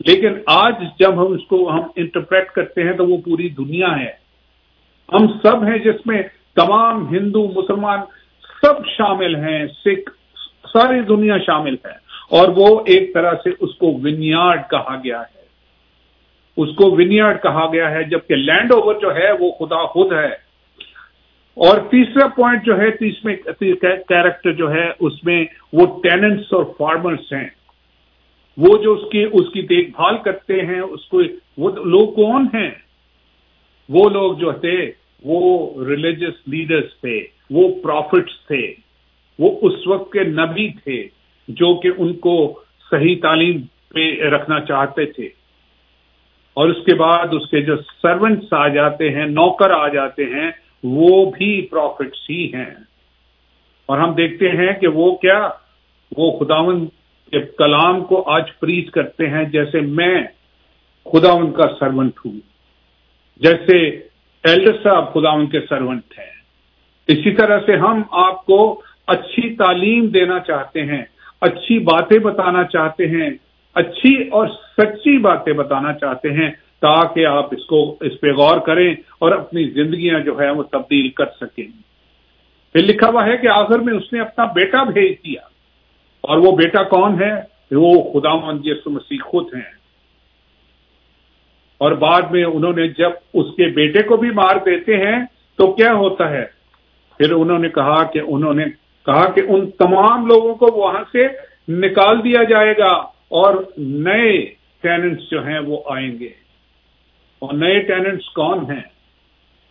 لیکن 0.00 0.32
آج 0.46 0.74
جب 0.98 1.26
ہم 1.26 1.32
اس 1.32 1.44
کو 1.48 1.70
ہم 1.70 1.80
انٹرپریٹ 1.96 2.50
کرتے 2.50 2.82
ہیں 2.82 2.92
تو 2.92 3.06
وہ 3.06 3.16
پوری 3.16 3.48
دنیا 3.48 3.98
ہے۔ 3.98 4.22
ہم 5.12 5.26
سب 5.42 5.64
ہیں 5.64 5.78
جس 5.78 6.06
میں 6.06 6.22
تمام 6.56 7.14
ہندو، 7.14 7.48
مسلمان 7.48 7.98
سب 8.62 8.86
شامل 8.86 9.36
ہیں، 9.36 9.66
سکھ، 9.66 10.10
ساری 10.72 11.00
دنیا 11.00 11.38
شامل 11.38 11.74
ہے۔ 11.74 12.02
اور 12.30 12.48
وہ 12.56 12.80
ایک 12.80 13.14
طرح 13.14 13.32
سے 13.44 13.50
اس 13.60 13.74
کو 13.74 13.86
ونیارڈ 13.86 14.60
کہا 14.70 14.96
گیا 15.04 15.20
ہے۔ 15.20 15.42
اس 16.56 16.68
کو 16.76 16.90
ونیارڈ 16.90 17.42
کہا 17.42 17.72
گیا 17.72 17.90
ہے 17.90 18.04
جبکہ 18.04 18.34
لینڈ 18.34 18.72
اوور 18.72 18.94
جو 18.94 19.14
ہے 19.14 19.32
وہ 19.40 19.52
خدا 19.52 19.86
خود 19.86 20.12
ہے۔ 20.12 20.52
اور 21.54 21.78
تیسرا 21.78 22.26
پوائنٹ 22.26 22.64
جو 22.64 22.78
ہے، 22.78 22.90
تیسرے 22.90 23.36
کیریکٹر 24.08 24.52
جو 24.52 24.72
ہے، 24.72 24.90
اس 25.00 25.24
میں 25.24 25.44
وہ 25.72 26.02
ٹیننٹس 26.02 26.52
اور 26.52 26.64
فارمرس 26.78 27.32
ہیں۔ 27.32 27.48
وہ 28.56 28.82
جو 28.82 28.92
اس 28.92 29.12
کی 29.12 29.24
اس 29.32 29.52
کی 29.52 29.62
دیکھ 29.62 29.90
بھال 29.90 30.16
کرتے 30.24 30.62
ہیں، 30.62 30.80
اس 30.80 31.04
کو، 31.04 31.22
وہ 31.56 31.70
لوگ 31.70 32.12
کون 32.12 32.46
ہیں؟ 32.54 32.70
وہ 33.88 34.10
لوگ 34.10 34.38
جو 34.38 34.52
تھے، 34.52 34.92
وہ 35.24 35.70
ریلیجس 35.84 36.48
لیڈرز 36.48 37.00
تھے، 37.00 37.26
وہ 37.50 37.82
پروفٹس 37.82 38.46
تھے، 38.46 38.74
وہ 39.38 39.58
اس 39.62 39.86
وقت 39.86 40.12
کے 40.12 40.24
نبی 40.24 40.68
تھے 40.68 41.08
جو 41.48 41.74
کہ 41.74 41.90
ان 41.98 42.12
کو 42.12 42.60
صحیح 42.90 43.16
تعلیم 43.22 43.60
پہ 43.88 44.22
رکھنا 44.22 44.60
چاہتے 44.60 45.04
تھے۔ 45.04 45.28
اور 46.54 46.68
اس 46.68 46.84
کے 46.84 46.94
بعد 46.94 47.26
اس 47.32 47.50
کے 47.50 47.60
جو 47.60 47.76
سرونٹس 47.76 48.52
آ 48.52 48.68
جاتے 48.68 49.10
ہیں، 49.10 49.26
نوکر 49.26 49.70
آ 49.70 49.88
جاتے 49.88 50.24
ہیں، 50.24 50.50
وہ 50.84 51.30
بھی 51.30 51.62
پروفٹس 51.62 52.30
ہی 52.30 52.54
ہیں۔ 52.54 52.74
اور 53.86 53.98
ہم 53.98 54.14
دیکھتے 54.14 54.48
ہیں 54.48 54.72
کہ 54.80 54.88
وہ 54.88 55.16
کیا، 55.16 55.48
وہ 56.16 56.38
خداون 56.38 56.86
کے 57.32 57.40
کلام 57.58 58.04
کو 58.04 58.30
آج 58.30 58.42
پریچ 58.60 58.90
کرتے 58.90 59.26
ہیں، 59.26 59.44
جیسے 59.44 59.80
میں 59.80 60.22
خدا 61.12 61.32
ان 61.32 61.52
کا 61.52 61.66
سرونٹ 61.80 62.12
ہوں۔ 62.24 62.40
جیسے 63.36 63.88
ایلڈر 64.44 64.72
صاحب 64.82 65.12
خدا 65.14 65.30
ان 65.30 65.46
کے 65.46 65.60
سرونٹ 65.60 66.18
ہیں۔ 66.18 66.32
اسی 67.08 67.30
طرح 67.30 67.58
سے 67.66 67.76
ہم 67.76 68.02
آپ 68.10 68.46
کو 68.46 68.82
اچھی 69.06 69.56
تعلیم 69.56 70.06
دینا 70.06 70.38
چاہتے 70.40 70.82
ہیں، 70.82 71.02
اچھی 71.40 71.78
باتیں 71.78 72.18
بتانا 72.18 72.64
چاہتے 72.64 73.06
ہیں، 73.06 73.30
اچھی 73.74 74.28
اور 74.28 74.46
سچی 74.48 75.18
باتیں 75.18 75.52
بتانا 75.52 75.92
چاہتے 75.92 76.32
ہیں، 76.32 76.50
تاکہ 76.80 77.26
آپ 77.26 77.54
اس 77.54 77.64
کو، 77.64 77.96
اس 78.00 78.20
پہ 78.20 78.32
غور 78.32 78.58
کریں 78.58 78.94
اور 79.18 79.32
اپنی 79.32 79.64
زندگیاں 79.64 80.20
جو 80.20 80.40
ہے 80.40 80.50
وہ 80.50 80.62
تبدیل 80.62 81.08
کر 81.08 81.26
سکیں۔ 81.40 81.66
پھر 82.72 82.82
لکھا 82.82 83.08
ہوا 83.08 83.26
ہے 83.26 83.36
کہ 83.36 83.48
آخر 83.48 83.78
میں 83.78 83.94
اس 83.94 84.12
نے 84.12 84.20
اپنا 84.20 84.44
بیٹا 84.44 84.82
بھیج 84.82 85.12
دیا۔ 85.12 85.51
اور 86.22 86.38
وہ 86.38 86.56
بیٹا 86.56 86.82
کون 86.82 87.22
ہے؟ 87.22 87.52
وہ 87.70 88.12
خدا 88.12 88.34
مند 88.34 88.60
یسو 88.64 88.90
مسیح 88.90 89.18
خود 89.24 89.54
ہیں۔ 89.54 89.82
اور 91.78 91.92
بعد 91.92 92.22
میں 92.22 92.44
انہوں 92.44 92.72
نے 92.72 92.88
جب 92.88 93.10
اس 93.34 93.46
کے 93.56 93.66
بیٹے 93.66 94.02
کو 94.02 94.16
بھی 94.16 94.30
مار 94.30 94.56
دیتے 94.64 94.96
ہیں، 94.96 95.18
تو 95.56 95.72
کیا 95.72 95.92
ہوتا 95.92 96.30
ہے؟ 96.30 96.44
پھر 97.18 97.32
انہوں 97.32 97.58
نے 97.58 97.68
کہا 97.68 98.04
کہ 98.04 98.20
انہوں 98.26 98.54
نے 98.54 98.64
کہا 99.06 99.30
کہ 99.30 99.42
ان 99.48 99.70
تمام 99.70 100.26
لوگوں 100.26 100.54
کو 100.54 100.66
وہاں 100.74 101.04
سے 101.12 101.20
نکال 101.68 102.24
دیا 102.24 102.42
جائے 102.42 102.74
گا 102.78 102.92
اور 103.28 103.54
نئے 103.76 104.46
ٹیننٹس 104.82 105.30
جو 105.30 105.46
ہیں 105.46 105.58
وہ 105.58 105.78
آئیں 105.90 106.18
گے۔ 106.20 106.30
اور 107.38 107.54
نئے 107.54 107.78
ٹیننٹس 107.78 108.28
کون 108.28 108.70
ہیں؟ 108.70 108.82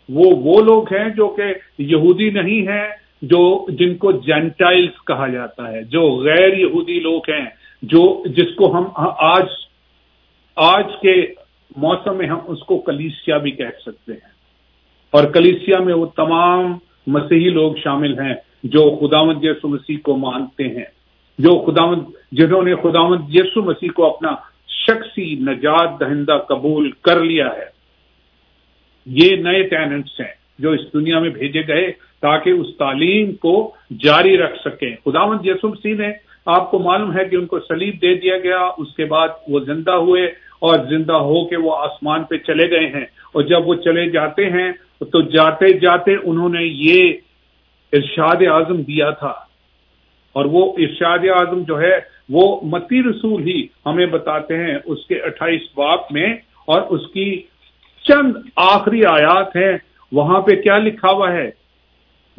وہ 0.09 0.23
وہ 0.35 0.61
لوگ 0.61 0.93
ہیں 0.93 1.09
جو 1.09 1.27
کہ 1.27 1.43
یہودی 1.77 2.29
نہیں 2.29 2.67
ہیں 2.67 2.89
جو 3.21 3.65
جن 3.69 3.97
کو 3.97 4.11
جینٹائلز 4.11 5.05
کہا 5.07 5.27
جاتا 5.27 5.71
ہے، 5.71 5.83
جو 5.83 6.15
غیر 6.15 6.57
یہودی 6.57 6.99
لوگ 6.99 7.21
ہیں، 7.29 7.45
جو 7.81 8.23
جس 8.25 8.55
کو 8.55 8.77
ہم 8.77 8.83
آج 9.19 9.45
آج 10.55 10.85
کے 11.01 11.27
موسم 11.75 12.17
میں 12.17 12.27
ہم 12.27 12.39
اس 12.47 12.59
کو 12.59 12.77
کلیسیا 12.77 13.37
بھی 13.37 13.51
کہہ 13.51 13.79
سکتے 13.85 14.11
ہیں۔ 14.11 14.31
اور 15.11 15.23
کلیسیا 15.23 15.79
میں 15.79 15.93
وہ 15.93 16.05
تمام 16.05 16.77
مسیحی 17.07 17.49
لوگ 17.49 17.75
شامل 17.83 18.19
ہیں 18.19 18.33
جو 18.63 18.99
خداوند 18.99 19.45
یسو 19.45 19.67
مسیح 19.67 19.97
کو 20.03 20.17
مانتے 20.17 20.67
ہیں، 20.67 20.85
جو 21.39 21.65
خداوند، 21.65 22.01
جنہوں 22.31 22.63
نے 22.63 22.75
خداوند 22.75 23.35
یسو 23.35 23.61
مسیح 23.61 23.89
کو 23.95 24.15
اپنا 24.15 24.35
شخصی 24.67 25.35
نجات 25.35 25.99
دہندہ 25.99 26.37
قبول 26.49 26.91
کر 26.91 27.23
لیا 27.23 27.47
ہے۔ 27.47 27.81
یہ 29.05 29.35
نئے 29.35 29.63
ٹیننٹس 29.63 30.19
ہیں 30.19 30.33
جو 30.59 30.71
اس 30.71 30.93
دنیا 30.93 31.19
میں 31.19 31.29
بھیجے 31.29 31.61
گئے 31.67 31.91
تاکہ 32.21 32.49
اس 32.49 32.67
تعلیم 32.77 33.33
کو 33.33 33.71
جاری 34.03 34.37
رکھ 34.37 34.59
سکیں۔ 34.65 34.95
خداوند 35.05 35.39
یسو 35.43 35.67
مسیح 35.67 35.95
نے 35.95 36.11
آپ 36.45 36.71
کو 36.71 36.79
معلوم 36.79 37.17
ہے 37.17 37.25
کہ 37.25 37.35
ان 37.35 37.45
کو 37.45 37.59
سلیب 37.59 38.01
دے 38.01 38.15
دیا 38.15 38.37
گیا، 38.37 38.59
اس 38.77 38.95
کے 38.95 39.05
بعد 39.05 39.27
وہ 39.47 39.59
زندہ 39.59 39.91
ہوئے 39.91 40.25
اور 40.59 40.77
زندہ 40.89 41.13
ہو 41.13 41.47
کے 41.47 41.57
وہ 41.57 41.75
آسمان 41.75 42.23
پہ 42.23 42.37
چلے 42.37 42.69
گئے 42.69 42.87
ہیں۔ 42.87 43.05
اور 43.33 43.43
جب 43.43 43.67
وہ 43.67 43.75
چلے 43.75 44.09
جاتے 44.09 44.45
ہیں، 44.45 44.71
تو 44.99 45.21
جاتے 45.21 45.73
جاتے 45.73 46.15
انہوں 46.23 46.49
نے 46.49 46.63
یہ 46.63 47.13
ارشاد 47.93 48.35
اعظم 48.47 48.81
دیا 48.81 49.09
تھا۔ 49.09 49.33
اور 50.33 50.45
وہ 50.45 50.73
ارشاد 50.77 51.19
اعظم 51.35 51.63
جو 51.63 51.81
ہے، 51.81 51.99
وہ 52.29 52.61
متی 52.63 53.03
رسول 53.03 53.43
ہی 53.43 53.67
ہمیں 53.85 54.05
بتاتے 54.05 54.57
ہیں۔ 54.57 54.77
اس 54.85 55.07
کے 55.07 55.15
اٹھائیس 55.15 55.61
باپ 55.75 56.11
میں 56.11 56.33
اور 56.65 56.81
اس 56.81 57.07
کی 57.13 57.41
چند 58.03 58.33
آخری 58.55 59.05
آیات 59.05 59.55
ہیں۔ 59.55 59.77
وہاں 60.11 60.41
پہ 60.41 60.51
کیا 60.61 60.77
لکھا 60.77 61.11
ہوا 61.11 61.31
ہے؟ 61.31 61.60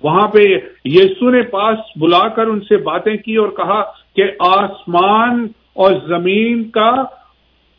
وہاں 0.03 0.28
پہ 0.28 0.38
یسو 0.84 1.30
نے 1.30 1.42
پاس 1.42 1.78
بلا 1.96 2.28
کر 2.28 2.46
ان 2.46 2.61
سے 2.61 2.76
باتیں 2.76 3.16
کی 3.16 3.36
اور 3.36 3.48
کہا 3.48 3.82
کہ 4.16 4.22
آسمان 4.40 5.48
اور 5.74 5.92
زمین 6.07 6.70
کا 6.70 7.03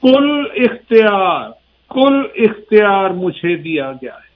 کل 0.01 0.43
اختیار 0.55 1.49
کل 1.89 2.21
اختیار 2.35 3.09
مجھے 3.09 3.55
دیا 3.55 3.91
گیا 3.91 4.15
ہے۔ 4.15 4.33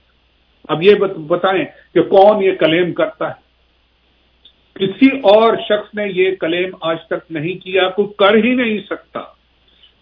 اب 0.68 0.82
یہ 0.82 0.94
بتائیں 1.26 1.64
کہ 1.94 2.02
کون 2.02 2.42
یہ 2.42 2.52
کلیم 2.52 2.92
کرتا 2.92 3.30
ہے؟ 3.30 3.48
کسی 4.74 5.06
اور 5.06 5.56
شخص 5.56 5.94
نے 5.94 6.02
یہ 6.14 6.36
کلیم 6.40 6.70
آج 6.80 6.96
تک 7.06 7.30
نہیں 7.30 7.64
کیا، 7.64 7.88
کوئی 7.88 8.08
کر 8.18 8.34
ہی 8.44 8.54
نہیں 8.54 8.78
سکتا۔ 8.78 9.20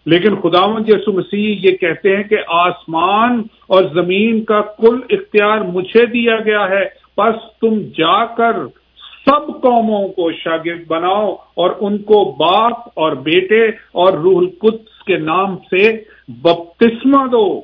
لیکن 0.05 0.35
خدا 0.35 0.65
یسو 0.87 1.11
مسیح 1.11 1.55
یہ 1.63 1.77
کہتے 1.77 2.15
ہیں 2.15 2.23
کہ 2.23 2.35
آسمان 2.47 3.43
اور 3.67 3.83
زمین 3.83 4.43
کا 4.43 4.61
کل 4.61 4.99
اختیار 5.09 5.57
مجھے 5.57 6.05
دیا 6.05 6.35
گیا 6.45 6.69
ہے 6.69 7.06
بس 7.17 7.59
تم 7.61 7.81
جا 7.97 8.25
کر 8.25 8.53
سب 9.25 9.47
قوموں 9.47 10.07
کو 10.07 10.31
شاگرد 10.31 10.87
بناؤ 10.87 11.33
اور 11.33 11.69
ان 11.79 11.97
کو 11.97 12.35
باپ 12.39 12.73
اور 12.93 13.11
بیٹے 13.11 13.65
اور 13.91 14.13
روح 14.13 14.37
القدس 14.37 15.03
کے 15.03 15.17
نام 15.17 15.57
سے 15.57 16.03
بپتسمہ 16.27 17.27
دو۔ 17.27 17.61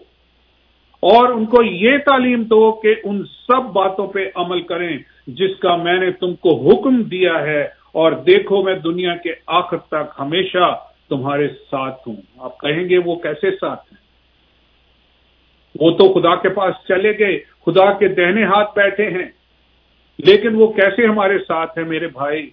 اور 1.00 1.30
ان 1.30 1.46
کو 1.46 1.64
یہ 1.64 1.98
تعلیم 1.98 2.44
دو 2.44 2.72
کہ 2.72 2.96
ان 3.04 3.24
سب 3.24 3.64
باتوں 3.74 4.08
پہ 4.08 4.30
عمل 4.36 4.62
کریں 4.62 4.98
جس 5.28 5.60
کا 5.60 5.76
میں 5.76 6.00
نے 6.00 6.12
تم 6.12 6.36
کو 6.36 6.70
حکم 6.70 7.02
دیا 7.02 7.40
ہے۔ 7.42 7.62
اور 7.92 8.12
دیکھو 8.12 8.64
میں 8.64 8.76
دنیا 8.76 9.16
کے 9.16 9.34
آخر 9.48 9.78
تک 9.78 10.20
ہمیشہ 10.20 10.78
تمہارے 11.10 11.48
ساتھ 11.48 12.08
ہوں۔ 12.08 12.16
آپ 12.40 12.60
کہیں 12.60 12.90
گے 12.90 12.98
وہ 12.98 13.16
کیسے 13.16 13.52
ساتھ 13.52 13.82
ہیں؟ 13.82 14.04
وہ 15.80 15.92
تو 15.92 16.14
خدا 16.14 16.36
کے 16.36 16.50
پاس 16.50 16.74
چلے 16.88 17.20
گئے، 17.20 17.40
خدا 17.66 17.94
کے 17.94 18.08
دہنے 18.08 18.44
ہاتھ 18.44 18.70
بیٹھے 18.76 19.10
ہیں۔ 19.10 19.43
لیکن 20.18 20.56
وہ 20.56 20.68
کیسے 20.68 21.08
ہمارے 21.08 21.38
ساتھ 21.40 21.78
ہیں 21.78 21.86
میرے 21.86 22.08
بھائی؟ 22.08 22.50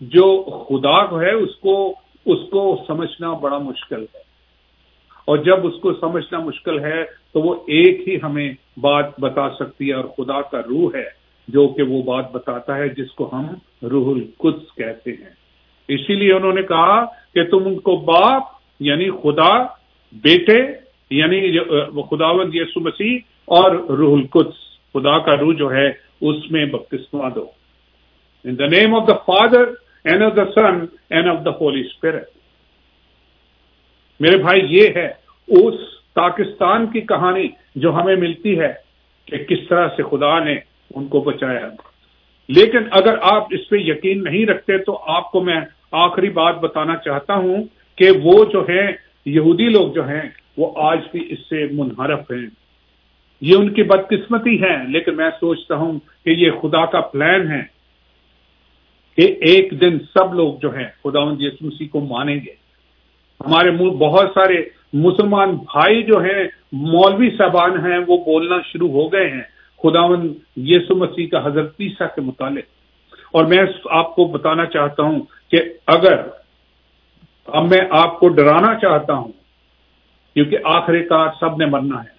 جو 0.00 0.42
خدا 0.42 1.20
ہے، 1.20 1.32
اس 1.32 1.56
کو 1.56 1.94
اس 2.26 2.38
کو 2.50 2.84
سمجھنا 2.86 3.32
بڑا 3.32 3.58
مشکل 3.58 4.02
ہے۔ 4.02 4.26
اور 5.24 5.38
جب 5.38 5.66
اس 5.66 5.80
کو 5.80 5.92
سمجھنا 5.94 6.38
مشکل 6.38 6.78
ہے، 6.78 7.04
تو 7.04 7.40
وہ 7.40 7.54
ایک 7.54 8.08
ہی 8.08 8.16
ہمیں 8.22 8.52
بات 8.76 9.20
بتا 9.20 9.50
سکتی 9.50 9.88
ہے، 9.88 9.94
اور 9.94 10.04
خدا 10.04 10.40
کا 10.40 10.58
روح 10.58 10.90
ہے، 10.94 11.04
جو 11.48 11.68
کہ 11.68 11.82
وہ 11.82 12.02
بات 12.02 12.32
بتاتا 12.32 12.76
ہے، 12.76 12.88
جس 12.88 13.10
کو 13.10 13.30
ہم 13.32 13.46
روح 13.86 14.14
القدس 14.14 14.74
کہتے 14.74 15.10
ہیں۔ 15.10 15.30
اسی 15.88 16.14
لیے 16.14 16.32
انہوں 16.32 16.52
نے 16.52 16.62
کہا 16.62 17.04
کہ 17.04 17.44
تم 17.44 17.62
ان 17.66 17.78
کو 17.78 17.96
باپ 17.96 18.42
یعنی 18.80 19.10
خدا، 19.10 19.62
بیٹے 20.12 20.58
یعنی 21.10 21.58
خداوند 22.10 22.50
یسو 22.54 22.80
مسیح 22.80 23.18
اور 23.44 23.70
روح 23.70 24.18
القدس۔ 24.18 24.75
خدا 24.96 25.18
کا 25.18 25.36
روح 25.36 25.54
جو 25.54 25.72
ہے، 25.72 25.88
اس 26.20 26.50
میں 26.50 26.64
بپتسما 26.64 27.28
دو۔ 27.34 27.46
In 28.44 28.58
the 28.58 28.66
name 28.66 28.94
of 28.94 29.08
the 29.08 29.12
father 29.12 29.64
and 30.04 30.22
of 30.22 30.36
the 30.36 30.44
son 30.54 30.84
and 31.10 31.28
of 31.28 31.44
the 31.44 31.50
holy 31.50 31.80
spirit 31.80 32.24
میرے 34.20 34.36
بھائی، 34.36 34.60
یہ 34.68 34.88
ہے 34.96 35.12
اس 35.48 35.74
پاکستان 36.14 36.86
کی 36.86 37.00
کہانی 37.00 37.48
جو 37.76 37.94
ہمیں 37.94 38.16
ملتی 38.16 38.60
ہے 38.60 38.72
کہ 39.24 39.36
کس 39.44 39.68
طرح 39.68 39.88
سے 39.88 40.02
خدا 40.02 40.44
نے 40.44 40.56
ان 40.94 41.08
کو 41.08 41.20
بچایا۔ 41.20 41.68
لیکن 42.48 42.78
اگر 42.90 43.14
آپ 43.22 43.46
اس 43.50 43.68
پہ 43.68 43.76
یقین 43.76 44.24
نہیں 44.24 44.46
رکھتے، 44.46 44.78
تو 44.78 45.02
آپ 45.06 45.30
کو 45.30 45.40
میں 45.40 45.60
آخری 45.92 46.30
بات 46.30 46.58
بتانا 46.60 46.96
چاہتا 46.96 47.34
ہوں 47.34 47.64
کہ 47.96 48.10
وہ 48.22 48.44
جو 48.44 48.60
ہیں، 48.60 48.92
یہودی 49.24 49.68
لوگ 49.68 49.92
جو 49.92 50.08
ہیں، 50.08 50.28
وہ 50.56 50.72
آج 50.76 50.98
بھی 51.12 51.26
اس 51.28 51.38
سے 51.38 51.66
منحرف 51.72 52.30
ہیں۔ 52.30 52.65
یہ 53.40 53.56
ان 53.56 53.74
کی 53.74 53.82
بدقسمتی 53.82 54.62
ہے، 54.62 54.88
لیکن 54.88 55.16
میں 55.16 55.30
سوچتا 55.40 55.74
ہوں 55.74 55.98
کہ 56.24 56.30
یہ 56.30 56.50
خدا 56.50 56.86
کا 56.86 57.00
پلان 57.00 57.50
ہے 57.50 57.62
کہ 59.16 59.22
ایک 59.40 59.80
دن 59.80 59.98
سب 59.98 60.34
لوگ 60.34 60.54
جو 60.62 60.76
ہیں، 60.76 60.86
خدا 61.04 61.24
مسیح 61.24 61.88
کو 61.90 62.00
مانیں 62.00 62.36
گے۔ 62.36 62.66
ہمارے 63.46 63.70
بہت 63.70 64.26
سارے 64.34 64.64
مسلمان 64.92 65.50
بھائی 65.50 66.02
جو 66.02 66.18
ہیں، 66.18 66.44
مولوی 66.72 67.30
صاحبان 67.38 67.86
ہیں، 67.86 67.98
وہ 68.06 68.16
بولنا 68.24 68.56
شروع 68.64 68.88
ہو 68.88 69.12
گئے 69.12 69.30
ہیں۔ 69.30 69.42
خداون 69.82 70.34
یسو 70.56 70.94
مسیح 70.94 71.26
کا 71.26 71.46
حضرت 71.46 71.74
عیسیٰ 71.80 72.06
کے 72.14 72.20
متعلق۔ 72.20 72.64
اور 73.32 73.44
میں 73.44 73.58
آپ 73.90 74.14
کو 74.14 74.24
بتانا 74.24 74.66
چاہتا 74.66 75.02
ہوں 75.02 75.20
کہ 75.50 75.56
اگر 75.86 76.22
اب 77.46 77.68
میں 77.68 77.80
آپ 77.90 78.20
کو 78.20 78.28
ڈرانا 78.28 78.74
چاہتا 78.74 79.14
ہوں، 79.14 79.32
کیونکہ 80.34 80.58
آخری 80.64 81.04
کار 81.04 81.28
سب 81.40 81.56
نے 81.56 81.66
مرنا 81.66 82.04
ہے۔ 82.04 82.15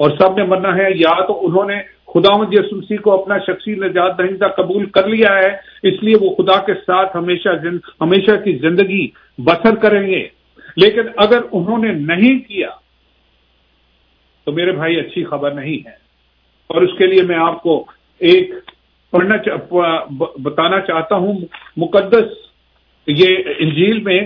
اور 0.00 0.10
سب 0.10 0.36
نے 0.36 0.44
مرنا 0.44 0.76
ہے، 0.76 0.88
یا 0.94 1.26
تو 1.26 1.46
انہوں 1.46 1.64
نے 1.64 1.82
خدا 2.06 2.36
مسیح 2.36 2.96
کو 3.02 3.22
اپنا 3.22 3.38
شخصی 3.38 3.74
نجات 3.74 4.18
دہندہ 4.18 4.44
قبول 4.44 4.86
کر 4.86 5.06
لیا 5.06 5.38
ہے، 5.38 5.48
اس 5.82 6.02
لیے 6.02 6.14
وہ 6.20 6.34
خدا 6.34 6.64
کے 6.64 6.74
ساتھ 6.74 7.16
ہمیشہ 7.16 7.48
ہمیشہ 8.00 8.36
کی 8.44 8.58
زندگی 8.58 9.08
بسر 9.38 9.74
کریں 9.74 10.06
گے۔ 10.06 10.28
لیکن 10.76 11.00
اگر 11.16 11.38
انہوں 11.52 11.78
نے 11.78 11.92
نہیں 11.92 12.38
کیا، 12.48 12.68
تو 14.44 14.52
میرے 14.52 14.72
بھائی 14.72 15.00
اچھی 15.00 15.24
خبر 15.24 15.50
نہیں 15.50 15.86
ہے۔ 15.86 15.94
اور 16.66 16.82
اس 16.82 16.98
کے 16.98 17.06
لیے 17.06 17.22
میں 17.22 17.36
آپ 17.36 17.62
کو 17.62 17.84
ایک 18.18 18.50
پڑھنا 19.10 19.34
بتانا 20.42 20.80
چاہتا 20.80 21.16
ہوں، 21.16 21.38
مقدس 21.76 22.32
یہ 23.06 23.36
انجیل 23.58 24.02
میں 24.02 24.20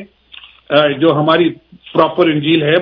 جو 0.70 1.12
ہماری 1.12 1.54
پراپر 1.92 2.26
انجیل 2.26 2.62
ہے، 2.62 2.76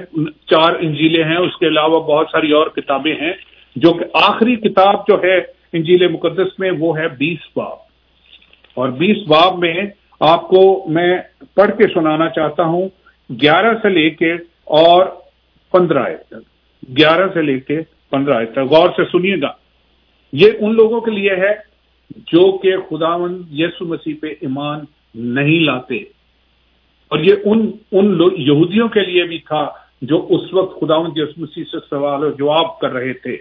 چار 0.47 0.73
انجیلیں 0.81 1.25
ہیں، 1.25 1.37
اس 1.37 1.57
کے 1.57 1.67
علاوہ 1.67 2.01
بہت 2.01 2.27
ساری 2.33 2.53
اور 2.53 2.67
کتابیں 2.67 3.15
ہیں، 3.15 3.33
جو 3.77 3.93
کہ 3.93 4.05
آخری 4.13 4.57
کتاب 4.57 5.07
جو 5.09 5.23
ہے 5.23 5.39
انجیل 5.73 6.09
مقدس 6.09 6.59
میں، 6.59 6.71
وہ 6.79 6.99
ہے 6.99 7.09
بیس 7.09 7.39
باب۔ 7.57 7.77
اور 8.75 8.89
بیس 8.89 9.17
باب 9.29 9.59
میں 9.59 9.75
آپ 10.21 10.49
کو 10.49 10.85
میں 10.89 11.19
پڑھ 11.55 11.71
کے 11.71 11.85
سنانا 11.95 12.29
چاہتا 12.29 12.63
ہوں، 12.63 12.89
گیارہ 13.43 13.75
سے 13.83 13.89
لے 13.89 14.11
کے 14.11 14.33
اور 14.65 15.07
پندرہ 15.73 15.99
آئے 15.99 16.17
تک۔ 16.17 16.35
گیارہ 16.99 17.29
سے 17.35 17.43
لے 17.43 17.61
کے 17.61 17.81
پندرہ 18.11 18.35
آئے 18.35 18.47
تک۔ 18.47 18.59
غور 18.59 18.89
سے 18.97 19.05
سنیے 19.05 19.37
گا۔ 19.43 19.53
یہ 20.33 20.51
ان 20.61 20.75
لوگوں 20.75 21.01
کے 21.01 21.11
لیے 21.11 21.35
ہے 21.37 21.73
جو 22.17 22.59
کہ 22.59 22.77
خداون 22.77 23.43
یسو 23.53 23.85
مسیح 23.85 24.15
پہ 24.23 24.27
ایمان 24.27 24.81
نہیں 25.15 25.61
لاتے۔ 25.61 26.22
اور 27.13 27.21
یہ 27.21 27.35
ان 27.45 27.71
ان 27.93 28.19
یہودیوں 28.37 28.89
کے 28.89 29.01
لیے 29.01 29.25
بھی 29.25 29.39
تھا 29.39 29.69
جو 30.03 30.27
اس 30.31 30.55
وقت 30.55 30.81
خداون 30.81 31.11
یسو 31.17 31.41
مسیح 31.41 31.65
سے 31.65 31.77
سوال 31.91 32.25
و 32.25 32.31
جواب 32.31 32.79
کر 32.79 32.93
رہے 32.93 33.13
تھے۔ 33.13 33.37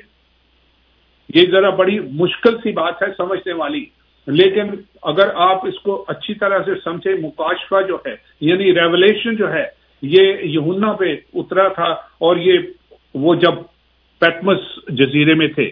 یہ 1.36 1.45
ذرا 1.51 1.69
بڑی 1.69 1.99
مشکل 1.99 2.57
سی 2.57 2.72
بات 2.72 3.01
ہے 3.01 3.07
سمجھنے 3.17 3.53
والی۔ 3.53 3.86
لیکن 4.28 4.61
اگر 5.03 5.30
آپ 5.36 5.67
اس 5.67 5.80
کو 5.80 6.05
اچھی 6.07 6.34
طرح 6.34 6.59
سے 6.65 6.72
سمجھے 6.84 7.13
مکاشفہ 7.13 7.76
جو 7.88 7.97
ہے 8.05 8.15
یعنی 8.41 8.74
ریولیشن 8.74 9.36
جو 9.36 9.51
ہے، 9.51 9.65
یہ 10.01 10.34
یہنا 10.43 10.93
پہ 10.93 11.15
اترا 11.34 11.67
تھا 11.67 11.88
اور 12.17 12.38
یہ 12.38 12.59
وہ 13.13 13.36
جب 13.36 13.53
پیٹمس 14.19 14.59
جزیرے 14.88 15.34
میں 15.34 15.47
تھے۔ 15.47 15.65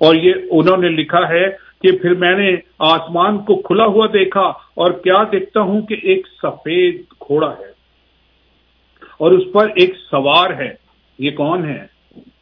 اور 0.00 0.14
یہ 0.14 0.32
انہوں 0.50 0.76
نے 0.76 0.88
لکھا 0.88 1.28
ہے 1.28 1.69
کہ 1.82 1.92
پھر 1.92 2.14
میں 2.14 2.36
نے 2.36 2.56
آسمان 2.78 3.38
کو 3.38 3.56
کھلا 3.56 3.84
ہوا 3.84 4.06
دیکھا 4.12 4.42
اور 4.74 4.90
کیا 4.90 5.22
دیکھتا 5.32 5.60
ہوں 5.60 5.82
کہ 5.82 5.96
ایک 6.02 6.26
سفید 6.42 7.02
کھوڑا 7.20 7.50
ہے 7.50 7.70
اور 9.18 9.30
اس 9.30 9.52
پر 9.52 9.68
ایک 9.74 9.94
سوار 10.10 10.50
ہے۔ 10.50 10.74
یہ 11.18 11.30
کون 11.30 11.64
ہے؟ 11.64 11.86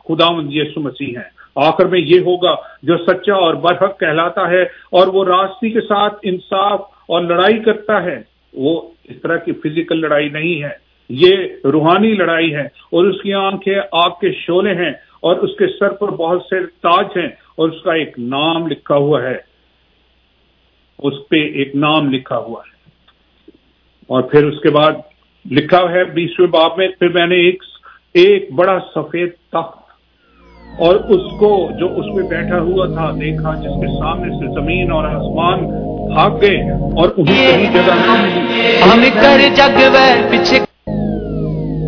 خدا 0.09 0.27
یسو 0.49 0.81
مسیح 0.81 1.19
ہے 1.19 1.39
آخر 1.55 1.87
میں 1.87 2.01
یہ 2.01 2.21
ہوگا، 2.21 2.55
جو 2.83 2.97
سچا 2.97 3.35
اور 3.35 3.55
برحق 3.55 4.01
کہلاتا 4.01 4.49
ہے 4.49 4.63
اور 4.63 5.07
وہ 5.07 5.25
راستی 5.25 5.71
کے 5.71 5.81
ساتھ 5.81 6.15
انصاف 6.23 6.81
اور 7.09 7.21
لڑائی 7.21 7.59
کرتا 7.59 8.03
ہے۔ 8.03 8.23
وہ 8.53 8.81
اس 9.05 9.17
طرح 9.23 9.37
کی 9.37 9.53
فزیکل 9.53 10.01
لڑائی 10.01 10.29
نہیں 10.29 10.63
ہے۔ 10.63 10.89
یہ 11.09 11.37
روحانی 11.65 12.15
لڑائی 12.15 12.55
ہے 12.55 12.63
اور 12.63 13.05
اس 13.05 13.23
کی 13.23 13.35
آنکھیں 13.35 13.75
آگ 13.93 14.11
کے 14.11 14.33
شولے 14.33 14.75
ہیں۔ 14.75 14.93
اور 15.21 15.37
اس 15.37 15.51
کے 15.59 15.67
سر 15.79 15.89
پر 15.89 16.09
بہت 16.09 16.43
سے 16.43 16.67
تاج 16.67 17.07
ہیں 17.17 17.29
اور 17.57 17.69
اس 17.69 17.83
کا 17.83 17.93
ایک 17.93 18.19
نام 18.19 18.67
لکھا 18.67 18.97
ہوا 18.97 19.23
ہے۔ 19.23 19.37
اس 20.99 21.15
پہ 21.29 21.37
ایک 21.37 21.75
نام 21.75 22.11
لکھا 22.11 22.39
ہوا 22.39 22.61
ہے۔ 22.61 22.79
اور 24.07 24.23
پھر 24.23 24.47
اس 24.47 24.61
کے 24.61 24.71
بعد 24.71 24.93
لکھا 25.51 25.91
ہے 25.91 26.05
بیسویں 26.05 26.47
باب 26.47 26.71
میں 26.77 26.89
پھر 26.89 27.09
میں 27.09 27.27
نے 27.27 27.35
ایک 27.35 27.63
ایک 28.15 28.53
بڑا 28.53 28.79
سفید 28.95 29.33
تخت 29.33 29.89
اور 30.79 30.95
اس 30.95 31.39
کو 31.41 31.69
جو 31.79 31.87
اس 31.97 32.07
میں 32.15 32.29
بیٹھا 32.29 32.61
ہوا 32.61 32.87
تھا 32.87 33.11
دیکھا 33.11 33.55
جس 33.55 33.81
کے 33.81 34.01
سامنے 34.01 34.29
سے 34.31 34.61
زمین 34.61 34.93
اور 34.93 35.05
آسمان 35.05 35.59
بھاگ 36.15 36.31
گئے 36.41 36.71
اور 36.73 37.09
انہیں 37.17 37.73
کہیں 39.11 39.57
جگہ 39.57 40.15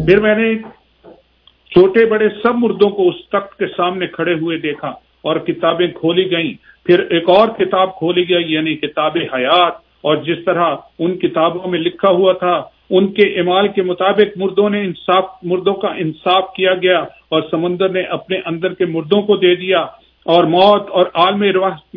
پھر 0.06 0.20
میں 0.20 0.34
نے 0.34 0.54
چھوٹے 1.70 2.04
بڑے 2.04 2.28
سب 2.28 2.54
مردوں 2.54 2.90
کو 2.90 3.08
اس 3.08 3.28
تخت 3.28 3.58
کے 3.58 3.66
سامنے 3.76 4.06
کھڑے 4.06 4.34
ہوئے 4.34 4.58
دیکھا 4.58 4.88
اور 5.22 5.36
کتابیں 5.36 5.86
کھولی 5.86 6.30
گئیں۔ 6.30 6.54
پھر 6.84 7.00
ایک 7.10 7.28
اور 7.28 7.48
کتاب 7.48 7.98
کھولی 7.98 8.28
گئی 8.28 8.52
یعنی 8.52 8.76
کتاب 8.76 9.16
حیات۔ 9.34 9.90
اور 10.02 10.16
جس 10.16 10.36
طرح 10.44 10.76
ان 10.98 11.18
کتابوں 11.18 11.70
میں 11.70 11.78
لکھا 11.78 12.08
ہوا 12.08 12.32
تھا، 12.32 12.62
ان 12.90 13.12
کے 13.12 13.40
امال 13.40 13.68
کے 13.68 13.82
مطابق 13.82 14.38
مردوں 14.38 14.70
نے 14.70 14.80
انصاف، 14.80 15.24
مردوں 15.42 15.74
کا 15.74 15.88
انصاف 15.88 16.52
کیا 16.56 16.74
گیا 16.74 16.98
اور 17.28 17.42
سمندر 17.50 17.88
نے 17.88 18.00
اپنے 18.00 18.38
اندر 18.46 18.74
کے 18.74 18.84
مردوں 18.84 19.22
کو 19.22 19.36
دے 19.36 19.54
دیا 19.54 19.80
اور 20.24 20.44
موت 20.44 20.90
اور 20.90 21.06
عالم 21.14 21.42
رواج 21.42 21.96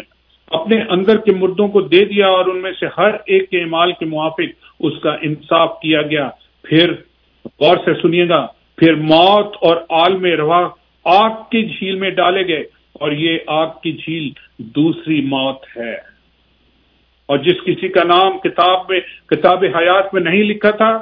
اپنے 0.51 0.81
اندر 0.89 1.17
کے 1.17 1.31
مردوں 1.31 1.67
کو 1.67 1.81
دے 1.81 2.05
دیا 2.05 2.27
اور 2.27 2.45
ان 2.45 2.61
میں 2.61 2.71
سے 2.79 2.85
ہر 2.97 3.11
ایک 3.25 3.49
کے 3.49 3.61
امال 3.61 3.91
کے 3.91 4.05
موافق 4.05 4.65
اس 4.79 4.93
کا 5.03 5.15
انصاف 5.21 5.79
کیا 5.79 6.01
گیا۔ 6.01 6.29
پھر 6.63 6.93
غور 7.45 7.77
سے 7.85 7.93
سنیے 8.01 8.29
گا 8.29 8.47
پھر 8.75 8.95
موت 8.95 9.55
اور 9.61 9.77
عالم 9.89 10.25
روا 10.25 10.69
آگ 11.03 11.29
کی 11.29 11.65
جھیل 11.65 11.95
میں 11.95 12.09
ڈالے 12.09 12.47
گئے 12.47 12.63
اور 12.93 13.11
یہ 13.11 13.37
آگ 13.47 13.67
کی 13.83 13.91
جھیل 13.91 14.31
دوسری 14.57 15.21
موت 15.21 15.57
ہے۔ 15.77 15.93
اور 17.25 17.37
جس 17.37 17.55
کسی 17.65 17.87
کا 17.87 18.03
نام 18.03 18.37
کتاب 18.37 18.79
میں، 18.89 18.99
کتاب 19.25 19.63
حیات 19.63 20.13
میں 20.13 20.21
نہیں 20.21 20.43
لکھا 20.43 20.71
تھا، 20.71 20.99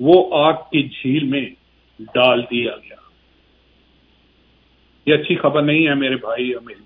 وہ 0.00 0.44
آگ 0.44 0.52
کی 0.52 0.82
جھیل 0.82 1.24
میں 1.24 1.46
ڈال 2.14 2.42
دیا 2.50 2.70
گیا۔ 2.70 2.96
یہ 5.06 5.14
اچھی 5.14 5.36
خبر 5.36 5.62
نہیں 5.62 5.86
ہے 5.86 5.94
میرے 5.94 6.16
بھائی 6.16 6.52
اور 6.52 6.62
میری 6.62 6.80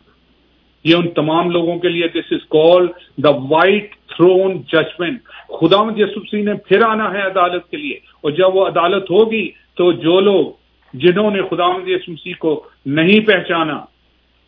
یہ 0.85 0.95
ان 0.95 1.11
تمام 1.11 1.51
لوگوں 1.51 1.79
کے 1.79 1.89
لیے 1.89 2.09
this 2.09 2.33
is 2.33 2.49
call 2.51 2.87
the 3.16 3.29
white 3.29 3.95
throne 3.95 4.62
judgment 4.62 5.25
خدا 5.49 5.77
یسوسی 5.97 6.43
نے 6.43 6.55
پھر 6.55 6.83
آنا 6.83 7.12
ہے 7.12 7.23
عدالت 7.23 7.70
کے 7.70 7.77
لیے۔ 7.77 7.95
اور 7.95 8.31
جب 8.31 8.57
وہ 8.57 8.66
عدالت 8.66 9.11
ہوگی 9.11 9.51
تو 9.75 9.93
جو 9.93 10.20
لوگ 10.20 10.47
جنہوں 10.95 11.31
نے 11.31 11.43
خدا 11.43 11.91
یسوسی 11.91 12.33
کو 12.33 12.68
نہیں 12.87 13.27
پہچانا، 13.27 13.85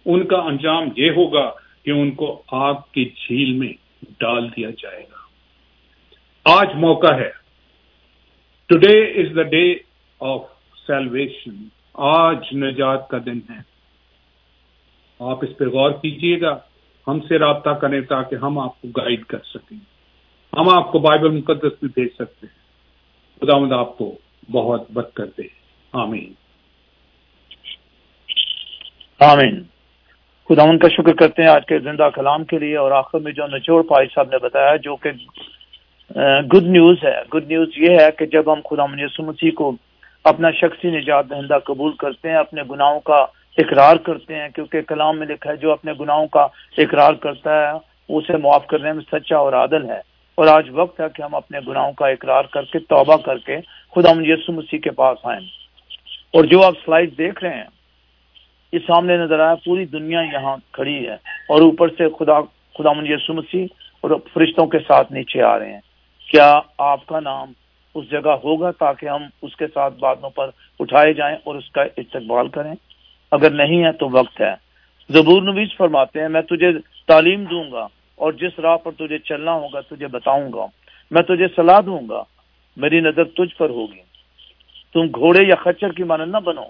ان 0.05 0.27
کا 0.27 0.37
انجام 0.37 0.83
یہ 0.97 1.11
ہوگا 1.11 1.51
کہ 1.85 1.91
ان 1.91 2.11
کو 2.11 2.43
آگ 2.53 2.75
کی 2.93 3.05
جھیل 3.05 3.53
میں 3.53 3.73
ڈال 4.21 4.49
دیا 4.49 4.71
جائے 4.71 5.03
گا۔ 5.03 5.15
آج 6.45 6.69
موقع 6.75 7.15
ہے۔ 7.15 7.31
Today 8.67 9.03
is 9.03 9.37
the 9.37 9.43
day 9.43 9.75
of 10.21 10.43
salvation 10.87 11.65
آج 11.95 12.37
نجات 12.53 13.09
کا 13.09 13.19
دن 13.27 13.39
ہے۔ 13.51 13.61
آپ 15.21 15.45
اس 15.45 15.57
پہ 15.59 15.65
غور 15.65 15.91
کیجیے 15.91 16.41
گا۔ 16.41 16.59
ہم 17.09 17.21
سے 17.21 17.39
رابطہ 17.39 17.71
کریں 17.71 18.01
تاکہ 18.01 18.35
ہم 18.35 18.59
آپ 18.59 18.83
کو 18.83 18.89
گائیڈ 18.89 19.25
کر 19.25 19.39
سکیں۔ 19.45 19.79
ہم 20.53 20.69
آپ 20.69 20.93
کو 20.93 20.99
بائبل 20.99 21.31
مقدس 21.31 21.81
بھی 21.81 21.89
بھیج 21.89 22.09
سکتے 22.15 22.47
ہیں۔ 22.47 22.65
خدا 23.41 23.59
مد 23.59 23.73
آپ 23.73 23.99
کو 23.99 24.19
بہت 24.51 24.91
بد 24.91 25.13
کر 25.15 25.25
دے 25.27 25.43
آمین۔ 25.93 26.33
آمین۔ 29.21 29.63
خدا 30.49 30.63
ان 30.63 30.79
کا 30.79 30.89
شکر 30.89 31.13
کرتے 31.13 31.43
ہیں 31.43 31.49
آج 31.49 31.67
کے 31.67 31.79
زندہ 31.79 32.09
کلام 32.15 32.45
کے 32.45 32.59
لیے 32.59 32.77
اور 32.77 32.91
آخر 32.91 33.19
میں 33.19 33.33
جو 33.33 33.47
نچوڑ 33.47 33.83
پائی 33.83 34.07
صاحب 34.15 34.29
نے 34.33 34.39
بتایا 34.39 34.77
جو 34.77 34.97
کہ 34.97 35.11
گڈ 36.41 36.63
نیوز 36.63 36.97
ہے۔ 37.05 37.23
گڈ 37.35 37.47
نیوز 37.47 37.69
یہ 37.77 37.99
ہے 38.01 38.11
کہ 38.19 38.27
جب 38.27 38.53
ہم 38.53 38.61
خدا 38.71 38.83
یسو 38.99 39.23
مسیح 39.23 39.51
کو 39.57 39.73
اپنا 40.25 40.51
شخصی 40.51 40.91
نجات 40.91 41.31
دہندہ 41.31 41.59
قبول 41.65 41.93
کرتے 41.93 42.29
ہیں، 42.29 42.37
اپنے 42.37 42.63
گناہوں 42.71 43.01
کا 43.01 43.27
اقرار 43.59 43.97
کرتے 43.97 44.35
ہیں، 44.35 44.49
کیونکہ 44.49 44.83
کلام 44.83 45.19
میں 45.19 45.27
لکھا 45.27 45.51
ہے 45.51 45.57
جو 45.57 45.73
اپنے 45.73 45.93
گناہوں 46.01 46.27
کا 46.27 46.47
اقرار 46.79 47.13
کرتا 47.13 47.67
ہے، 47.67 47.73
اسے 48.09 48.37
معاف 48.37 48.67
کرنے 48.67 48.93
میں 48.93 49.05
سچا 49.13 49.37
اور 49.37 49.53
عادل 49.53 49.91
ہے۔ 49.91 50.15
اور 50.35 50.47
آج 50.47 50.67
وقت 50.71 51.01
ہے 51.01 51.07
کہ 51.15 51.23
ہم 51.23 51.35
اپنے 51.35 51.59
گناہوں 51.69 51.93
کا 51.93 52.09
اقرار 52.09 52.43
کر 52.43 52.63
کے، 52.63 52.79
توبہ 52.79 53.17
کر 53.17 53.39
کے 53.39 53.57
خدا 53.95 54.11
یسو 54.23 54.53
مسیح 54.53 54.79
کے 54.79 54.91
پاس 54.91 55.19
آئیں۔ 55.25 55.47
اور 56.33 56.45
جو 56.45 56.65
آپ 56.65 56.73
سلائڈ 56.85 57.19
دیکھ 57.19 57.45
رہے 57.45 57.55
ہیں، 57.55 57.65
یہ 58.73 58.79
سامنے 58.79 59.17
نظر 59.17 59.41
آیا، 59.41 59.55
پوری 59.55 59.87
دنیا 59.87 60.21
یہاں 60.21 60.57
کھڑی 60.73 61.09
ہے۔ 61.09 61.15
اور 61.49 61.61
اوپر 61.61 61.89
سے 61.89 62.09
خدا 62.19 62.41
خدا 62.79 62.91
یسو 63.05 63.35
مسیح 63.35 63.67
اور 64.01 64.11
فرشتوں 64.33 64.67
کے 64.67 64.79
ساتھ 64.79 65.13
نیچے 65.13 65.43
آ 65.43 65.59
رہے 65.59 65.73
ہیں۔ 65.73 65.81
کیا 66.31 66.61
آپ 66.79 67.07
کا 67.07 67.21
نام 67.21 67.53
اس 67.95 68.11
جگہ 68.11 68.31
ہوگا 68.45 68.71
تاکہ 68.71 69.07
ہم 69.07 69.23
اس 69.43 69.57
کے 69.57 69.67
ساتھ 69.75 69.95
باتوں 69.99 70.31
پر 70.31 70.51
اٹھائے 70.81 71.13
جائیں 71.13 71.37
اور 71.45 71.55
اس 71.55 71.71
کا 71.71 71.83
استقبال 71.97 72.49
کریں؟ 72.49 72.75
اگر 73.31 73.51
نہیں 73.51 73.85
ہے 73.85 73.93
تو 73.93 74.09
وقت 74.09 74.41
ہے۔ 74.41 74.55
زبور 75.09 75.43
نویز 75.43 75.69
فرماتے 75.77 76.21
ہیں، 76.21 76.29
میں 76.29 76.43
تجھے 76.43 76.73
تعلیم 77.07 77.45
دوں 77.45 77.73
گا 77.73 77.87
اور 78.15 78.33
جس 78.33 78.59
راہ 78.59 78.77
پر 78.77 78.93
تجھے 78.93 79.19
چلنا 79.19 79.53
ہوگا 79.53 79.81
تجھے 79.81 80.07
بتاؤں 80.07 80.53
گا۔ 80.53 80.67
میں 81.11 81.23
تجھے 81.23 81.47
صلاح 81.57 81.81
دوں 81.87 82.01
گا۔ 82.09 82.23
میری 82.77 83.01
نظر 83.01 83.25
تجھ 83.25 83.57
پر 83.57 83.71
ہوگی۔ 83.71 84.01
تم 84.93 85.07
گھوڑے 85.15 85.47
یا 85.47 85.55
خچر 85.55 85.93
کی 85.93 86.05
مانند 86.05 86.33
نہ 86.33 86.37
بنو، 86.37 86.65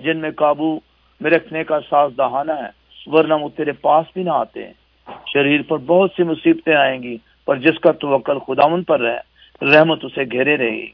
جن 0.00 0.18
میں 0.18 0.30
قابو 0.30 0.80
میں 1.20 1.30
رکھنے 1.30 1.64
کا 1.64 1.78
ساز 1.90 2.10
دہانا 2.18 2.54
ہے، 2.54 2.70
ورنہ 3.06 3.34
وہ 3.34 3.48
تیرے 3.56 3.72
پاس 3.72 4.06
بھی 4.14 4.22
نہ 4.22 4.30
آتے۔ 4.30 4.72
شریر 5.26 5.60
پر 5.68 5.76
بہت 5.76 6.10
سی 6.16 6.22
مصیبتیں 6.22 6.74
آئیں 6.74 7.02
گی، 7.02 7.16
پر 7.44 7.56
جس 7.56 7.80
کا 7.80 7.92
توکل 7.92 8.38
خداون 8.38 8.82
پر 8.82 9.00
رہے، 9.00 9.18
رحمت 9.66 10.04
اسے 10.04 10.24
گھیرے 10.24 10.56
رہے 10.56 10.76
گی۔ 10.76 10.90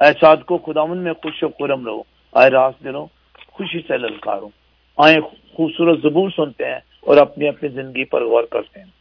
احساد 0.00 0.36
کو 0.46 0.58
خداون 0.58 0.98
میں 0.98 1.12
خوش 1.12 1.42
و 1.42 1.48
خرم 1.48 1.86
رہو، 1.86 2.02
آئے 2.32 2.50
راس 2.50 2.74
دلو 2.84 3.06
خوشی 3.52 3.78
سے 3.88 3.98
للکاروں 3.98 4.48
آئیں 4.96 5.20
خوبصورت 5.54 6.02
زبور 6.02 6.30
سنتے 6.36 6.64
ہیں 6.64 6.80
اور 7.00 7.16
اپنی 7.16 7.48
اپنی 7.48 7.68
زندگی 7.68 8.04
پر 8.04 8.24
غور 8.24 8.44
کرتے 8.44 8.80
ہیں۔ 8.80 8.97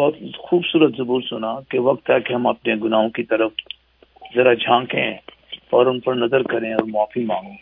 بہت 0.00 0.14
خوبصورت 0.38 0.96
زبور 0.96 1.20
سنا 1.30 1.54
کہ 1.68 1.78
وقت 1.78 2.10
ہے 2.10 2.20
کہ 2.20 2.34
ہم 2.34 2.46
اپنے 2.46 2.74
گناہوں 2.74 3.08
کی 3.08 3.22
طرف 3.22 3.52
ذرا 4.34 4.54
جھانکیں 4.54 5.14
اور 5.70 5.86
ان 5.86 6.00
پر 6.00 6.14
نظر 6.14 6.42
کریں 6.42 6.72
اور 6.72 6.84
معافی 6.84 7.24
مانگیں۔ 7.24 7.56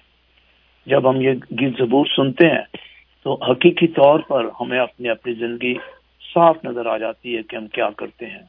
جب 0.86 1.11
ہم 1.11 1.20
یہ 1.20 1.30
گیت 1.32 1.78
زبور 1.78 2.07
سنتے 2.16 2.47
ہیں 2.47 2.76
تو 3.22 3.45
حقیقی 3.45 3.86
طور 3.86 4.20
پر 4.20 4.45
ہمیں 4.61 4.78
اپنی 4.78 5.09
اپنی 5.09 5.32
زندگی 5.32 5.74
صاف 6.34 6.64
نظر 6.64 6.86
آ 6.86 6.99
جاتی 6.99 7.36
ہے 7.36 7.43
کہ 7.43 7.57
ہم 7.57 7.66
کیا 7.66 7.89
کرتے 7.97 8.26
ہیں۔ 8.26 8.43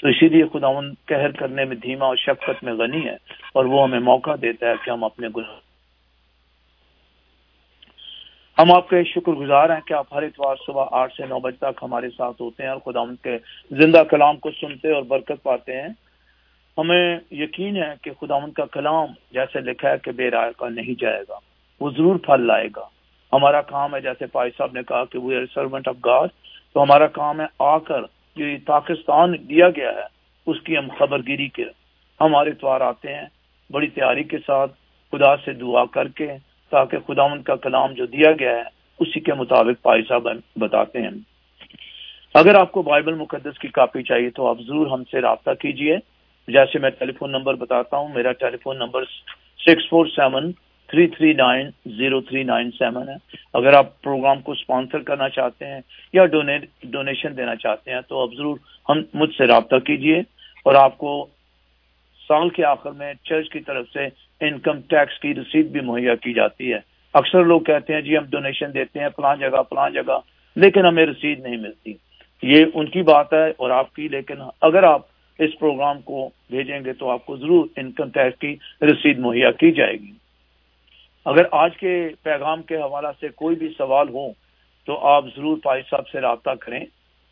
تو 0.00 0.08
اسی 0.08 0.28
لیے 0.28 0.44
خدا 0.52 0.80
قہر 0.80 1.30
کرنے 1.30 1.64
میں 1.64 1.76
دھیما 1.76 2.06
اور 2.06 2.16
شفقت 2.16 2.64
میں 2.64 2.72
غنی 2.72 3.04
ہے 3.04 3.16
اور 3.54 3.64
وہ 3.64 3.82
ہمیں 3.82 4.00
موقع 4.00 4.30
دیتا 4.42 4.66
ہے 4.66 4.74
کہ 4.84 4.90
ہم 4.90 5.04
اپنے 5.04 5.28
گناہ 5.36 5.67
ہم 8.58 8.70
آپ 8.72 8.88
کے 8.88 9.02
شکر 9.04 9.32
گزار 9.32 9.70
ہیں 9.70 9.80
کہ 9.86 9.94
آپ 9.94 10.14
ہر 10.14 10.22
اتوار 10.22 10.56
صبح 10.66 10.84
آٹھ 11.00 11.12
سے 11.14 11.26
نو 11.26 11.38
بجے 11.40 11.56
تک 11.56 11.82
ہمارے 11.82 12.08
ساتھ 12.10 12.40
ہوتے 12.42 12.62
ہیں 12.62 12.70
اور 12.70 12.80
خدا 12.84 13.00
ان 13.00 13.14
کے 13.16 13.36
زندہ 13.70 14.02
کلام 14.10 14.36
کو 14.36 14.50
سنتے 14.50 14.92
اور 14.92 15.02
برکت 15.08 15.42
پاتے 15.42 15.80
ہیں۔ 15.80 15.88
ہمیں 16.78 17.18
یقین 17.30 17.76
ہے 17.76 17.92
کہ 18.02 18.10
خدا 18.20 18.34
ان 18.34 18.50
کا 18.52 18.64
کلام 18.72 19.12
جیسے 19.32 19.60
لکھا 19.60 19.90
ہے 19.90 19.98
کہ 19.98 20.12
بے 20.12 20.30
رائے 20.30 20.52
کا 20.56 20.68
نہیں 20.68 21.00
جائے 21.00 21.22
گا، 21.28 21.38
وہ 21.80 21.90
ضرور 21.90 22.16
پھل 22.16 22.46
لائے 22.46 22.68
گا۔ 22.76 22.86
ہمارا 23.32 23.60
کام 23.62 23.94
ہے 23.94 24.00
جیسے 24.00 24.26
پائی 24.26 24.50
صاحب 24.58 24.72
نے 24.72 24.82
کہا 24.88 25.04
کہ 25.04 25.18
وہ 25.18 25.32
سروینٹ 25.54 25.88
آف 25.88 25.96
گاڈ 26.04 26.28
تو 26.72 26.82
ہمارا 26.82 27.06
کام 27.12 27.40
ہے 27.40 27.46
آ 27.58 27.78
کر 27.78 28.02
جو 28.36 28.44
پاکستان 28.66 29.34
دیا 29.48 29.70
گیا 29.70 29.90
ہے، 29.90 30.06
اس 30.46 30.60
کی 30.60 30.76
ہم 30.78 30.88
خبر 30.98 31.26
گیری 31.26 31.48
کے 31.48 31.64
ہمارے 32.20 32.50
اتوار 32.50 32.80
آتے 32.80 33.14
ہیں، 33.14 33.26
بڑی 33.70 33.88
تیاری 33.88 34.24
کے 34.24 34.38
ساتھ 34.46 34.72
خدا 35.12 35.36
سے 35.36 35.52
دعا 35.52 35.84
کر 35.84 36.08
کے 36.08 36.28
تاکہ 36.70 36.98
خدا 37.06 37.36
کا 37.36 37.56
کلام 37.56 37.92
جو 37.92 38.06
دیا 38.06 38.32
گیا 38.32 38.50
ہے، 38.50 38.62
اسی 38.98 39.20
کے 39.20 39.34
مطابق 39.34 39.82
پائی 39.82 40.02
صاحب 40.08 40.28
بتاتے 40.56 41.02
ہیں۔ 41.02 41.10
اگر 42.34 42.54
آپ 42.54 42.72
کو 42.72 42.82
بائبل 42.82 43.14
مقدس 43.14 43.58
کی 43.58 43.68
کاپی 43.68 44.02
چاہیے 44.02 44.30
تو 44.30 44.46
آپ 44.46 44.56
ضرور 44.66 44.86
ہم 44.86 45.04
سے 45.04 45.20
رابطہ 45.20 45.50
کیجیے۔ 45.50 45.96
جیسے 46.48 46.78
میں 46.78 46.90
ٹیلی 46.90 47.12
فون 47.12 47.32
نمبر 47.32 47.54
بتاتا 47.54 47.96
ہوں، 47.96 48.08
میرا 48.14 48.32
telephone 48.56 48.78
number 48.78 49.04
six 49.58 49.88
four 49.90 50.06
seven 50.06 50.52
three 50.86 51.06
three 51.06 51.32
nine 51.32 51.70
zero 51.86 52.20
three 52.20 52.42
nine 52.42 52.70
seven 52.70 53.08
ہے۔ 53.08 53.14
اگر 53.54 53.72
آپ 53.72 54.02
پروگرام 54.02 54.40
کو 54.40 54.52
اسپانسر 54.52 54.98
کرنا 54.98 55.28
چاہتے 55.28 55.66
ہیں 55.66 55.80
یا 56.12 56.26
ڈونیشن 56.82 57.36
دینا 57.36 57.56
چاہتے 57.56 57.90
ہیں 57.90 58.00
تو 58.08 58.22
آپ 58.22 58.28
ضرور 58.36 58.56
ہم 58.88 59.02
مجھ 59.14 59.36
سے 59.36 59.46
رابطہ 59.46 59.76
کیجیے۔ 59.76 60.18
اور 60.58 60.74
آپ 60.74 60.98
کو 60.98 61.26
سال 62.28 62.48
کے 62.48 62.64
آخر 62.64 62.90
میں 62.90 63.14
چرچ 63.24 63.50
کی 63.50 63.60
طرف 63.60 63.86
سے 63.92 64.27
انکم 64.40 64.80
ٹیکس 64.80 65.20
کی 65.20 65.34
رسید 65.34 65.66
بھی 65.66 65.80
مہیا 65.80 66.14
کی 66.14 66.32
جاتی 66.32 66.72
ہے۔ 66.72 66.78
اکثر 67.14 67.44
لوگ 67.44 67.60
کہتے 67.60 67.94
ہیں 67.94 68.00
جی 68.00 68.18
ہم 68.18 68.24
ڈونیشن 68.24 68.74
دیتے 68.74 69.00
ہیں، 69.00 69.08
فلاں 69.16 69.36
جگہ 69.36 69.62
فلاں 69.70 69.90
جگہ، 69.90 70.18
لیکن 70.56 70.86
ہمیں 70.86 71.06
رسید 71.06 71.40
نہیں 71.40 71.56
ملتی۔ 71.56 71.92
یہ 72.42 72.64
ان 72.74 72.86
کی 72.86 73.02
بات 73.02 73.32
ہے 73.32 73.50
اور 73.50 73.70
آپ 73.70 73.94
کی، 73.94 74.08
لیکن 74.08 74.34
اگر 74.60 74.82
آپ 74.82 75.00
اس 75.38 75.58
پروگرام 75.58 76.00
کو 76.00 76.28
بھیجیں 76.50 76.80
گے 76.84 76.92
تو 76.92 77.10
آپ 77.10 77.26
کو 77.26 77.36
ضرور 77.36 77.66
انکم 77.76 78.10
ٹیکس 78.10 78.38
کی 78.38 78.56
رسید 78.82 79.18
مہیا 79.18 79.50
کی 79.50 79.72
جائے 79.72 79.92
گی۔ 79.92 80.12
اگر 81.24 81.42
آج 81.52 81.76
کے 81.76 82.08
پیغام 82.22 82.62
کے 82.62 82.76
حوالہ 82.76 83.08
سے 83.20 83.28
کوئی 83.28 83.56
بھی 83.56 83.68
سوال 83.78 84.08
ہو 84.08 84.28
تو 84.86 84.98
آپ 84.98 85.24
ضرور 85.36 85.58
پائی 85.64 85.82
صاحب 85.90 86.08
سے 86.08 86.20
رابطہ 86.20 86.50
کریں۔ 86.50 86.84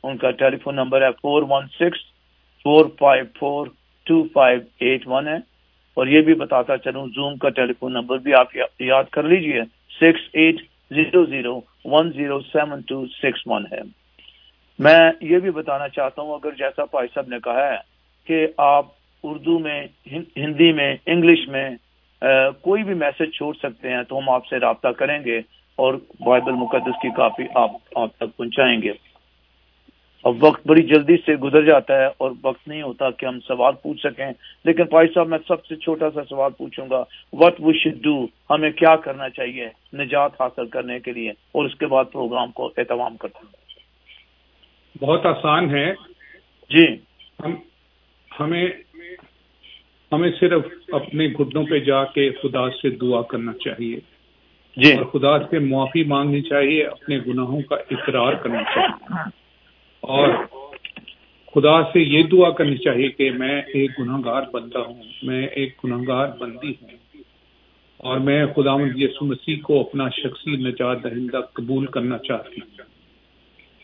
ان 0.02 0.16
کا 0.16 0.30
ٹیلی 0.30 0.56
فون 0.56 0.76
نمبر 0.76 1.02
ہے 1.02 1.10
four 1.22 1.42
one 1.42 1.66
six 1.66 1.98
four 2.62 2.84
five 2.98 3.24
four 3.38 3.66
two 4.06 4.24
five 4.34 4.60
eight 4.80 5.06
one 5.06 5.28
ہے۔ 5.28 5.55
اور 5.96 6.06
یہ 6.06 6.20
بھی 6.20 6.34
بتاتا 6.34 6.76
چلوں 6.78 7.06
زوم 7.14 7.36
کا 7.36 7.48
ٹیلی 7.48 7.72
فون 7.72 7.92
نمبر 7.92 8.18
بھی 8.18 8.34
آپ 8.34 8.56
یاد 8.80 9.04
کر 9.10 9.22
لیجیے 9.22 9.62
six 10.00 10.28
eight 10.32 10.60
zero 10.90 11.24
zero 11.26 11.58
one 11.84 12.10
zero 12.16 12.40
seven 12.42 12.80
two 12.88 13.04
six 13.12 13.46
one 13.46 13.64
ہے۔ 13.72 13.80
میں 14.78 15.10
یہ 15.20 15.38
بھی 15.38 15.50
بتانا 15.50 15.88
چاہتا 15.88 16.22
ہوں، 16.22 16.34
اگر 16.34 16.54
جیسا 16.58 16.84
پائی 16.84 17.08
صاحب 17.14 17.28
نے 17.28 17.38
کہا 17.44 17.68
ہے 17.68 17.76
کہ 18.28 18.46
آپ 18.56 18.86
اردو 19.24 19.58
میں 19.58 19.80
ہندی 20.36 20.72
میں، 20.72 20.94
انگلش 21.06 21.48
میں 21.48 21.68
کوئی 22.62 22.82
بھی 22.84 22.94
میسج 22.94 23.34
چھوڑ 23.36 23.52
سکتے 23.54 23.92
ہیں 23.92 24.02
تو 24.08 24.18
ہم 24.18 24.28
آپ 24.30 24.46
سے 24.46 24.58
رابطہ 24.60 24.88
کریں 24.98 25.18
گے 25.24 25.38
اور 25.78 25.94
بائبل 26.20 26.52
مقدس 26.52 27.00
کی 27.02 27.08
کاپی 27.16 27.44
آپ 27.54 27.70
آپ 27.94 28.16
تک 28.16 28.36
پہنچائیں 28.36 28.80
گے۔ 28.82 28.92
اب 30.26 30.44
وقت 30.44 30.66
بڑی 30.66 30.82
جلدی 30.82 31.16
سے 31.16 31.36
گزر 31.36 31.62
جاتا 31.62 31.96
ہے 31.96 32.06
اور 32.06 32.30
وقت 32.42 32.68
نہیں 32.68 32.82
ہوتا 32.82 33.10
کہ 33.10 33.26
ہم 33.26 33.40
سوال 33.40 33.72
پوچھ 33.82 34.00
سکیں۔ 34.00 34.32
لیکن 34.64 34.82
بھائی 34.82 35.08
صاحب 35.14 35.28
میں 35.28 35.38
سب 35.48 35.66
سے 35.66 35.76
چھوٹا 35.76 36.10
سا 36.10 36.20
سوال 36.28 36.52
پوچھوں 36.58 36.90
گا 36.90 37.04
وٹ 37.32 37.54
وی 37.58 37.78
شوڈ 37.78 38.02
ڈو 38.02 38.26
ہمیں 38.50 38.70
کیا 38.70 38.96
کرنا 38.96 39.28
چاہیے 39.28 39.68
نجات 39.92 40.40
حاصل 40.40 40.66
کرنے 40.66 40.98
کے 41.00 41.12
لیے؟ 41.12 41.30
اور 41.30 41.64
اس 41.64 41.74
کے 41.74 41.86
بعد 41.86 42.04
پروگرام 42.12 42.50
کو 42.50 42.70
اہتمام 42.76 43.16
کرتا 43.16 43.38
ہوں۔ 43.38 43.66
بہت 45.06 45.26
آسان 45.26 45.70
ہے۔ 45.70 45.92
جی۔ 46.70 46.86
ہم 47.44 47.54
ہمیں 48.40 48.68
ہمیں 50.12 50.30
صرف 50.40 50.62
اپنے 50.92 51.26
گھٹنوں 51.26 51.64
پہ 51.64 51.78
جا 51.78 52.04
کے 52.04 52.30
خدا 52.30 52.70
سے 52.70 52.90
دعا 52.90 53.22
کرنا 53.22 53.52
چاہیے۔ 53.52 53.96
جی۔ 54.76 54.92
اور 54.92 55.04
خدا 55.04 55.48
سے 55.48 55.58
معافی 55.58 56.04
مانگنی 56.04 56.40
چاہیے 56.40 56.84
اپنے 56.84 57.18
گناہوں 57.18 57.60
کا 57.60 57.76
اقرار 57.90 58.32
کرنا 58.32 58.62
چاہیے۔ 58.62 59.45
اور 60.00 60.28
خدا 61.54 61.82
سے 61.82 62.00
یہ 62.00 62.22
دعا 62.22 62.50
کرنی 62.50 62.76
چاہیے 62.76 63.08
کہ 63.08 63.30
میں 63.30 63.62
ایک 63.62 63.90
گناہ 64.00 64.20
گار 64.24 64.42
بندہ 64.52 64.78
ہوں، 64.78 65.02
میں 65.22 65.46
ایک 65.46 65.76
گناہ 65.84 65.98
گار 66.08 66.28
بندی 66.40 66.70
ہوں 66.70 67.22
اور 67.96 68.18
میں 68.18 68.46
خدا 68.46 68.70
یسو 68.96 69.24
مسیح 69.24 69.56
کو 69.62 69.80
اپنا 69.80 70.08
شخصی 70.08 70.50
نجات 70.50 71.04
دہندہ 71.04 71.40
قبول 71.52 71.86
کرنا 71.86 72.18
چاہتی 72.18 72.56
ہوں۔ 72.56 72.82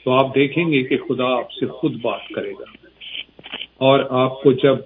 تو 0.05 0.13
آپ 0.13 0.35
دیکھیں 0.35 0.73
گے 0.73 0.83
کہ 0.83 0.97
خدا 0.97 1.25
آپ 1.25 1.53
سے 1.53 1.67
خود 1.67 2.01
بات 2.03 2.29
کرے 2.35 2.53
گا 2.53 2.89
اور 3.77 4.01
آپ 4.11 4.43
کو 4.43 4.53
جب 4.53 4.77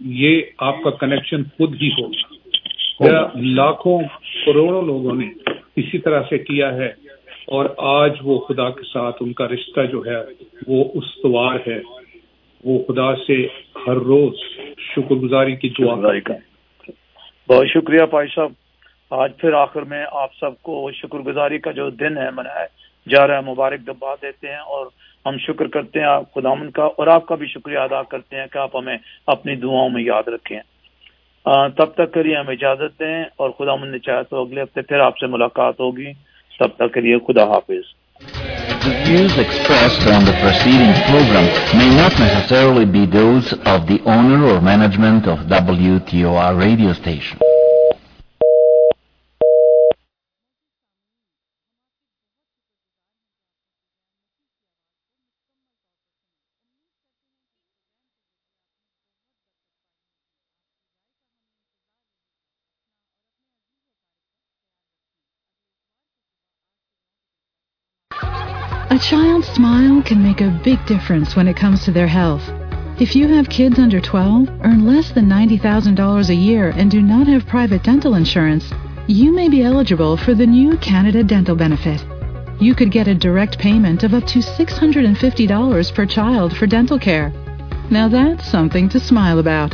یہ 0.00 0.42
آپ 0.58 0.74
کا 0.84 0.90
کنیکشن 0.90 1.42
خود 1.44 1.82
ہی 1.82 1.88
ہوگا۔ 1.88 3.28
لاکھوں 3.34 4.02
کروڑوں 4.46 4.82
لوگوں 4.82 5.14
نے 5.14 5.30
اسی 5.76 5.98
طرح 5.98 6.22
سے 6.30 6.38
کیا 6.38 6.74
ہے۔ 6.74 7.09
اور 7.46 7.66
آج 7.76 8.16
وہ 8.22 8.38
خدا 8.38 8.70
کے 8.70 8.82
ساتھ 8.92 9.16
ان 9.20 9.32
کا 9.32 9.48
رشتہ 9.48 9.80
جو 9.80 10.02
ہے، 10.06 10.16
وہ 10.66 10.84
استوار 10.94 11.58
ہے۔ 11.66 11.78
وہ 12.64 12.78
خدا 12.88 13.16
سے 13.16 13.46
ہر 13.86 13.96
روز 13.96 14.34
شکر 14.78 15.14
گزاری 15.14 15.56
کی 15.56 15.68
دعا 15.68 16.18
کا 16.24 16.34
بہت 17.48 17.66
شکریہ 17.66 18.04
بھائی 18.10 18.28
صاحب۔ 18.34 18.52
آج 19.10 19.32
پھر 19.36 19.52
آخر 19.52 19.82
میں 19.82 20.04
آپ 20.12 20.34
سب 20.40 20.62
کو 20.62 20.90
شکر 20.92 21.18
گزاری 21.18 21.58
کا 21.58 21.70
جو 21.70 21.90
دن 21.90 22.18
ہے 22.18 22.30
منایا 22.30 22.66
جا 23.08 23.26
رہا 23.26 23.36
ہے، 23.36 23.40
مبارک 23.40 23.86
دبا 23.86 24.14
دیتے 24.22 24.48
ہیں 24.48 24.56
اور 24.56 24.86
ہم 25.26 25.36
شکر 25.38 25.66
کرتے 25.66 25.98
ہیں 25.98 26.06
آپ 26.06 26.34
خدامن 26.34 26.70
کا 26.70 26.84
اور 26.84 27.06
آپ 27.06 27.26
کا 27.26 27.34
بھی 27.34 27.46
شکریہ 27.46 27.78
ادا 27.78 28.02
کرتے 28.02 28.36
ہیں 28.36 28.46
کہ 28.46 28.58
آپ 28.58 28.76
ہمیں 28.76 28.96
اپنی 29.26 29.54
دعاؤں 29.56 29.90
میں 29.90 30.02
یاد 30.02 30.28
رکھیں۔ 30.28 30.60
تب 31.76 31.94
تک 31.94 32.12
کریے 32.14 32.36
ہم 32.36 32.48
اجازت 32.48 33.00
دیں 33.00 33.24
اور 33.36 33.50
خدا 33.50 33.74
من 33.74 33.88
نے 33.88 33.98
چاہے 33.98 34.22
تو 34.22 34.42
اگلے 34.42 34.62
ہفتے 34.62 34.82
پھر 34.82 35.00
آپ 35.00 35.18
سے 35.18 35.26
ملاقات 35.26 35.80
ہوگی۔ 35.80 36.12
The 38.20 39.02
views 39.06 39.32
expressed 39.38 40.06
on 40.06 40.26
the 40.26 40.32
preceding 40.42 40.92
program 41.08 41.46
may 41.76 41.88
not 41.96 42.12
necessarily 42.18 42.84
be 42.84 43.06
those 43.06 43.52
of 43.64 43.86
the 43.86 44.00
owner 44.04 44.44
or 44.44 44.60
management 44.60 45.26
of 45.26 45.38
WTOR 45.48 46.58
radio 46.58 46.92
station. 46.92 47.38
A 68.90 68.98
child's 68.98 69.46
smile 69.46 70.02
can 70.02 70.20
make 70.20 70.40
a 70.40 70.60
big 70.64 70.84
difference 70.84 71.36
when 71.36 71.46
it 71.46 71.56
comes 71.56 71.84
to 71.84 71.92
their 71.92 72.08
health. 72.08 72.42
If 72.98 73.14
you 73.14 73.28
have 73.28 73.48
kids 73.48 73.78
under 73.78 74.00
12, 74.00 74.48
earn 74.64 74.84
less 74.84 75.12
than 75.12 75.28
$90,000 75.28 76.28
a 76.28 76.34
year, 76.34 76.70
and 76.70 76.90
do 76.90 77.00
not 77.00 77.28
have 77.28 77.46
private 77.46 77.84
dental 77.84 78.16
insurance, 78.16 78.68
you 79.06 79.32
may 79.32 79.48
be 79.48 79.62
eligible 79.62 80.16
for 80.16 80.34
the 80.34 80.44
new 80.44 80.76
Canada 80.78 81.22
Dental 81.22 81.54
Benefit. 81.54 82.04
You 82.60 82.74
could 82.74 82.90
get 82.90 83.06
a 83.06 83.14
direct 83.14 83.60
payment 83.60 84.02
of 84.02 84.12
up 84.12 84.26
to 84.26 84.40
$650 84.40 85.94
per 85.94 86.06
child 86.06 86.56
for 86.56 86.66
dental 86.66 86.98
care. 86.98 87.32
Now 87.90 88.08
that's 88.08 88.50
something 88.50 88.88
to 88.88 88.98
smile 88.98 89.38
about. 89.38 89.72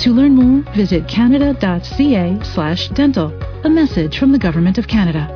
To 0.00 0.12
learn 0.12 0.34
more, 0.34 0.70
visit 0.74 1.08
canada.ca/dental. 1.08 3.42
A 3.64 3.70
message 3.70 4.18
from 4.18 4.32
the 4.32 4.38
Government 4.38 4.76
of 4.76 4.86
Canada. 4.86 5.34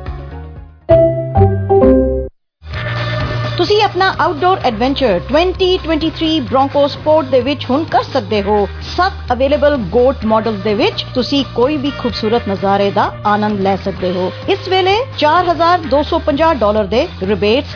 ਤੁਸੀਂ 3.57 3.81
ਆਪਣਾ 3.83 4.07
outdoor 4.19 4.59
adventure 4.65 5.19
2023 5.27 6.39
broncho 6.39 6.85
support 6.87 7.27
ਦੇ 7.27 7.39
ਵਿੱਚ 7.41 7.65
ਹੁਣ 7.69 7.83
ਕਰ 7.83 8.03
ਸਕਦੇ 8.03 8.41
ਹੋ। 8.41 8.55
ਸੱਤ 8.95 9.31
available 9.33 9.75
goat 9.91 10.25
model 10.25 10.57
ਦੇ 10.63 10.73
ਵਿੱਚ 10.73 11.05
ਤੁਸੀਂ 11.13 11.43
ਕੋਈ 11.55 11.77
ਵੀ 11.77 11.91
ਖੂਬਸੂਰਤ 11.99 12.49
ਨਜ਼ਾਰੇ 12.49 12.89
ਦਾ 12.91 13.05
ਆਨੰਦ 13.25 13.61
ਲੈ 13.61 13.75
ਸਕਦੇ 13.75 14.11
ਹੋ। 14.11 14.31
ਇਸ 14.49 14.67
ਵੇਲੇ 14.69 14.95
4250 15.19 16.53
ਡਾਲਰ 16.55 16.85
ਦੇ 16.85 17.07
ਰਿਬੇਟਸ 17.23 17.75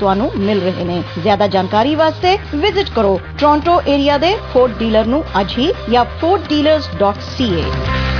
ਤੁਹਾਨੂੰ 0.00 0.30
ਮਿਲ 0.36 0.60
ਰਹੇ 0.60 0.84
ਨੇ। 0.84 1.02
ਜ਼ਿਆਦਾ 1.18 1.46
ਜਾਣਕਾਰੀ 1.46 1.94
ਵਾਸਤੇ 1.94 2.36
ਵਿਜ਼ਿਟ 2.54 2.90
ਕਰੋ 2.90 3.20
ਟੋਰਾਂਟੋ 3.38 3.80
ਏਰੀਆ 3.88 4.18
ਦੇ 4.18 4.36
ਫੋਰਡ 4.52 4.78
ਡੀਲਰ 4.78 5.06
ਨੂੰ 5.06 5.24
ਅੱਜ 5.40 5.58
ਹੀ 5.58 5.72
ਜਾਂ 5.90 6.04
fortdealers.ca 6.20 8.13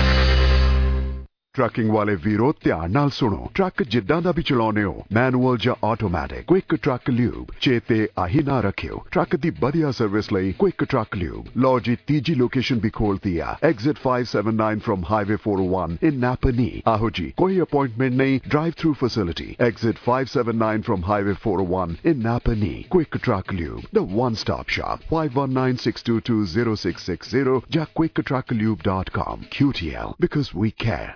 ਟਰੱਕਿੰਗ 1.55 1.89
ਵਾਲੇ 1.91 2.15
ਵੀਰੋ 2.23 2.53
ਧਿਆਨ 2.63 2.91
ਨਾਲ 2.91 3.09
ਸੁਣੋ 3.09 3.49
ਟਰੱਕ 3.53 3.83
ਜਿੱਦਾਂ 3.83 4.21
ਦਾ 4.21 4.31
ਵੀ 4.31 4.41
ਚਲਾਉਨੇ 4.41 4.83
ਹੋ 4.83 5.03
ਮੈਨੂਅਲ 5.13 5.57
ਜਾਂ 5.61 5.75
ਆਟੋਮੈਟਿਕ 5.85 6.43
ਕੁਇਕ 6.47 6.75
ਟਰੱਕ 6.75 7.09
ਲਿਊਬ 7.09 7.47
ਚੇਤੇ 7.61 8.07
ਆਹੀ 8.19 8.39
ਨਾ 8.45 8.59
ਰੱਖਿਓ 8.61 9.03
ਟਰੱਕ 9.11 9.35
ਦੀ 9.35 9.51
ਵਧੀਆ 9.61 9.91
ਸਰਵਿਸ 9.91 10.31
ਲਈ 10.33 10.51
ਕੁਇਕ 10.59 10.83
ਟਰੱਕ 10.83 11.15
ਲਿਊਬ 11.15 11.45
ਲੋ 11.57 11.79
ਜੀ 11.79 11.97
ਤੀਜੀ 12.07 12.35
ਲੋਕੇਸ਼ਨ 12.35 12.79
ਵੀ 12.79 12.89
ਖੋਲਤੀ 12.99 13.37
ਆ 13.37 13.55
exit 13.69 13.97
579 14.03 14.79
from 14.85 15.03
highway 15.09 15.35
401 15.47 15.95
in 16.09 16.19
Napanee 16.19 16.81
ਆਹੋ 16.93 17.09
ਜੀ 17.19 17.27
ਕੋਈ 17.37 17.59
ਅਪਾਇੰਟਮੈਂਟ 17.65 18.13
ਨਹੀਂ 18.21 18.39
drive 18.47 18.73
through 18.83 18.93
facility 19.01 19.49
exit 19.67 19.97
579 20.05 20.81
from 20.87 21.03
highway 21.09 21.35
401 21.47 21.93
in 22.13 22.23
Napanee 22.29 22.71
quick 22.95 23.19
truck 23.27 23.53
lube 23.59 23.91
the 23.99 24.05
one 24.21 24.39
stop 24.45 24.73
shop 24.77 24.97
519-622-0660 25.11 27.59
ਜਾਂ 27.77 27.85
quicktrucklube.com 28.01 29.45
QTL 29.59 30.17
because 30.27 30.49
we 30.61 30.73
care 30.85 31.11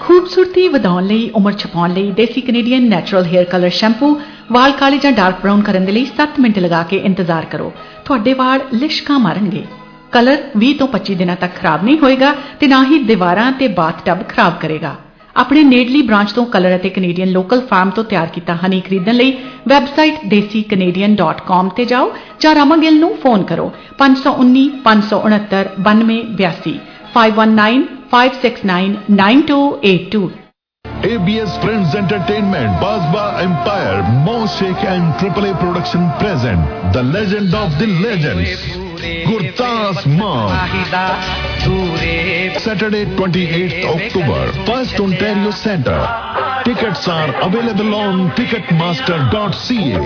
ਖੂਬਸੂਰਤੀ 0.00 0.68
ਵਧਾਉਣ 0.68 1.06
ਲਈ, 1.06 1.30
ਉਮਰ 1.30 1.52
ਛਪਾਉਣ 1.52 1.92
ਲਈ 1.92 2.10
ਦੇਸੀ 2.10 2.40
Canadian 2.40 2.88
natural 2.88 3.24
hair 3.24 3.44
colour 3.44 3.70
shampoo 3.70 4.20
ਵਾਲ 4.52 4.72
ਕਾਲੇ 4.72 4.98
ਜਾਂ 4.98 5.12
ਡਾਰਕ 5.12 5.40
ਬ੍ਰਾਊਨ 5.40 5.62
ਕਰਨ 5.62 5.84
ਦੇ 5.84 5.92
ਲਈ 5.92 6.06
7 6.20 6.40
ਮਿੰਟ 6.40 6.58
ਲਗਾ 6.58 6.82
ਕੇ 6.82 6.96
ਇੰਤਜ਼ਾਰ 6.96 7.44
ਕਰੋ। 7.44 7.72
ਤੁਹਾਡੇ 8.04 8.34
ਵਾਲ 8.34 8.60
ਲਿਸ਼ਕਾਂ 8.74 9.18
ਮਾਰਨਗੇ। 9.18 9.64
ਕਲਰ 10.12 10.38
20 10.56 10.72
ਤੋਂ 10.72 10.88
25 10.88 11.14
ਦਿਨਾਂ 11.14 11.36
ਤੱਕ 11.36 11.54
ਖਰਾਬ 11.54 11.84
ਨਹੀਂ 11.84 11.98
ਹੋਏਗਾ 11.98 12.34
ਤੇ 12.60 12.66
ਨਾ 12.66 12.84
ਹੀ 12.84 12.98
ਦੀਵਾਰਾਂ 12.98 13.52
ਤੇ 13.52 13.68
ਬਾਥਟਬ 13.68 14.18
ਖਰਾਬ 14.28 14.52
ਕਰੇਗਾ। 14.60 14.96
ਆਪਣੇ 15.38 15.62
ਨੇੜਲੀ 15.64 16.00
ਬ੍ਰਾਂਚ 16.02 16.32
ਤੋਂ 16.32 16.44
ਕਲਰ 16.46 16.74
ਅਤੇ 16.76 16.88
ਕੈਨੇਡੀਅਨ 16.90 17.28
ਲੋਕਲ 17.32 17.60
ਫਾਰਮ 17.70 17.90
ਤੋਂ 17.96 18.04
ਤਿਆਰ 18.04 18.26
ਕੀਤਾ 18.34 18.54
ਹਨੀ 18.64 18.80
ਖਰੀਦਣ 18.80 19.14
ਲਈ 19.14 19.36
ਵੈਬਸਾਈਟ 19.68 20.14
desicanadian.com 20.32 21.68
ਤੇ 21.76 21.84
ਜਾਓ 21.84 22.10
ਜਾਂ 22.40 22.54
ਰਾਮਾ 22.54 22.76
ਗਿੱਲ 22.76 22.98
ਨੂੰ 23.00 23.14
ਫੋਨ 23.22 23.42
ਕਰੋ 23.52 23.70
519 24.00 24.64
569 24.88 25.62
9282 25.86 26.74
519 27.14 27.86
569 28.12 28.98
9282 29.22 30.26
ABS 31.08 31.52
Friends 31.58 31.92
Entertainment, 31.94 32.80
Basba 32.80 33.26
Empire, 33.42 34.00
Mo 34.24 34.34
Sheikh 34.48 34.84
and 34.88 35.14
AAA 35.22 35.54
Production 35.60 36.10
present 36.18 36.92
The 36.92 37.06
Legend 37.10 37.54
of 37.54 37.80
the 37.80 37.90
Legends. 38.02 38.87
Gurdas 39.00 40.06
Maan 40.08 40.84
Saturday 42.58 43.04
twenty 43.16 43.44
eight 43.46 43.84
October 43.86 44.50
first 44.66 45.00
Ontario 45.00 45.50
centre 45.56 46.00
tickets 46.64 47.08
are 47.08 47.28
available 47.40 47.94
on 47.94 48.26
Ticketmaster 48.72 49.18
dot 49.32 49.54
C 49.56 49.76
A 49.84 50.00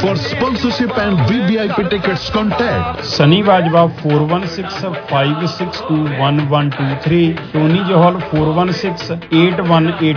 for 0.00 0.12
sponsorship 0.12 1.00
and 1.00 1.20
V 1.30 1.40
V 1.40 1.58
I 1.58 1.68
P 1.76 1.82
tickets 1.88 2.30
contact 2.32 3.04
Sunny 3.06 3.42
Bajwa 3.42 3.84
four 4.02 4.20
one 4.30 4.46
six 4.48 4.84
five 5.08 5.46
six 5.48 5.82
two 5.88 5.96
one 6.18 6.40
one 6.50 6.68
two 6.68 6.84
three 7.02 7.22
Tony 7.52 7.82
Johal 7.88 8.18
four 8.30 8.46
one 8.56 8.72
six 8.74 9.10
eight 9.10 9.60
one 9.68 9.90
eight 9.90 10.12